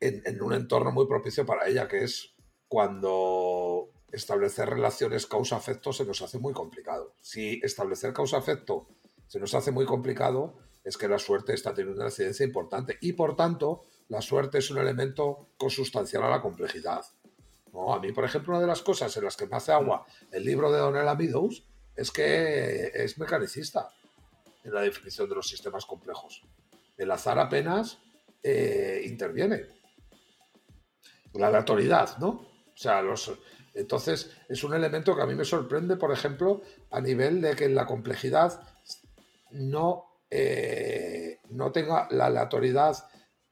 [0.00, 2.33] en, un entorno muy propicio para ella, que es
[2.74, 7.14] cuando establecer relaciones causa-efecto se nos hace muy complicado.
[7.20, 8.88] Si establecer causa-efecto
[9.28, 13.12] se nos hace muy complicado, es que la suerte está teniendo una incidencia importante y
[13.12, 17.04] por tanto la suerte es un elemento consustancial a la complejidad.
[17.72, 17.94] ¿No?
[17.94, 20.44] A mí, por ejemplo, una de las cosas en las que me hace agua el
[20.44, 21.62] libro de Donella Meadows
[21.94, 23.88] es que es mecanicista
[24.64, 26.42] en la definición de los sistemas complejos.
[26.96, 27.98] El azar apenas
[28.42, 29.66] eh, interviene.
[31.34, 32.53] La aleatoriedad, ¿no?
[32.74, 33.32] O sea, los,
[33.72, 37.68] entonces es un elemento que a mí me sorprende, por ejemplo, a nivel de que
[37.68, 38.60] la complejidad
[39.50, 42.96] no, eh, no tenga la aleatoriedad,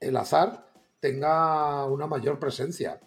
[0.01, 0.67] el azar,
[1.01, 3.01] tenga una mayor presencia.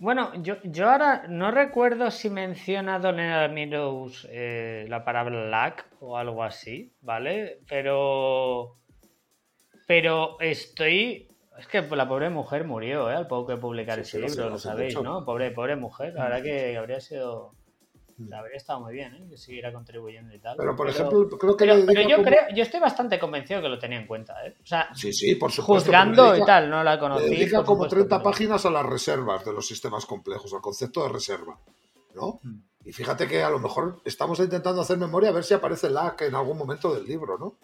[0.00, 6.16] Bueno, yo, yo ahora no recuerdo si menciona Don Meadows eh, la palabra lag o
[6.16, 7.58] algo así, ¿vale?
[7.68, 8.76] Pero.
[9.88, 11.27] Pero estoy.
[11.58, 13.14] Es que la pobre mujer murió, ¿eh?
[13.14, 15.24] Al poco que publicar ese libro, lo sabéis, ¿no?
[15.24, 17.52] Pobre, pobre mujer, la verdad que habría sido
[18.26, 19.26] la habría estado muy bien, ¿eh?
[19.30, 20.56] que siguiera contribuyendo y tal.
[20.56, 21.64] Pero, por ejemplo, creo que.
[21.64, 24.56] Pero, yo, creo, yo estoy bastante convencido que lo tenía en cuenta, ¿eh?
[24.60, 25.86] O sea, sí, sí, por supuesto.
[25.86, 27.28] Juzgando y tal, no la conocí.
[27.28, 31.58] dedica como 30 páginas a las reservas de los sistemas complejos, al concepto de reserva,
[32.14, 32.40] ¿no?
[32.42, 32.60] Hmm.
[32.84, 36.16] Y fíjate que a lo mejor estamos intentando hacer memoria a ver si aparece la
[36.16, 37.54] que en algún momento del libro, ¿no?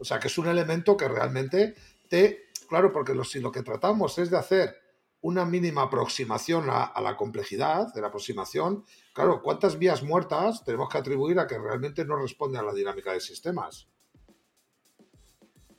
[0.00, 1.74] O sea, que es un elemento que realmente
[2.08, 2.47] te.
[2.68, 4.76] Claro, porque si lo que tratamos es de hacer
[5.22, 10.98] una mínima aproximación a, la complejidad de la aproximación, claro, ¿cuántas vías muertas tenemos que
[10.98, 13.88] atribuir a que realmente no responden a la dinámica de sistemas?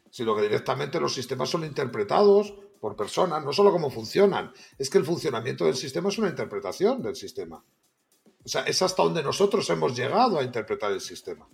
[0.10, 4.98] Sino que directamente los sistemas son interpretados por personas, no solo cómo funcionan, es que
[4.98, 7.64] el funcionamiento del sistema es una interpretación del sistema.
[8.44, 11.48] O sea, es hasta donde nosotros hemos llegado a interpretar el sistema.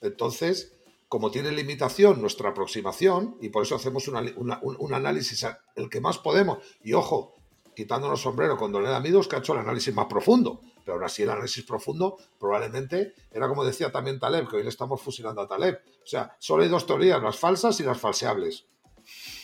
[0.00, 0.74] Entonces,
[1.14, 5.46] como tiene limitación nuestra aproximación, y por eso hacemos un análisis
[5.76, 7.36] el que más podemos, y ojo,
[7.76, 11.22] quitándonos sombrero con Doneda Midos, que ha hecho el análisis más profundo, pero aún así
[11.22, 15.46] el análisis profundo probablemente era como decía también Taleb, que hoy le estamos fusilando a
[15.46, 15.82] Taleb.
[16.02, 18.66] O sea, solo hay dos teorías, las falsas y las falseables.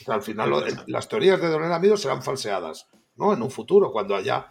[0.08, 3.32] al final las teorías de Doneda Midos serán falseadas, ¿no?
[3.32, 4.48] En un futuro, cuando haya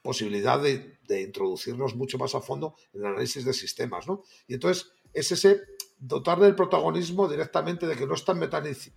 [0.00, 4.22] posibilidad de, de, introducirnos mucho más a fondo en el análisis de sistemas, ¿no?
[4.46, 5.62] Y entonces es ese
[5.98, 8.38] dotar del protagonismo directamente de que no es tan,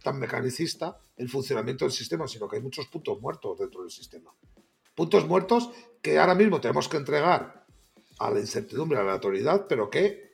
[0.04, 4.32] tan mecanicista el funcionamiento del sistema, sino que hay muchos puntos muertos dentro del sistema.
[4.96, 5.70] Puntos muertos
[6.02, 7.66] que ahora mismo tenemos que entregar
[8.20, 10.30] a la incertidumbre, a la autoridad, pero que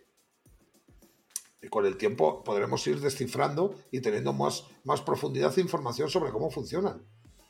[1.69, 6.49] con el tiempo podremos ir descifrando y teniendo más, más profundidad e información sobre cómo
[6.51, 7.03] funcionan.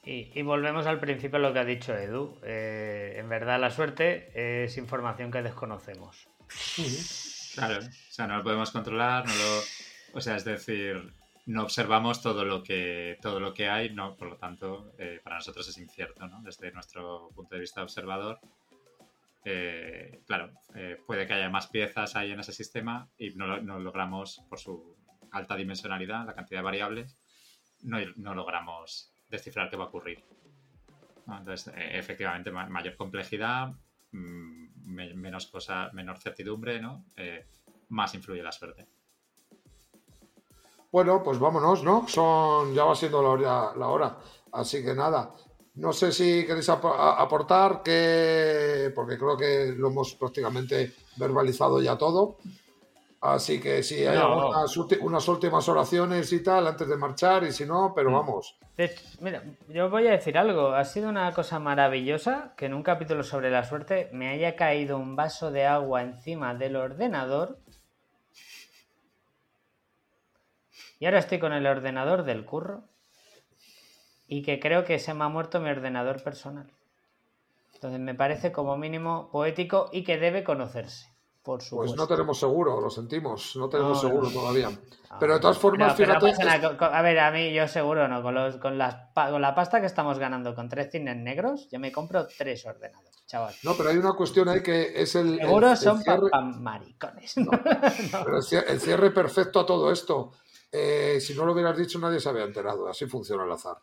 [0.04, 2.38] Y, volvemos al principio a lo que ha dicho Edu.
[2.44, 6.28] Eh, en verdad la suerte es información que desconocemos.
[7.56, 9.62] Claro, o sea, no lo podemos controlar, no lo,
[10.14, 11.12] o sea, es decir,
[11.46, 15.38] no observamos todo lo que todo lo que hay, no, por lo tanto, eh, para
[15.38, 16.42] nosotros es incierto, ¿no?
[16.42, 18.40] Desde nuestro punto de vista observador,
[19.46, 23.80] eh, claro, eh, puede que haya más piezas ahí en ese sistema y no, no,
[23.80, 24.96] logramos, por su
[25.32, 27.18] alta dimensionalidad, la cantidad de variables,
[27.84, 30.24] no, no logramos descifrar qué va a ocurrir.
[31.28, 33.74] Entonces, efectivamente, mayor complejidad,
[34.86, 37.06] Menos cosa, menor certidumbre, ¿no?
[37.16, 37.46] Eh,
[37.90, 38.88] más influye la suerte.
[40.92, 42.08] Bueno, pues vámonos, ¿no?
[42.08, 44.18] Son, ya va siendo la hora, la hora.
[44.54, 45.36] Así que nada.
[45.76, 52.38] No sé si queréis aportar, que, porque creo que lo hemos prácticamente verbalizado ya todo.
[53.34, 54.20] Así que si hay
[55.02, 58.14] unas últimas oraciones y tal antes de marchar, y si no, pero mm.
[58.14, 58.60] vamos.
[59.20, 60.74] mira, yo voy a decir algo.
[60.74, 64.98] Ha sido una cosa maravillosa que en un capítulo sobre la suerte me haya caído
[64.98, 67.58] un vaso de agua encima del ordenador.
[71.00, 72.84] Y ahora estoy con el ordenador del curro.
[74.28, 76.72] Y que creo que se me ha muerto mi ordenador personal.
[77.74, 81.15] Entonces me parece como mínimo poético y que debe conocerse.
[81.46, 84.34] Por Pues no tenemos seguro, lo sentimos, no tenemos No, seguro no.
[84.34, 84.72] todavía.
[85.12, 86.32] Ah, Pero de todas formas, fíjate.
[86.44, 88.24] nada, a ver, a mí yo seguro no.
[88.24, 91.80] Con, los, con, las, con la pasta que estamos ganando con tres cines negros, yo
[91.80, 93.54] me compro tres ordenadores, chaval.
[93.62, 95.38] No, pero hay una cuestión ahí que es el.
[95.38, 97.36] Seguro el son cierre- pa- pa maricones.
[98.26, 100.32] Pero el cier- el cierre perfecto a todo esto.
[100.72, 102.88] eh, si no lo hubieras dicho, nadie se había enterado.
[102.88, 103.78] Así funciona el azar.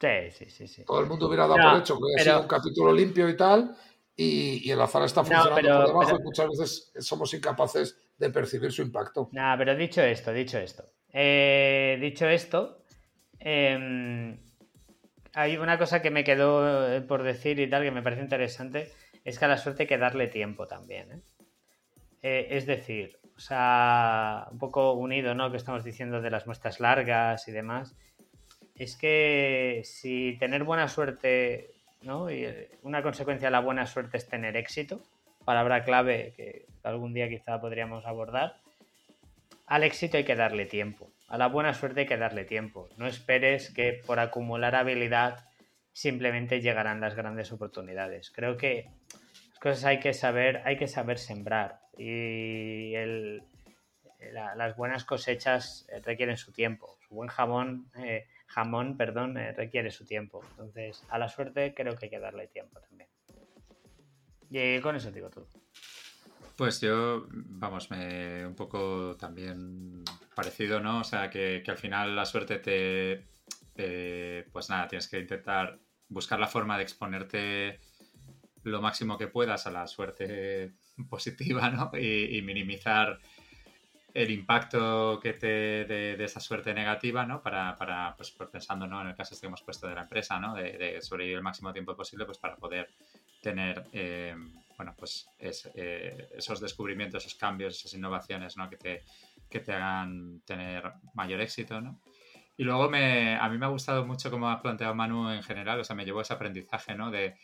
[0.00, 0.84] Sí, sí, sí, sí.
[0.84, 3.28] Todo el mundo hubiera dado No, por hecho que hubiera pero- sido un capítulo limpio
[3.28, 3.76] y tal.
[4.16, 7.34] Y, y el azar está No, funcionando pero- por debajo pero- y muchas veces somos
[7.34, 9.28] incapaces de percibir su impacto.
[9.32, 10.84] Nada, pero dicho esto, dicho esto.
[11.12, 12.82] eh, dicho esto,
[13.38, 14.38] em,
[15.34, 18.90] hay una cosa que me quedó eh, por decir y tal que me parece interesante,
[19.24, 21.22] es que a la suerte hay que darle tiempo también.
[22.22, 25.50] Eh, es decir, o sea, un poco unido, ¿no?
[25.50, 27.94] Que estamos diciendo de las muestras largas y demás.
[28.74, 34.56] Es que si tener buena suerte, eh, una consecuencia de la buena suerte es tener
[34.56, 35.02] éxito,
[35.44, 38.56] palabra clave que algún día quizá podríamos abordar.
[39.66, 41.10] Al éxito hay que darle tiempo.
[41.28, 42.88] A la buena suerte hay que darle tiempo.
[42.96, 45.48] No esperes que por acumular habilidad
[45.92, 48.30] simplemente llegarán las grandes oportunidades.
[48.30, 48.90] Creo que
[49.50, 51.80] las cosas hay que saber, hay que saber sembrar.
[51.96, 52.92] Y
[54.32, 56.98] las buenas cosechas eh, requieren su tiempo.
[57.08, 60.42] Su buen jamón, eh, jamón, perdón, eh, requiere su tiempo.
[60.50, 63.08] Entonces, a la suerte creo que hay que darle tiempo también.
[64.50, 65.48] Y con eso digo todo.
[66.56, 70.02] Pues yo, vamos, me un poco también
[70.34, 71.00] parecido, ¿no?
[71.00, 73.26] O sea, que, que al final la suerte te...
[73.76, 75.78] eh, pues nada, tienes que intentar
[76.08, 77.80] buscar la forma de exponerte
[78.62, 80.72] lo máximo que puedas a la suerte
[81.10, 81.90] positiva, ¿no?
[81.98, 83.18] Y minimizar
[84.16, 85.46] el impacto que te
[85.84, 87.42] de, de esa suerte negativa, ¿no?
[87.42, 89.02] Para, para pues, pues pensando, ¿no?
[89.02, 90.54] En el caso este que hemos puesto de la empresa, ¿no?
[90.54, 92.88] De, de sobrevivir el máximo tiempo posible, pues para poder
[93.42, 94.34] tener, eh,
[94.78, 98.70] bueno, pues es, eh, esos descubrimientos, esos cambios, esas innovaciones, ¿no?
[98.70, 99.02] Que te,
[99.50, 102.00] que te hagan tener mayor éxito, ¿no?
[102.56, 105.78] Y luego me, a mí me ha gustado mucho cómo ha planteado Manu en general,
[105.80, 107.10] o sea, me llevó ese aprendizaje, ¿no?
[107.10, 107.36] De,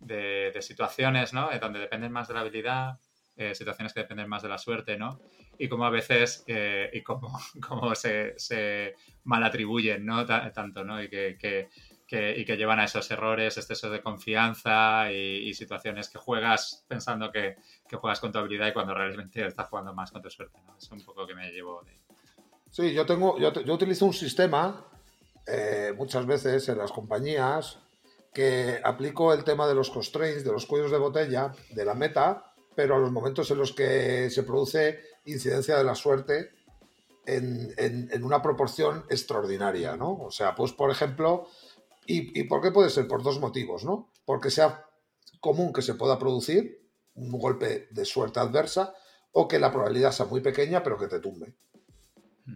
[0.00, 1.48] de, de situaciones, ¿no?
[1.60, 2.98] Donde dependen más de la habilidad,
[3.38, 5.20] eh, situaciones que dependen más de la suerte, ¿no?
[5.58, 8.94] Y cómo a veces, eh, y cómo, cómo se, se
[9.24, 10.26] malatribuyen, ¿no?
[10.26, 11.02] Ta- tanto, ¿no?
[11.02, 11.38] Y que,
[12.10, 17.56] y que llevan a esos errores, excesos de confianza y, situaciones que juegas pensando que,
[17.88, 20.58] que juegas con tu habilidad y cuando realmente estás jugando más con tu suerte.
[20.76, 21.98] Es un poco que me llevo de...
[22.70, 24.84] Sí, yo tengo, yo, yo utilizo un sistema
[25.46, 27.78] eh, muchas veces en las compañías
[28.34, 32.47] que aplico el tema de los constraints, de los cuellos de botella, de la meta,
[32.78, 36.50] pero a los momentos en los que se produce incidencia de la suerte
[37.26, 40.12] en, en- en una proporción extraordinaria, ¿no?
[40.12, 41.48] O sea, pues por ejemplo,
[42.06, 43.08] ¿y, y por qué puede ser?
[43.08, 44.12] Por dos motivos, ¿no?
[44.24, 44.86] Porque sea
[45.40, 48.94] común que se pueda producir un golpe de suerte adversa
[49.32, 51.56] o que la probabilidad sea muy pequeña pero que te tumbe.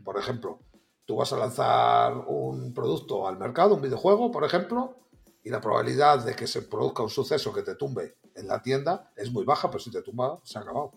[0.05, 0.61] Por ejemplo,
[1.05, 4.99] tú vas a lanzar un producto al mercado, un videojuego, por ejemplo,
[5.45, 9.11] y la probabilidad de que se produzca un suceso que te tumbe en la tienda
[9.17, 10.93] es muy baja, pero si te tumba, se ha acabado.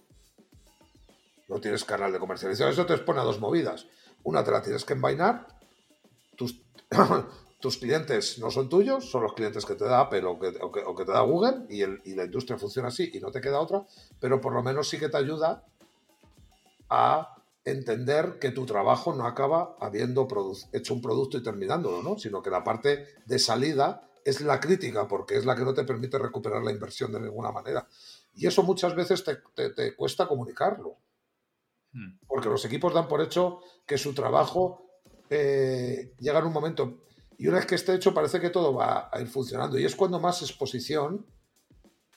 [1.47, 2.69] No tienes canal de comercialización.
[2.71, 3.85] Eso te expone a dos movidas.
[4.23, 5.47] Una te la tienes que envainar.
[6.35, 6.59] Tus,
[7.59, 10.95] tus clientes no son tuyos, son los clientes que te da Apple o que, o
[10.95, 13.59] que- te da Google y, el- y la industria funciona así y no te queda
[13.59, 13.83] otra,
[14.19, 15.63] pero por lo menos sí que te ayuda
[16.89, 20.27] a entender que tu trabajo no acaba habiendo
[20.71, 22.17] hecho un producto y terminándolo, ¿no?
[22.19, 25.85] Sino que la parte de salida es la crítica, porque es la que no te
[25.85, 27.87] permite recuperar la inversión de ninguna manera.
[28.33, 30.97] Y eso muchas veces te, te- te cuesta comunicarlo,
[31.93, 32.17] Mm.
[32.27, 34.81] porque los equipos dan por hecho que su trabajo
[35.29, 36.97] eh, llega en un momento
[37.37, 39.79] y una vez que esté hecho parece que todo va a ir funcionando.
[39.79, 41.25] Y es cuando más exposición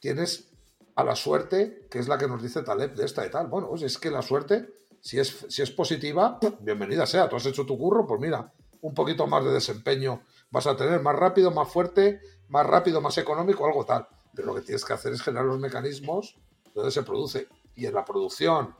[0.01, 0.51] tienes
[0.97, 3.47] a la suerte, que es la que nos dice Taleb de esta y tal.
[3.47, 4.69] Bueno, pues es que la suerte,
[5.01, 7.29] si es, si es positiva, bienvenida sea.
[7.29, 11.01] Tú has hecho tu curro, pues mira, un poquito más de desempeño vas a tener,
[11.01, 14.09] más rápido, más fuerte, más rápido, más económico, algo tal.
[14.35, 16.37] Pero lo que tienes que hacer es generar los mecanismos
[16.75, 17.49] donde se produce.
[17.75, 18.75] Y en la producción,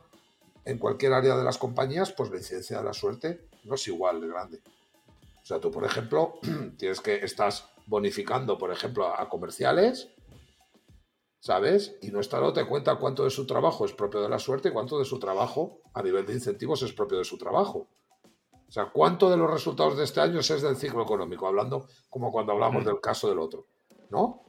[0.65, 4.21] en cualquier área de las compañías, pues la incidencia de la suerte no es igual
[4.21, 4.61] de grande.
[5.41, 6.39] O sea, tú, por ejemplo,
[6.77, 10.09] tienes que estás bonificando, por ejemplo, a, comerciales,
[11.39, 11.95] ¿sabes?
[12.01, 14.71] Y no está te cuenta cuánto de su trabajo es propio de la suerte y
[14.71, 17.87] cuánto de su trabajo a nivel de incentivos es propio de su trabajo.
[18.69, 22.31] O sea, cuánto de los resultados de este año es del ciclo económico, hablando como
[22.31, 23.65] cuando hablamos del caso del otro,
[24.11, 24.43] ¿no?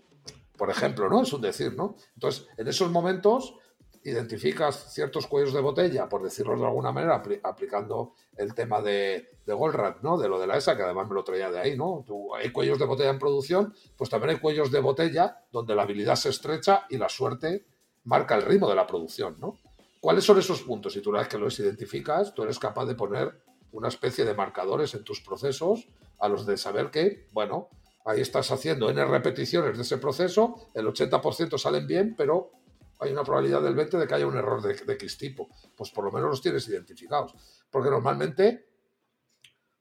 [0.59, 1.23] Por ejemplo, ¿no?
[1.23, 1.97] Es un decir, ¿no?
[2.15, 3.55] Entonces, en esos momentos
[4.03, 9.39] identificas ciertos cuellos de botella, por decirlo de alguna manera, apli- aplicando el tema de,
[9.47, 10.19] de Goldratt, ¿no?
[10.19, 12.05] De lo de la ESA, que además me lo traía de ahí, ¿no?
[12.37, 16.17] Hay cuellos de botella en producción, pues también hay cuellos de botella donde la habilidad
[16.17, 17.67] se estrecha y la suerte
[18.05, 19.59] marca el ritmo de la producción, ¿no?
[20.01, 20.97] ¿cuáles son esos puntos?
[20.97, 23.43] Y tú una vez que los identificas, tú eres capaz de poner
[23.73, 25.89] una especie de marcadores en tus procesos
[26.19, 27.69] a los de saber que, bueno,
[28.05, 32.53] ahí estás haciendo N repeticiones de ese proceso, el 80% salen bien, pero
[32.99, 35.49] hay una probabilidad del 20% de que haya un error de, de X tipo.
[35.77, 37.35] Pues por lo menos los tienes identificados.
[37.71, 38.69] Porque normalmente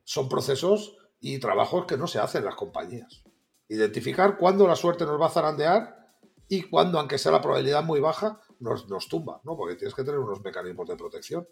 [0.04, 3.24] son procesos y trabajos que no se hacen en las compañías.
[3.68, 6.00] Identificar cuándo la suerte nos va a zarandear
[6.48, 9.56] y cuándo, aunque sea la probabilidad muy baja, nos, nos tumba, ¿no?
[9.56, 11.48] Porque tienes que tener unos mecanismos de protección.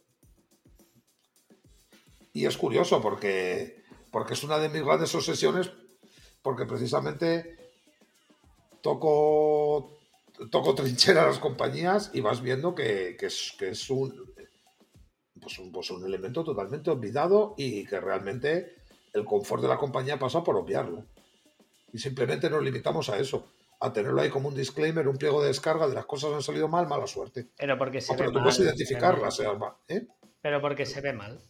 [2.37, 5.71] Y es curioso porque, porque es una de mis grandes obsesiones,
[6.43, 7.57] porque precisamente
[8.81, 9.97] toco,
[10.51, 14.13] toco trinchera a las compañías y vas viendo que, que es, que es un,
[15.41, 18.75] pues un, pues un elemento totalmente olvidado y que realmente
[19.13, 21.07] el confort de la compañía pasa por obviarlo.
[21.91, 23.47] Y simplemente nos limitamos a eso,
[23.79, 26.67] a tenerlo ahí como un disclaimer, un pliego de descarga de las cosas han salido
[26.67, 27.49] mal, mala suerte.
[27.57, 28.43] Pero porque se No, pero ve tú mal.
[28.43, 29.39] puedes se ve identificarlas.
[29.87, 30.07] ¿eh?
[30.39, 31.41] Pero porque se ve mal.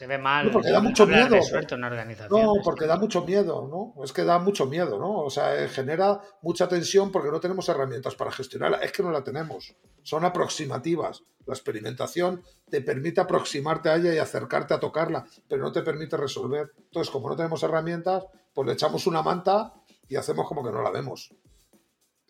[0.00, 0.46] Se ve mal.
[0.46, 1.42] No, porque da mucho miedo.
[1.42, 2.40] suerte en una organización.
[2.40, 4.02] No, porque da mucho miedo, ¿no?
[4.02, 5.24] Es que da mucho miedo, ¿no?
[5.24, 8.78] O sea, eh, genera mucha tensión porque no tenemos herramientas para gestionarla.
[8.78, 9.76] Es que no la tenemos.
[10.02, 11.22] Son aproximativas.
[11.44, 16.16] La experimentación te permite aproximarte a ella y acercarte a tocarla, pero no te permite
[16.16, 16.72] resolver.
[16.78, 18.24] Entonces, como no tenemos herramientas,
[18.54, 19.74] pues le echamos una manta
[20.08, 21.34] y hacemos como que no la vemos.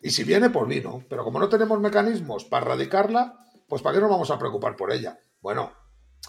[0.01, 1.05] Y si viene, pues vino.
[1.07, 4.91] Pero como no tenemos mecanismos para erradicarla, pues ¿para qué nos vamos a preocupar por
[4.91, 5.17] ella?
[5.39, 5.71] Bueno,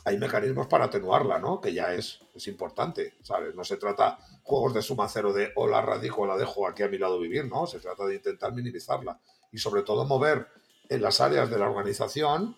[0.04, 1.60] hay mecanismos para atenuarla, ¿no?
[1.60, 3.54] Que ya es, es importante, ¿sabes?
[3.54, 6.82] No se trata juegos de suma cero de o la radico o la dejo aquí
[6.82, 7.66] a mi lado vivir, ¿no?
[7.66, 9.20] Se trata de intentar minimizarla
[9.52, 10.48] y sobre todo mover
[10.88, 12.56] en las áreas de la organización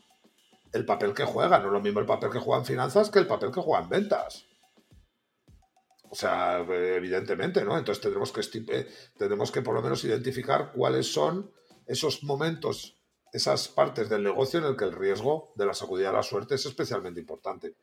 [0.73, 1.59] el papel que juega.
[1.59, 3.82] No es lo mismo el papel que juega en finanzas que el papel que juega
[3.82, 4.47] en ventas.
[6.11, 7.77] O sea, evidentemente, ¿no?
[7.77, 8.89] Entonces tendremos que, eh,
[9.19, 11.51] tendremos que por lo menos identificar cuáles son
[11.86, 12.97] esos momentos,
[13.35, 16.55] esas partes del negocio en el que el riesgo de la sacudida de la suerte
[16.55, 17.74] es especialmente importante.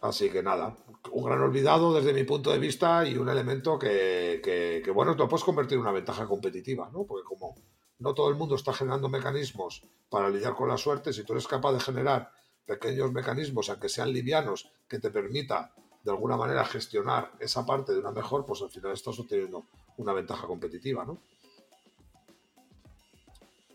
[0.00, 0.74] Así que nada,
[1.10, 5.28] un gran olvidado desde mi punto de vista y un elemento que, que, bueno, lo
[5.28, 7.04] puedes convertir en una ventaja competitiva, ¿no?
[7.04, 7.54] Porque como
[7.98, 11.46] no todo el mundo está generando mecanismos para lidiar con la suerte, si tú eres
[11.46, 12.32] capaz de generar
[12.64, 17.98] pequeños mecanismos, aunque sean livianos, que te permita de alguna manera gestionar esa parte de
[17.98, 19.66] una mejor, pues al final estás obteniendo
[19.98, 21.20] una ventaja competitiva, ¿no?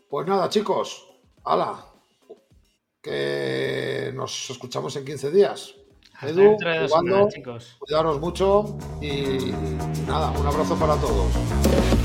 [0.08, 1.06] Pues nada, chicos,
[1.44, 1.84] ala,
[3.02, 5.74] que nos escuchamos en 15 días.
[6.14, 7.76] Hasta Edu, jugando, semanas, chicos.
[7.78, 9.52] cuidaros mucho y
[10.06, 11.97] nada, un abrazo para todos.